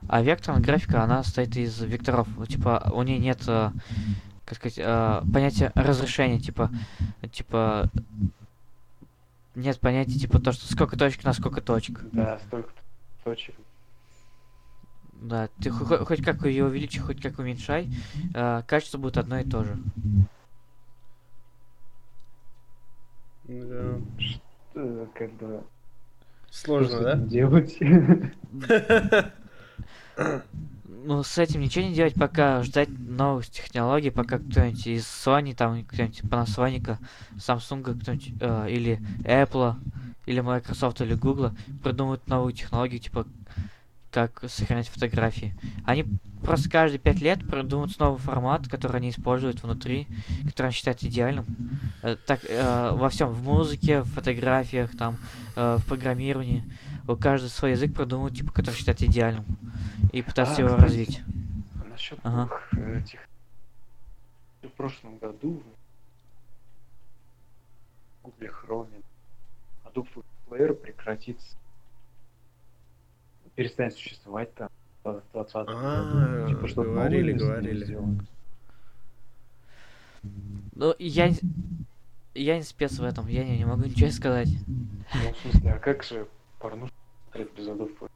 А 0.08 0.22
векторная 0.22 0.62
графика, 0.62 1.02
она 1.02 1.22
состоит 1.22 1.56
из 1.56 1.80
векторов. 1.80 2.28
Вот, 2.36 2.48
Типа, 2.48 2.90
у 2.92 3.02
нее 3.02 3.18
нет, 3.18 3.40
э, 3.46 3.70
как 4.44 4.58
сказать, 4.58 4.78
э, 4.78 5.22
понятия 5.32 5.72
разрешения, 5.74 6.38
типа, 6.38 6.70
типа, 7.32 7.90
нет 9.54 9.78
понятия, 9.80 10.18
типа, 10.18 10.38
то, 10.40 10.52
что 10.52 10.70
сколько 10.70 10.96
точек 10.96 11.24
на 11.24 11.32
сколько 11.32 11.60
точек. 11.60 12.00
Да, 12.12 12.38
столько 12.46 12.70
точек. 13.24 13.54
Да, 15.12 15.48
ты 15.62 15.70
хо- 15.70 15.84
хо- 15.86 16.04
хоть 16.04 16.22
как 16.22 16.44
ее 16.44 16.66
увеличи, 16.66 17.00
хоть 17.00 17.22
как 17.22 17.38
уменьшай, 17.38 17.88
э, 18.34 18.62
качество 18.66 18.98
будет 18.98 19.16
одно 19.16 19.38
и 19.38 19.44
то 19.44 19.64
же. 19.64 19.78
Да. 23.44 24.00
Э, 24.74 25.06
Как 25.14 25.32
бы... 25.34 25.62
Сложно, 26.50 26.96
что 26.96 27.04
да? 27.04 27.16
делать? 27.16 27.76
Ну, 31.06 31.22
с 31.22 31.36
этим 31.36 31.60
ничего 31.60 31.84
не 31.84 31.92
делать, 31.92 32.14
пока 32.14 32.62
ждать 32.62 32.88
новых 32.88 33.46
технологий, 33.50 34.08
пока 34.08 34.38
кто-нибудь 34.38 34.86
из 34.86 35.04
Sony, 35.04 35.54
там, 35.54 35.84
кто-нибудь 35.84 36.22
Panasonic, 36.22 36.96
Samsung, 37.36 38.00
кто-нибудь, 38.00 38.32
э, 38.40 38.70
или 38.70 39.02
Apple, 39.22 39.74
или 40.24 40.40
Microsoft, 40.40 41.02
или 41.02 41.12
Google 41.12 41.52
придумают 41.82 42.26
новую 42.26 42.54
технологию, 42.54 43.00
типа, 43.00 43.26
как 44.14 44.44
сохранять 44.48 44.86
фотографии. 44.86 45.56
Они 45.84 46.06
просто 46.44 46.70
каждые 46.70 47.00
пять 47.00 47.20
лет 47.20 47.40
придумывают 47.40 47.98
новый 47.98 48.20
формат, 48.20 48.68
который 48.68 48.98
они 48.98 49.10
используют 49.10 49.64
внутри, 49.64 50.06
который 50.46 50.66
они 50.66 50.72
считают 50.72 51.02
идеальным. 51.02 51.44
Э, 52.00 52.14
так, 52.14 52.40
э, 52.48 52.90
во 52.92 53.08
всем, 53.08 53.30
в 53.30 53.42
музыке, 53.42 54.02
в 54.02 54.08
фотографиях, 54.12 54.96
там, 54.96 55.16
э, 55.56 55.78
в 55.80 55.84
программировании. 55.86 56.62
У 57.08 57.16
каждого 57.16 57.50
свой 57.50 57.72
язык 57.72 57.92
придумывают, 57.92 58.36
типа, 58.36 58.52
который 58.52 58.76
считают 58.76 59.02
идеальным. 59.02 59.44
И 60.12 60.22
пытаются 60.22 60.58
А, 60.58 60.60
его 60.60 60.68
кстати, 60.68 60.82
развить. 60.84 61.22
Насчет 61.90 62.18
Ага. 62.22 62.48
этих... 62.72 63.18
В 64.62 64.68
прошлом 64.68 65.18
году 65.18 65.60
в 68.22 68.26
Google 68.26 68.54
Chrome 68.62 69.02
Adobe 69.84 70.24
Player 70.48 70.72
прекратится. 70.72 71.56
Перестанет 73.54 73.94
существовать 73.94 74.52
там 74.54 74.68
в 75.04 75.12
2020 75.32 75.54
А. 75.68 76.46
Типа, 76.48 76.68
что 76.68 76.82
говорили, 76.82 77.32
говорили. 77.32 77.98
Ну, 80.74 80.94
я, 80.98 81.28
не- 81.28 81.38
я 82.34 82.56
не 82.56 82.62
спец 82.62 82.98
в 82.98 83.04
этом, 83.04 83.26
я 83.28 83.44
не, 83.44 83.58
не 83.58 83.64
могу 83.64 83.84
ничего 83.84 84.10
сказать. 84.10 84.48
Ну, 84.66 85.32
в 85.32 85.36
смысле, 85.38 85.72
а 85.72 85.78
как 85.78 86.02
же 86.02 86.26
смотреть 87.26 87.54
без 87.56 87.68
Player? 87.68 88.10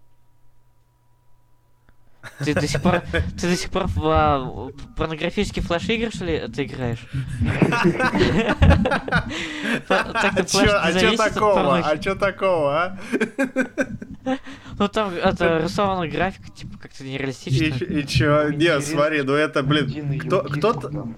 Ты 2.44 2.54
до 2.54 2.66
сих 2.66 2.82
пор, 2.82 3.00
ты 3.40 3.48
до 3.48 3.56
сих 3.56 3.70
пор 3.70 3.86
в 3.86 3.98
а, 4.06 4.70
порнографические 4.96 5.62
флеш-игры, 5.62 6.10
что 6.10 6.24
ли, 6.24 6.46
ты 6.48 6.64
играешь? 6.64 7.06
А 9.88 10.44
чё- 10.44 10.78
а 10.80 10.92
чё 10.92 11.16
такого? 11.16 11.78
А 11.78 11.98
чё 11.98 12.14
такого, 12.14 12.82
а? 12.82 12.98
Ну 14.78 14.88
там 14.88 15.14
это 15.14 15.60
рисованная 15.62 16.10
графика, 16.10 16.50
типа 16.50 16.78
как-то 16.78 17.04
нереалистично. 17.04 17.84
и 17.84 18.06
чё? 18.06 18.50
Не, 18.50 18.80
смотри, 18.80 19.22
ну 19.22 19.34
это, 19.34 19.62
блин, 19.62 20.18
кто-то... 20.20 21.08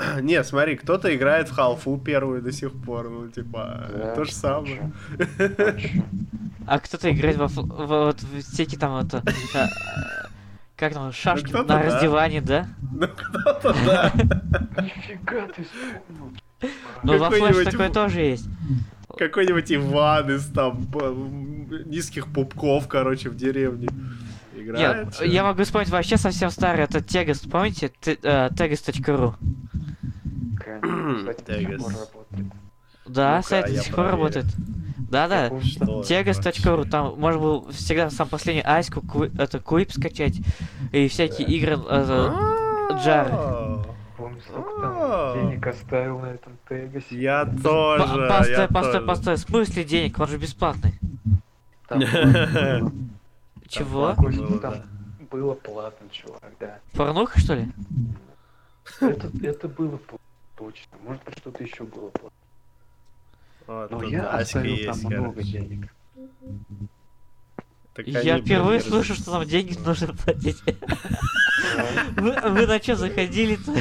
Не, 0.22 0.42
смотри, 0.44 0.76
кто-то 0.76 1.14
играет 1.14 1.50
в 1.50 1.52
халфу 1.52 1.98
первую 1.98 2.40
до 2.40 2.52
сих 2.52 2.72
пор, 2.72 3.10
ну, 3.10 3.28
типа, 3.28 4.14
то 4.16 4.24
же 4.24 4.32
самое. 4.32 4.92
А 6.70 6.78
кто-то 6.78 7.10
играет 7.10 7.36
во, 7.36 7.46
фл- 7.46 7.66
в- 7.66 7.86
вот 7.88 8.22
в 8.22 8.42
всякие 8.42 8.78
там 8.78 8.96
это... 9.04 9.24
а, 9.56 9.66
Как 10.76 10.94
там, 10.94 11.10
шашки 11.10 11.48
кто-то 11.48 11.68
на 11.74 11.80
да. 11.80 11.82
раздевании, 11.82 12.38
да? 12.38 12.68
Ну, 12.92 13.08
кто-то, 13.08 13.74
да. 13.84 14.12
Нифига 14.80 15.48
ты 15.48 15.64
вспомнил. 15.64 16.32
Ну 17.02 17.18
во 17.18 17.28
флеш 17.30 17.40
Какой-нибудь 17.40 17.70
такое 17.72 17.90
тоже 17.90 18.20
есть. 18.20 18.46
Какой-нибудь 19.18 19.72
Иван 19.72 20.30
из 20.30 20.46
там 20.52 20.76
б- 20.78 21.82
низких 21.86 22.28
пупков, 22.32 22.86
короче, 22.86 23.30
в 23.30 23.34
деревне 23.36 23.88
играет. 24.54 25.06
Нет, 25.06 25.22
я 25.28 25.42
могу 25.42 25.64
вспомнить 25.64 25.88
вообще 25.90 26.18
совсем 26.18 26.50
старый, 26.50 26.84
это 26.84 27.00
Тегас, 27.02 27.40
помните? 27.40 27.90
Э, 28.06 28.48
Tegas.ru. 28.50 29.34
Кстати, 31.18 31.78
Да, 33.12 33.36
Ну-ка, 33.36 33.48
сайт 33.48 33.66
до 33.66 33.82
сих 33.82 33.94
пор 33.94 34.06
работает. 34.06 34.46
Да-да. 35.10 35.48
Tegas.ru, 35.48 36.88
там 36.88 37.18
можно 37.18 37.40
было 37.40 37.72
всегда 37.72 38.10
сам 38.10 38.28
последний 38.28 38.62
айску, 38.64 39.02
это 39.24 39.58
куип 39.58 39.92
скачать, 39.92 40.40
и 40.92 41.08
всякие 41.08 41.48
игры, 41.48 41.72
это, 41.72 42.34
Джар. 43.02 43.86
Помню, 44.16 44.40
сколько 44.46 44.80
там 44.80 45.50
денег 45.50 45.66
оставил 45.66 46.20
на 46.20 46.26
этом 46.26 46.52
тегасе. 46.68 47.20
Я 47.20 47.44
тоже. 47.44 48.28
Постой, 48.28 48.68
постой, 48.68 49.00
постой, 49.00 49.34
в 49.34 49.38
смысле 49.38 49.84
денег, 49.84 50.18
он 50.20 50.28
же 50.28 50.38
бесплатный. 50.38 50.94
Чего? 53.68 54.14
там 54.60 54.74
было 55.30 55.54
платно, 55.54 56.08
чувак, 56.10 56.52
да. 56.58 56.78
Порнуха, 56.94 57.38
что 57.40 57.54
ли? 57.54 57.68
Это, 59.00 59.68
было 59.68 59.98
точно. 60.56 60.98
Может 61.04 61.24
быть, 61.24 61.38
что-то 61.38 61.62
еще 61.62 61.84
было 61.84 62.10
платно. 62.10 62.39
Вот, 63.70 63.88
Но 63.92 64.00
тут 64.00 64.10
я 64.10 64.28
оставил 64.30 64.74
есть, 64.74 65.02
там 65.02 65.12
много 65.12 65.42
денег. 65.44 65.94
Так 67.94 68.04
Я 68.08 68.40
впервые 68.40 68.80
держат. 68.80 68.92
слышу, 68.92 69.14
что 69.14 69.30
нам 69.30 69.44
деньги 69.46 69.78
нужно 69.78 70.12
платить. 70.12 70.60
Вы, 72.16 72.66
на 72.66 72.82
что 72.82 72.96
заходили-то? 72.96 73.72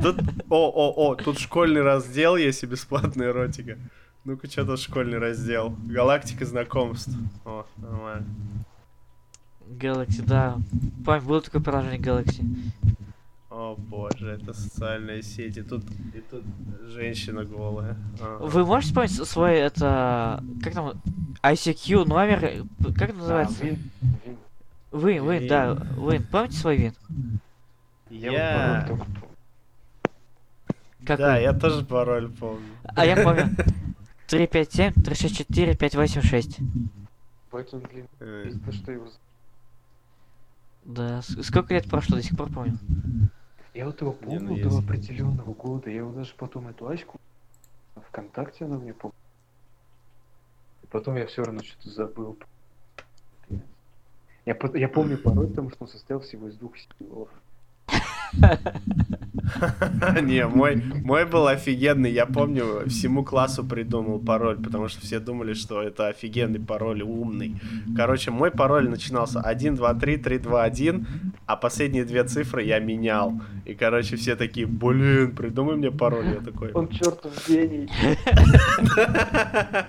Тут, 0.00 0.16
о, 0.48 0.70
о, 0.70 1.10
о, 1.10 1.14
тут 1.16 1.38
школьный 1.38 1.82
раздел 1.82 2.36
есть 2.36 2.62
и 2.62 2.66
бесплатная 2.66 3.28
эротика. 3.28 3.76
Ну-ка, 4.24 4.50
что 4.50 4.64
тут 4.64 4.80
школьный 4.80 5.18
раздел? 5.18 5.76
Галактика 5.84 6.46
знакомств. 6.46 7.12
О, 7.44 7.66
нормально. 7.76 8.26
Galaxy, 9.68 10.22
да. 10.22 10.56
Помню, 11.04 11.20
было 11.20 11.42
такое 11.42 11.60
приложение 11.60 12.00
Galaxy. 12.00 12.42
О 13.56 13.76
боже, 13.76 14.30
это 14.32 14.52
социальные 14.52 15.22
сети. 15.22 15.62
Тут 15.62 15.84
и 16.12 16.20
тут 16.28 16.42
женщина 16.88 17.44
голая. 17.44 17.96
А. 18.20 18.38
Вы 18.38 18.64
можете 18.66 18.88
вспомнить 18.90 19.28
свой, 19.28 19.54
это... 19.54 20.42
Как 20.60 20.72
там? 20.74 21.00
ICQ 21.40 22.04
номер? 22.04 22.66
Как 22.98 23.10
это 23.10 23.14
называется? 23.18 23.56
А, 23.60 23.64
Вин- 23.64 23.78
Вин. 24.92 25.24
Вин, 25.24 25.30
Вин, 25.30 25.48
да. 25.48 25.74
Вин, 25.96 26.24
помните 26.32 26.56
свой 26.56 26.76
Вин? 26.78 26.94
Я 28.10 28.30
Я- 28.32 28.86
вот 28.88 28.98
пароль 28.98 28.98
только 28.98 29.04
помню. 29.20 29.28
Как 31.06 31.18
да, 31.20 31.34
вы? 31.36 31.40
я 31.42 31.52
тоже 31.52 31.84
пароль 31.84 32.32
помню. 32.32 32.66
А 32.82 33.06
я 33.06 33.22
помню. 33.22 33.50
357 34.26 34.94
364 34.94 35.76
586. 35.76 36.58
Поэтому, 37.52 37.82
блин, 37.82 38.08
Э, 38.18 38.50
что 38.72 38.90
его... 38.90 39.06
Да, 40.84 41.22
сколько 41.22 41.72
лет 41.72 41.88
прошло, 41.88 42.16
до 42.16 42.22
сих 42.24 42.36
пор 42.36 42.50
помню. 42.50 42.76
Я 43.74 43.86
вот 43.86 44.00
его 44.00 44.16
Не, 44.22 44.38
ну 44.38 44.54
до 44.54 44.62
есть. 44.62 44.78
определенного 44.78 45.52
года. 45.52 45.90
Я 45.90 45.98
его 45.98 46.12
даже 46.12 46.32
потом 46.36 46.68
эту 46.68 46.88
Аську 46.88 47.20
ВКонтакте 48.08 48.64
она 48.64 48.78
мне 48.78 48.94
помнила. 48.94 49.18
И 50.82 50.86
потом 50.86 51.16
я 51.16 51.26
все 51.26 51.42
равно 51.42 51.62
что-то 51.62 51.90
забыл. 51.90 52.38
Я, 54.46 54.56
я 54.74 54.88
помню 54.88 55.18
пароль, 55.18 55.48
потому 55.48 55.70
что 55.70 55.84
он 55.84 55.88
состоял 55.88 56.20
всего 56.20 56.48
из 56.48 56.56
двух 56.56 56.74
символов. 56.76 57.30
Не, 60.22 60.46
мой, 60.46 60.76
мой 60.76 61.24
был 61.24 61.46
офигенный. 61.46 62.12
Я 62.12 62.26
помню, 62.26 62.88
всему 62.88 63.24
классу 63.24 63.64
придумал 63.64 64.18
пароль, 64.18 64.62
потому 64.62 64.88
что 64.88 65.00
все 65.00 65.20
думали, 65.20 65.54
что 65.54 65.82
это 65.82 66.08
офигенный 66.08 66.60
пароль, 66.60 67.02
умный. 67.02 67.60
Короче, 67.96 68.30
мой 68.30 68.50
пароль 68.50 68.88
начинался 68.88 69.40
1, 69.40 69.76
2, 69.76 69.94
3, 69.94 70.16
3, 70.18 70.38
2, 70.38 70.62
1, 70.62 71.06
а 71.46 71.56
последние 71.56 72.04
две 72.04 72.24
цифры 72.24 72.62
я 72.62 72.78
менял. 72.78 73.34
И, 73.66 73.74
короче, 73.74 74.16
все 74.16 74.34
такие, 74.36 74.66
блин, 74.66 75.34
придумай 75.34 75.76
мне 75.76 75.90
пароль. 75.90 76.26
Я 76.26 76.40
такой... 76.40 76.72
Он 76.72 76.88
чертов 76.88 77.32
гений. 77.48 77.90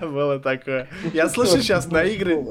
Было 0.00 0.38
такое. 0.38 0.88
Я 1.14 1.28
слышу 1.28 1.58
сейчас 1.58 1.90
на 1.90 2.04
игры... 2.04 2.44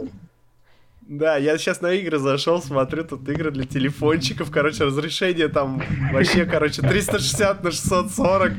Да, 1.08 1.38
я 1.38 1.58
сейчас 1.60 1.82
на 1.82 1.94
игры 1.94 2.18
зашел, 2.18 2.64
смотрю, 2.64 3.04
тут 3.04 3.30
игры 3.30 3.52
для 3.52 3.66
телефончиков, 3.66 4.50
короче, 4.50 4.86
разрешение 4.86 5.50
там 5.50 5.84
вообще, 6.12 6.46
короче, 6.46 6.82
360 6.82 7.64
на 7.64 7.72
640. 7.72 8.54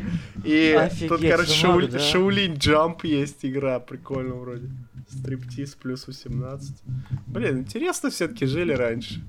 И 0.44 0.70
Офигеть, 0.78 1.08
тут, 1.08 1.20
короче, 1.22 1.48
да 1.48 1.54
Шау... 1.54 1.72
много, 1.72 1.88
да? 1.88 1.98
Шаулин 1.98 2.54
Джамп 2.54 3.04
есть 3.04 3.44
игра, 3.44 3.80
прикольно 3.80 4.34
вроде. 4.34 4.70
Стриптиз 5.08 5.74
плюс 5.74 6.06
18. 6.06 6.82
Блин, 7.26 7.58
интересно 7.58 8.10
все-таки 8.10 8.46
жили 8.46 8.72
раньше. 8.72 9.20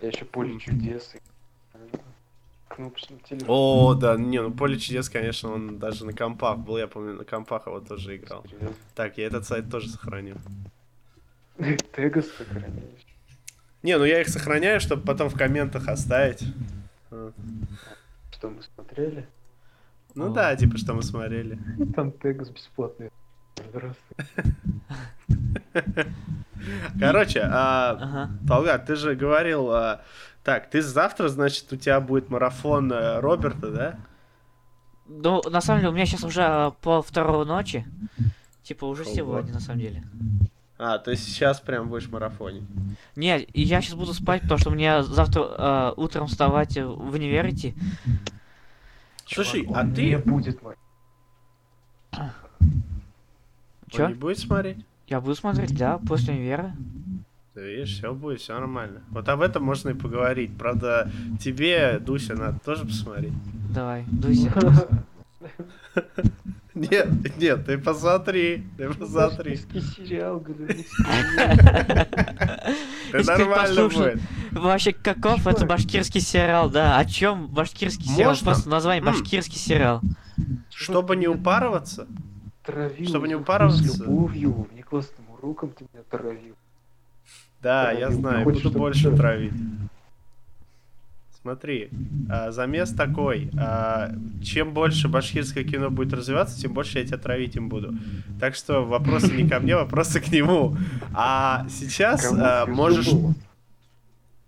Я 0.00 0.08
еще 0.08 0.24
поле 0.24 0.58
чудес. 0.60 1.14
телефон. 3.28 3.46
О, 3.48 3.94
да, 3.94 4.16
не, 4.16 4.40
ну 4.40 4.52
Поле 4.52 4.78
чудес, 4.78 5.08
конечно, 5.08 5.52
он 5.52 5.78
даже 5.78 6.06
на 6.06 6.12
компах 6.12 6.58
был, 6.58 6.78
я 6.78 6.86
помню, 6.86 7.14
на 7.14 7.24
компах 7.24 7.66
его 7.66 7.80
тоже 7.80 8.16
играл. 8.16 8.44
Так, 8.94 9.18
я 9.18 9.26
этот 9.26 9.46
сайт 9.46 9.68
тоже 9.68 9.88
сохранил. 9.88 10.36
Тегас 11.96 12.26
сохраняешь. 12.26 13.06
Не, 13.82 13.98
ну 13.98 14.04
я 14.04 14.20
их 14.20 14.28
сохраняю, 14.28 14.80
чтобы 14.80 15.02
потом 15.02 15.28
в 15.28 15.36
комментах 15.36 15.88
оставить. 15.88 16.44
А. 17.10 17.32
Что 18.32 18.50
мы 18.50 18.62
смотрели? 18.62 19.26
Ну 20.14 20.30
О. 20.30 20.34
да, 20.34 20.56
типа, 20.56 20.78
что 20.78 20.94
мы 20.94 21.02
смотрели. 21.02 21.58
Там 21.94 22.12
Тегас 22.12 22.50
бесплатный. 22.50 23.10
Короче, 26.98 27.40
а, 27.40 27.98
Ага. 28.00 28.30
Талгат, 28.46 28.86
ты 28.86 28.96
же 28.96 29.14
говорил, 29.14 29.70
а, 29.70 30.02
так, 30.44 30.70
ты 30.70 30.82
завтра, 30.82 31.28
значит, 31.28 31.72
у 31.72 31.76
тебя 31.76 32.00
будет 32.00 32.30
марафон 32.30 32.92
э, 32.92 33.20
Роберта, 33.20 33.70
да? 33.70 33.98
Ну, 35.06 35.42
на 35.48 35.60
самом 35.60 35.80
деле, 35.80 35.90
у 35.90 35.94
меня 35.94 36.06
сейчас 36.06 36.24
уже 36.24 36.42
а, 36.42 36.70
пол 36.70 37.02
второго 37.02 37.44
ночи. 37.44 37.86
Типа, 38.62 38.86
уже 38.86 39.04
сегодня, 39.04 39.52
на 39.52 39.60
самом 39.60 39.80
деле. 39.80 40.02
А, 40.82 40.96
то 40.98 41.10
есть 41.10 41.24
сейчас 41.24 41.60
прям 41.60 41.90
будешь 41.90 42.08
марафонить. 42.08 42.62
Не, 43.14 43.40
и 43.42 43.60
я 43.60 43.82
сейчас 43.82 43.96
буду 43.96 44.14
спать, 44.14 44.40
потому 44.40 44.58
что 44.58 44.70
мне 44.70 45.02
завтра 45.02 45.42
а, 45.42 45.94
утром 45.94 46.26
вставать 46.26 46.74
э, 46.78 46.86
в 46.86 47.12
универ 47.12 47.50
идти. 47.50 47.74
Слушай, 49.26 49.66
Он 49.66 49.76
а 49.76 49.84
не 49.84 49.94
ты 49.94 50.18
будет 50.18 50.62
мой. 50.62 50.76
он 52.12 52.30
Чё? 53.90 54.08
не 54.08 54.14
будешь 54.14 54.38
смотреть? 54.38 54.78
Я 55.06 55.20
буду 55.20 55.34
смотреть, 55.34 55.76
да, 55.76 55.98
после 55.98 56.32
универа. 56.32 56.74
Да 57.54 57.60
видишь, 57.60 57.98
все 57.98 58.14
будет, 58.14 58.40
все 58.40 58.54
нормально. 58.54 59.02
Вот 59.10 59.28
об 59.28 59.42
этом 59.42 59.62
можно 59.62 59.90
и 59.90 59.94
поговорить. 59.94 60.56
Правда, 60.56 61.12
тебе, 61.38 61.98
Дуся, 61.98 62.34
надо 62.36 62.58
тоже 62.60 62.86
посмотреть. 62.86 63.34
Давай, 63.74 64.06
дуйся. 64.10 64.50
Нет, 66.80 67.36
нет, 67.36 67.66
ты 67.66 67.76
посмотри, 67.76 68.64
ты 68.78 68.88
посмотри. 68.88 69.50
Башкирский 69.56 69.82
сериал. 69.82 70.40
Ты 73.12 73.24
нормально 73.24 73.88
будет. 73.88 74.20
Вообще, 74.52 74.92
каков 74.94 75.46
это 75.46 75.66
башкирский 75.66 76.22
сериал, 76.22 76.70
да? 76.70 76.96
О 76.98 77.04
чем 77.04 77.48
башкирский 77.48 78.06
сериал? 78.06 78.34
Просто 78.42 78.70
название 78.70 79.04
башкирский 79.04 79.58
сериал. 79.58 80.00
Чтобы 80.70 81.16
не 81.16 81.28
упарываться, 81.28 82.06
Травил 82.64 83.08
Чтобы 83.08 83.28
не 83.28 83.34
с 83.34 83.38
упарываться. 83.38 84.02
любовью, 84.04 84.66
внеклассным 84.72 85.30
уроком 85.30 85.70
ты 85.70 85.84
меня 85.92 86.02
травил. 86.10 86.54
Да, 87.62 87.92
я 87.92 88.10
знаю, 88.10 88.44
буду 88.44 88.70
больше 88.70 89.14
травить. 89.14 89.52
Смотри, 91.42 91.88
а, 92.28 92.50
замес 92.50 92.92
такой. 92.92 93.50
а, 93.58 94.12
чем 94.44 94.74
больше 94.74 95.08
башкирское 95.08 95.64
кино 95.64 95.90
будет 95.90 96.12
развиваться, 96.12 96.60
тем 96.60 96.74
больше 96.74 96.98
я 96.98 97.06
тебя 97.06 97.16
травить 97.16 97.56
им 97.56 97.70
буду. 97.70 97.94
Так 98.38 98.54
что 98.54 98.84
вопросы 98.84 99.32
не 99.32 99.48
ко 99.48 99.58
мне, 99.58 99.74
вопросы 99.74 100.20
к 100.20 100.30
нему. 100.30 100.76
А 101.14 101.66
сейчас 101.70 102.28
ты 102.28 102.70
можешь... 102.70 103.08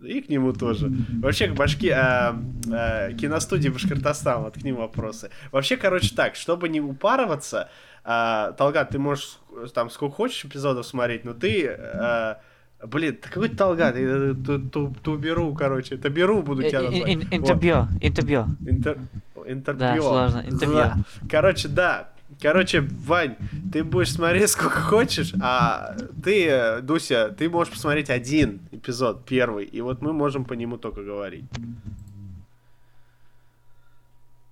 И 0.00 0.20
к 0.20 0.28
нему 0.28 0.52
тоже. 0.52 0.92
Вообще, 1.22 1.46
к 1.46 1.54
башки... 1.54 1.88
а, 1.88 2.36
а, 2.70 3.12
киностудии 3.12 3.68
Башкортостан, 3.68 4.42
вот 4.42 4.54
к 4.54 4.62
ним 4.62 4.76
вопросы. 4.76 5.30
Вообще, 5.52 5.76
короче, 5.76 6.14
так, 6.14 6.34
чтобы 6.34 6.68
не 6.68 6.80
упарываться, 6.80 7.70
Талгат, 8.04 8.90
ты 8.90 8.98
можешь 8.98 9.38
э, 9.56 9.66
там 9.72 9.88
сколько 9.88 10.16
хочешь 10.16 10.44
эпизодов 10.44 10.84
смотреть, 10.84 11.24
но 11.24 11.34
ты... 11.34 12.38
блин, 12.86 13.16
ты 13.16 13.28
какой 13.28 13.48
Талгат? 13.48 13.96
Я 13.96 14.34
ту- 14.34 14.94
Туберу, 15.02 15.54
короче. 15.54 15.96
Таберу 15.96 16.42
буду 16.42 16.62
тебя 16.62 16.80
Э, 16.80 16.82
называть. 16.84 17.10
ин- 17.12 17.20
ин- 17.20 17.28
Вот. 17.40 17.50
Интервью, 17.50 17.88
интервью. 18.00 18.46
Интер... 18.66 18.98
Интервью. 19.46 19.80
Да, 19.80 19.96
сложно, 20.00 20.44
интервью. 20.46 20.74
Да. 20.76 20.96
Короче, 21.30 21.68
да. 21.68 22.08
Короче, 22.40 22.80
Вань, 22.80 23.36
ты 23.72 23.84
будешь 23.84 24.12
смотреть 24.12 24.48
сколько 24.50 24.80
хочешь, 24.80 25.34
а 25.42 25.94
ты, 26.24 26.46
э, 26.48 26.80
Дуся, 26.80 27.28
ты 27.28 27.48
можешь 27.50 27.72
посмотреть 27.74 28.08
один 28.10 28.60
эпизод, 28.72 29.24
первый, 29.26 29.64
и 29.66 29.80
вот 29.82 30.00
мы 30.00 30.12
можем 30.12 30.44
по 30.44 30.54
нему 30.54 30.76
только 30.78 31.02
говорить. 31.02 31.44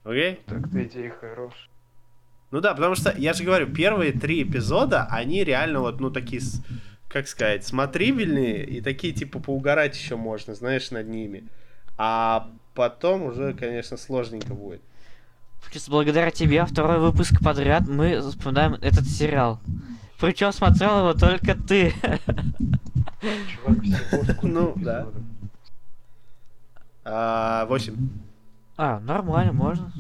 Окей? 0.04 0.40
Так-то 0.46 0.82
идея 0.84 1.10
хорошая. 1.20 1.68
Ну 2.50 2.60
да, 2.60 2.74
потому 2.74 2.94
что, 2.96 3.14
я 3.16 3.32
же 3.32 3.44
говорю, 3.44 3.72
первые 3.72 4.12
три 4.12 4.42
эпизода, 4.42 5.06
они 5.10 5.44
реально 5.44 5.80
вот, 5.80 6.00
ну, 6.00 6.10
такие, 6.10 6.42
как 7.10 7.26
сказать, 7.26 7.66
смотрибельные, 7.66 8.64
и 8.64 8.80
такие, 8.80 9.12
типа, 9.12 9.40
поугарать 9.40 9.96
еще 9.96 10.14
можно, 10.16 10.54
знаешь, 10.54 10.92
над 10.92 11.08
ними. 11.08 11.44
А 11.98 12.48
потом 12.74 13.24
уже, 13.24 13.52
конечно, 13.52 13.96
сложненько 13.96 14.54
будет. 14.54 14.80
Благодаря 15.88 16.30
тебе 16.30 16.64
второй 16.64 17.00
выпуск 17.00 17.42
подряд 17.42 17.86
мы 17.88 18.20
вспоминаем 18.20 18.74
этот 18.74 19.06
сериал. 19.06 19.60
Причем 20.20 20.52
смотрел 20.52 20.98
его 20.98 21.14
только 21.14 21.54
ты. 21.56 21.92
Чувак, 23.20 24.42
Ну, 24.42 24.72
да. 24.76 25.08
А, 27.04 27.66
восемь. 27.66 28.08
А, 28.76 29.00
нормально, 29.00 29.52
можно. 29.52 29.92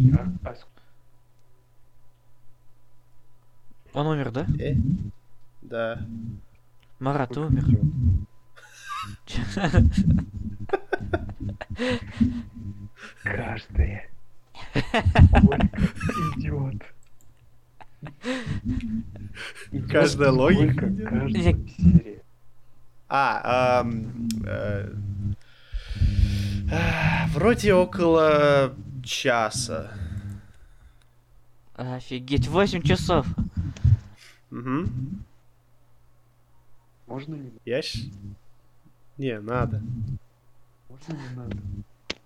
Он 3.92 4.06
умер, 4.06 4.30
да? 4.30 4.46
Э? 4.60 4.74
Да. 5.60 5.98
Марат, 7.00 7.36
умер. 7.36 7.64
идет. 16.36 16.82
Идет 19.72 19.90
Каждая 19.90 20.30
логика. 20.30 20.92
Каждая 21.08 21.66
серия. 21.68 22.22
А, 23.08 23.84
э, 24.46 24.92
а, 26.70 27.26
вроде 27.28 27.74
около 27.74 28.74
часа. 29.02 29.90
Офигеть, 31.74 32.46
8 32.46 32.82
часов. 32.82 33.26
Угу. 34.50 34.84
Можно 37.10 37.34
не 37.34 37.50
Я 37.66 37.82
щ- 37.82 38.08
Не, 39.18 39.40
надо. 39.40 39.82
Можно 40.88 41.12
не 41.14 41.36
надо? 41.36 41.56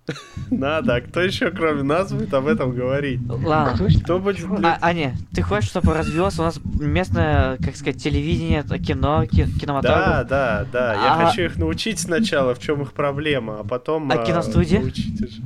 Надо. 0.51 0.95
А 0.97 1.01
кто 1.01 1.22
еще, 1.22 1.51
кроме 1.51 1.82
нас, 1.82 2.12
будет 2.12 2.35
об 2.35 2.47
этом 2.47 2.72
говорить? 2.72 3.20
Ладно. 3.26 3.89
Кто 4.03 4.18
будет... 4.18 4.45
А, 4.62 4.76
Аня, 4.82 5.14
ты 5.35 5.41
хочешь, 5.41 5.70
чтобы 5.70 5.95
развилось 5.95 6.39
у 6.39 6.43
нас 6.43 6.61
местное, 6.78 7.57
как 7.57 7.74
сказать, 7.74 8.03
телевидение, 8.03 8.62
кино, 8.80 9.24
ки- 9.24 9.45
Да, 9.47 9.59
кинематограф? 9.59 10.28
да, 10.28 10.66
да. 10.70 10.93
Я 10.95 11.14
А- 11.14 11.26
хочу 11.26 11.43
их 11.45 11.57
научить 11.57 11.99
сначала, 11.99 12.55
в 12.55 12.59
чем 12.59 12.82
их 12.82 12.93
проблема, 12.93 13.61
а 13.61 13.64
потом... 13.64 14.11
А 14.12 14.18
киностудия? 14.26 14.80
научить. 14.80 15.41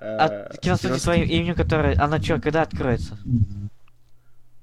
А 0.00 0.26
Э, 0.26 0.56
киностудия 0.60 0.96
кинос- 0.96 1.00
своим 1.00 1.24
именем, 1.28 1.54
которая, 1.54 1.96
она 2.02 2.20
что, 2.20 2.40
когда 2.40 2.62
откроется? 2.62 3.16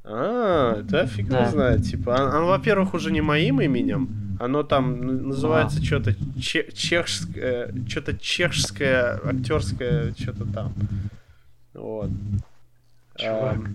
А, 0.05 0.81
да 0.83 1.05
фиг 1.05 1.27
Да. 1.29 1.49
знает. 1.49 1.83
Типа, 1.83 2.15
оно, 2.17 2.37
оно, 2.37 2.47
во-первых, 2.47 2.93
уже 2.93 3.11
не 3.11 3.21
моим 3.21 3.61
именем. 3.61 4.09
Оно 4.39 4.63
там 4.63 5.27
называется 5.29 5.83
что-то 5.83 6.13
че- 6.39 6.69
чешское, 6.73 7.73
что-то 7.87 8.17
чешское, 8.17 9.19
актерское, 9.23 10.13
что-то 10.17 10.45
там. 10.51 10.73
Вот. 11.73 12.09
Чувак, 13.15 13.55
Ам, 13.57 13.73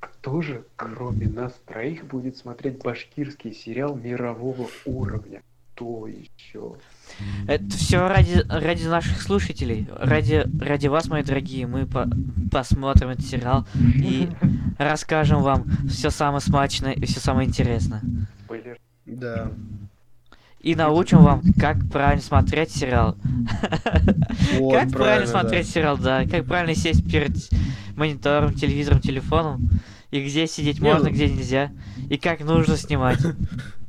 кто 0.00 0.42
же, 0.42 0.64
кроме 0.76 1.28
нас 1.28 1.52
троих, 1.66 2.04
будет 2.06 2.36
смотреть 2.36 2.78
башкирский 2.82 3.54
сериал 3.54 3.94
мирового 3.96 4.68
уровня? 4.84 5.40
что 5.74 6.06
еще? 6.06 6.74
Это 7.46 7.68
все 7.76 8.08
ради, 8.08 8.44
ради 8.48 8.86
наших 8.86 9.20
слушателей, 9.20 9.88
ради, 9.98 10.46
ради 10.60 10.86
вас, 10.86 11.08
мои 11.08 11.22
дорогие. 11.22 11.66
Мы 11.66 11.86
по- 11.86 12.08
посмотрим 12.50 13.10
этот 13.10 13.24
сериал 13.26 13.66
и 13.96 14.28
расскажем 14.78 15.42
вам 15.42 15.64
все 15.88 16.10
самое 16.10 16.40
смачное 16.40 16.92
и 16.92 17.04
все 17.04 17.20
самое 17.20 17.48
интересное. 17.48 18.02
Спойлер. 18.44 18.78
Да. 19.06 19.50
И 20.60 20.74
научим 20.76 21.18
вам, 21.18 21.42
как 21.58 21.88
правильно 21.90 22.22
смотреть 22.22 22.70
сериал. 22.70 23.16
Вот, 24.58 24.74
как 24.74 24.90
правильно 24.92 25.26
да. 25.26 25.40
смотреть 25.40 25.68
сериал, 25.68 25.98
да. 25.98 26.24
Как 26.26 26.46
правильно 26.46 26.74
сесть 26.74 27.04
перед 27.10 27.32
монитором, 27.96 28.54
телевизором, 28.54 29.00
телефоном. 29.00 29.68
И 30.10 30.22
где 30.22 30.46
сидеть 30.46 30.80
можно, 30.80 31.08
ну- 31.08 31.14
где 31.14 31.28
нельзя. 31.28 31.72
И 32.08 32.16
как 32.16 32.40
нужно 32.40 32.76
снимать. 32.76 33.20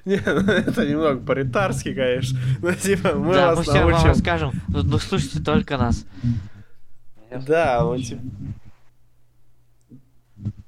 Не, 0.04 0.20
ну 0.24 0.52
это 0.52 0.86
немного 0.86 1.20
по-ретарски, 1.20 1.94
конечно. 1.94 2.38
Но 2.62 2.72
типа 2.72 3.14
мы 3.14 3.34
да, 3.34 3.50
мы 3.50 3.56
вас 3.56 3.68
все 3.68 3.82
вам 3.82 3.90
научим. 3.90 4.08
расскажем. 4.08 4.52
Ну, 4.68 4.82
ну, 4.82 4.98
слушайте 4.98 5.42
только 5.42 5.76
нас. 5.76 6.06
Да, 7.46 7.84
он 7.86 8.02
типа... 8.02 8.22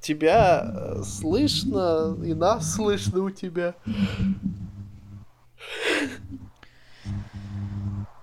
Тебя 0.00 0.62
э, 0.64 1.02
слышно, 1.04 2.16
и 2.24 2.34
нас 2.34 2.74
слышно 2.74 3.20
у 3.22 3.30
тебя. 3.30 3.74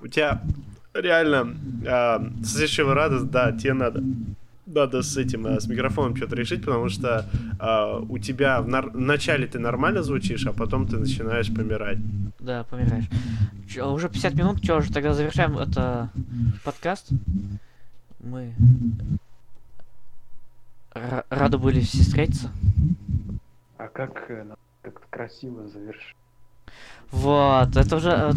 У 0.01 0.07
тебя 0.07 0.41
реально 0.93 1.55
а, 1.87 2.21
следующего 2.43 2.93
раза, 2.93 3.23
да, 3.25 3.51
тебе 3.53 3.73
надо 3.73 4.03
надо 4.73 5.01
с 5.01 5.17
этим, 5.17 5.45
э, 5.47 5.59
с 5.59 5.67
микрофоном 5.67 6.15
что-то 6.15 6.35
решить, 6.35 6.63
потому 6.65 6.89
что 6.89 7.25
а, 7.59 7.97
у 7.99 8.17
тебя 8.19 8.61
в 8.61 8.67
нар- 8.67 8.89
вначале 8.91 9.47
ты 9.47 9.59
нормально 9.59 10.03
звучишь, 10.03 10.45
а 10.45 10.53
потом 10.53 10.87
ты 10.87 10.97
начинаешь 10.97 11.53
помирать. 11.53 11.97
Да, 12.39 12.63
помираешь. 12.63 13.05
Чё, 13.67 13.91
уже 13.91 14.09
50 14.09 14.33
минут, 14.35 14.63
что 14.63 14.81
же, 14.81 14.91
тогда 14.93 15.13
завершаем 15.13 15.57
это 15.57 16.09
подкаст. 16.63 17.09
Мы 18.19 18.53
ра- 20.93 21.25
рады 21.29 21.57
были 21.57 21.79
все 21.81 21.99
встретиться. 22.03 22.49
А 23.77 23.87
как 23.87 24.29
э, 24.29 24.45
как-то 24.81 25.05
красиво 25.09 25.67
завершить? 25.67 26.15
Вот, 27.11 27.75
это 27.75 27.95
уже 27.95 28.09
э, 28.11 28.31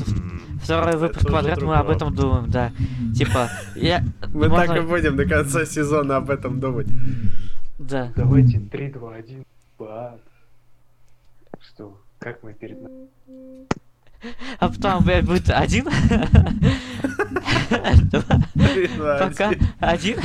второй 0.62 0.96
выпуск 0.96 1.30
подряд, 1.30 1.60
мы 1.62 1.74
об 1.76 1.90
этом 1.90 2.14
думаем, 2.14 2.50
да. 2.50 2.72
Типа, 3.14 3.48
я... 3.76 4.02
Мы 4.32 4.48
так 4.48 4.76
и 4.76 4.80
будем 4.80 5.16
до 5.16 5.26
конца 5.26 5.64
сезона 5.66 6.16
об 6.16 6.30
этом 6.30 6.58
думать. 6.58 6.86
Да. 7.78 8.12
Давайте 8.16 8.60
3, 8.60 8.92
2, 8.92 9.14
1, 9.14 9.44
ба. 9.78 10.16
Что? 11.60 12.00
Как 12.18 12.42
мы 12.42 12.54
перед... 12.54 12.80
на- 12.80 12.88
А 14.60 14.68
потом 14.68 15.02
опять 15.02 15.24
будет 15.26 15.50
один. 15.50 15.86
Пока. 18.98 19.50
Один. 19.80 20.16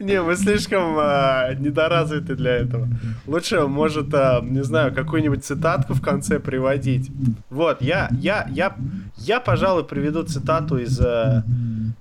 Не, 0.00 0.22
мы 0.22 0.36
слишком 0.36 0.96
а, 0.98 1.54
недоразвиты 1.54 2.34
для 2.34 2.52
этого. 2.56 2.88
Лучше, 3.26 3.66
может, 3.66 4.12
а, 4.14 4.40
не 4.42 4.62
знаю, 4.64 4.94
какую-нибудь 4.94 5.44
цитатку 5.44 5.94
в 5.94 6.00
конце 6.02 6.38
приводить. 6.40 7.10
Вот, 7.50 7.80
я, 7.82 8.08
я, 8.20 8.46
я, 8.50 8.76
я, 9.16 9.40
пожалуй, 9.40 9.84
приведу 9.84 10.22
цитату 10.24 10.78
из 10.78 11.00
а, 11.00 11.44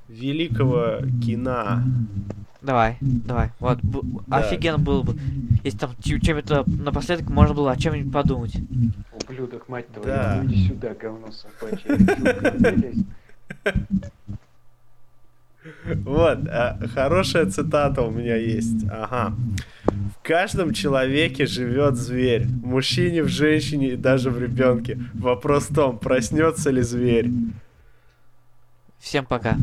великого 0.10 0.98
кино. 1.24 1.82
Давай, 2.62 2.98
давай. 3.02 3.50
Вот, 3.60 3.80
Да. 3.82 4.38
офигенно 4.38 4.78
было 4.78 5.02
бы, 5.02 5.18
если 5.64 5.80
там 5.80 5.92
чем-то 6.00 6.64
напоследок 6.68 7.28
можно 7.30 7.56
было 7.56 7.72
о 7.72 7.76
чем-нибудь 7.78 8.14
подумать. 8.14 8.56
Ублюдок, 9.28 9.68
мать 9.68 9.88
твою, 9.88 10.08
Да. 10.08 10.42
иди 10.46 10.68
сюда, 10.68 10.94
говно 10.94 11.30
собачье. 11.32 11.86
Я 11.98 12.06
хочу 12.06 12.42
ко 12.42 12.58
мне 12.58 12.72
лезть. 12.72 13.06
Вот, 15.86 16.48
а, 16.48 16.78
хорошая 16.94 17.46
цитата 17.50 18.02
у 18.02 18.12
меня 18.12 18.36
есть. 18.36 18.86
Ага. 18.90 19.36
В 19.86 20.24
каждом 20.28 20.74
человеке 20.74 21.46
живет 21.48 21.96
зверь. 21.96 22.46
В 22.46 22.66
мужчине, 22.66 23.24
в 23.24 23.28
женщине 23.28 23.90
и 23.94 23.96
даже 23.96 24.30
в 24.30 24.40
ребенке. 24.40 25.00
Вопрос 25.14 25.70
в 25.70 25.76
том, 25.76 25.98
проснется 25.98 26.70
ли 26.70 26.82
зверь. 26.82 27.30
Всем 29.00 29.26
пока. 29.26 29.58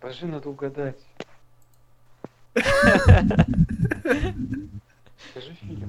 Подожди, 0.00 0.26
надо 0.26 0.48
угадать. 0.48 0.96
Скажи 5.30 5.52
фильм. 5.60 5.86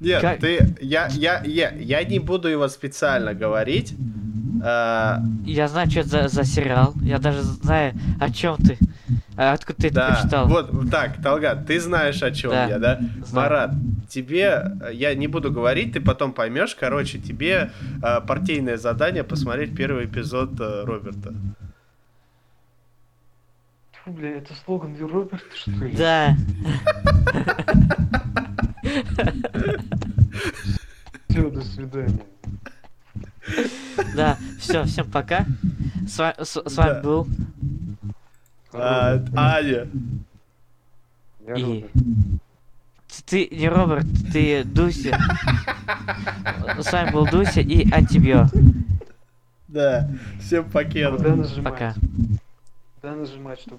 Нет, 0.00 0.20
Как- 0.22 0.38
ты, 0.38 0.76
я, 0.80 1.08
я, 1.08 1.42
я, 1.44 1.72
я 1.72 2.04
не 2.04 2.20
буду 2.20 2.46
его 2.48 2.68
специально 2.68 3.34
говорить. 3.34 3.94
А, 4.62 5.20
Я 5.44 5.68
знаю, 5.68 5.90
что 5.90 6.00
это 6.00 6.08
за, 6.08 6.28
за 6.28 6.44
сериал. 6.44 6.94
Я 7.02 7.18
даже 7.18 7.42
знаю, 7.42 7.94
о 8.20 8.30
чем 8.30 8.56
ты. 8.56 8.78
А 9.36 9.52
откуда 9.52 9.80
ты 9.82 9.86
это 9.88 9.94
да, 9.94 10.08
прочитал? 10.14 10.48
вот 10.48 10.90
так, 10.90 11.22
Талгат, 11.22 11.66
ты 11.66 11.80
знаешь, 11.80 12.22
о 12.22 12.30
чем 12.32 12.50
Да, 12.50 12.66
я, 12.66 12.78
да? 12.78 12.98
знаю. 13.24 13.50
Марат, 13.50 13.70
тебе, 14.08 14.72
э, 14.82 14.90
я 14.92 15.14
не 15.14 15.28
буду 15.28 15.52
говорить, 15.52 15.92
ты 15.92 16.00
потом 16.00 16.32
поймешь, 16.32 16.74
короче, 16.74 17.18
тебе 17.18 17.70
э, 18.02 18.20
партийное 18.26 18.76
задание 18.76 19.22
посмотреть 19.22 19.76
первый 19.76 20.06
эпизод 20.06 20.60
э, 20.60 20.84
Роберта. 20.84 21.32
Фу, 24.04 24.10
бля, 24.10 24.38
это 24.38 24.52
слоган 24.64 24.94
для 24.94 25.06
Роберта, 25.06 25.44
что 25.54 25.70
ли? 25.70 25.94
Да. 25.96 26.36
Все, 31.28 31.50
до 31.50 31.60
свидания. 31.62 32.24
Да, 34.14 34.38
все, 34.60 34.84
всем 34.84 35.10
пока. 35.10 35.46
С, 36.06 36.18
ва- 36.18 36.34
с- 36.42 36.62
с 36.68 36.76
вами 36.76 36.94
Да. 36.94 37.00
был 37.02 37.26
А, 38.72 39.14
Роберт, 39.16 39.34
Аня. 39.36 39.88
и- 41.56 41.84
ты 43.26 43.48
не 43.50 43.68
Роберт, 43.68 44.06
ты 44.32 44.64
Дуся. 44.64 45.18
С 46.78 46.92
вами 46.92 47.10
был 47.12 47.26
Дуся 47.26 47.60
и 47.60 47.90
Антибио. 47.90 48.46
Да, 49.68 50.08
всем 50.40 50.64
нажимать? 51.36 51.72
Пока. 51.72 51.94
Куда 53.00 53.14
нажимать, 53.14 53.60
чтобы... 53.60 53.78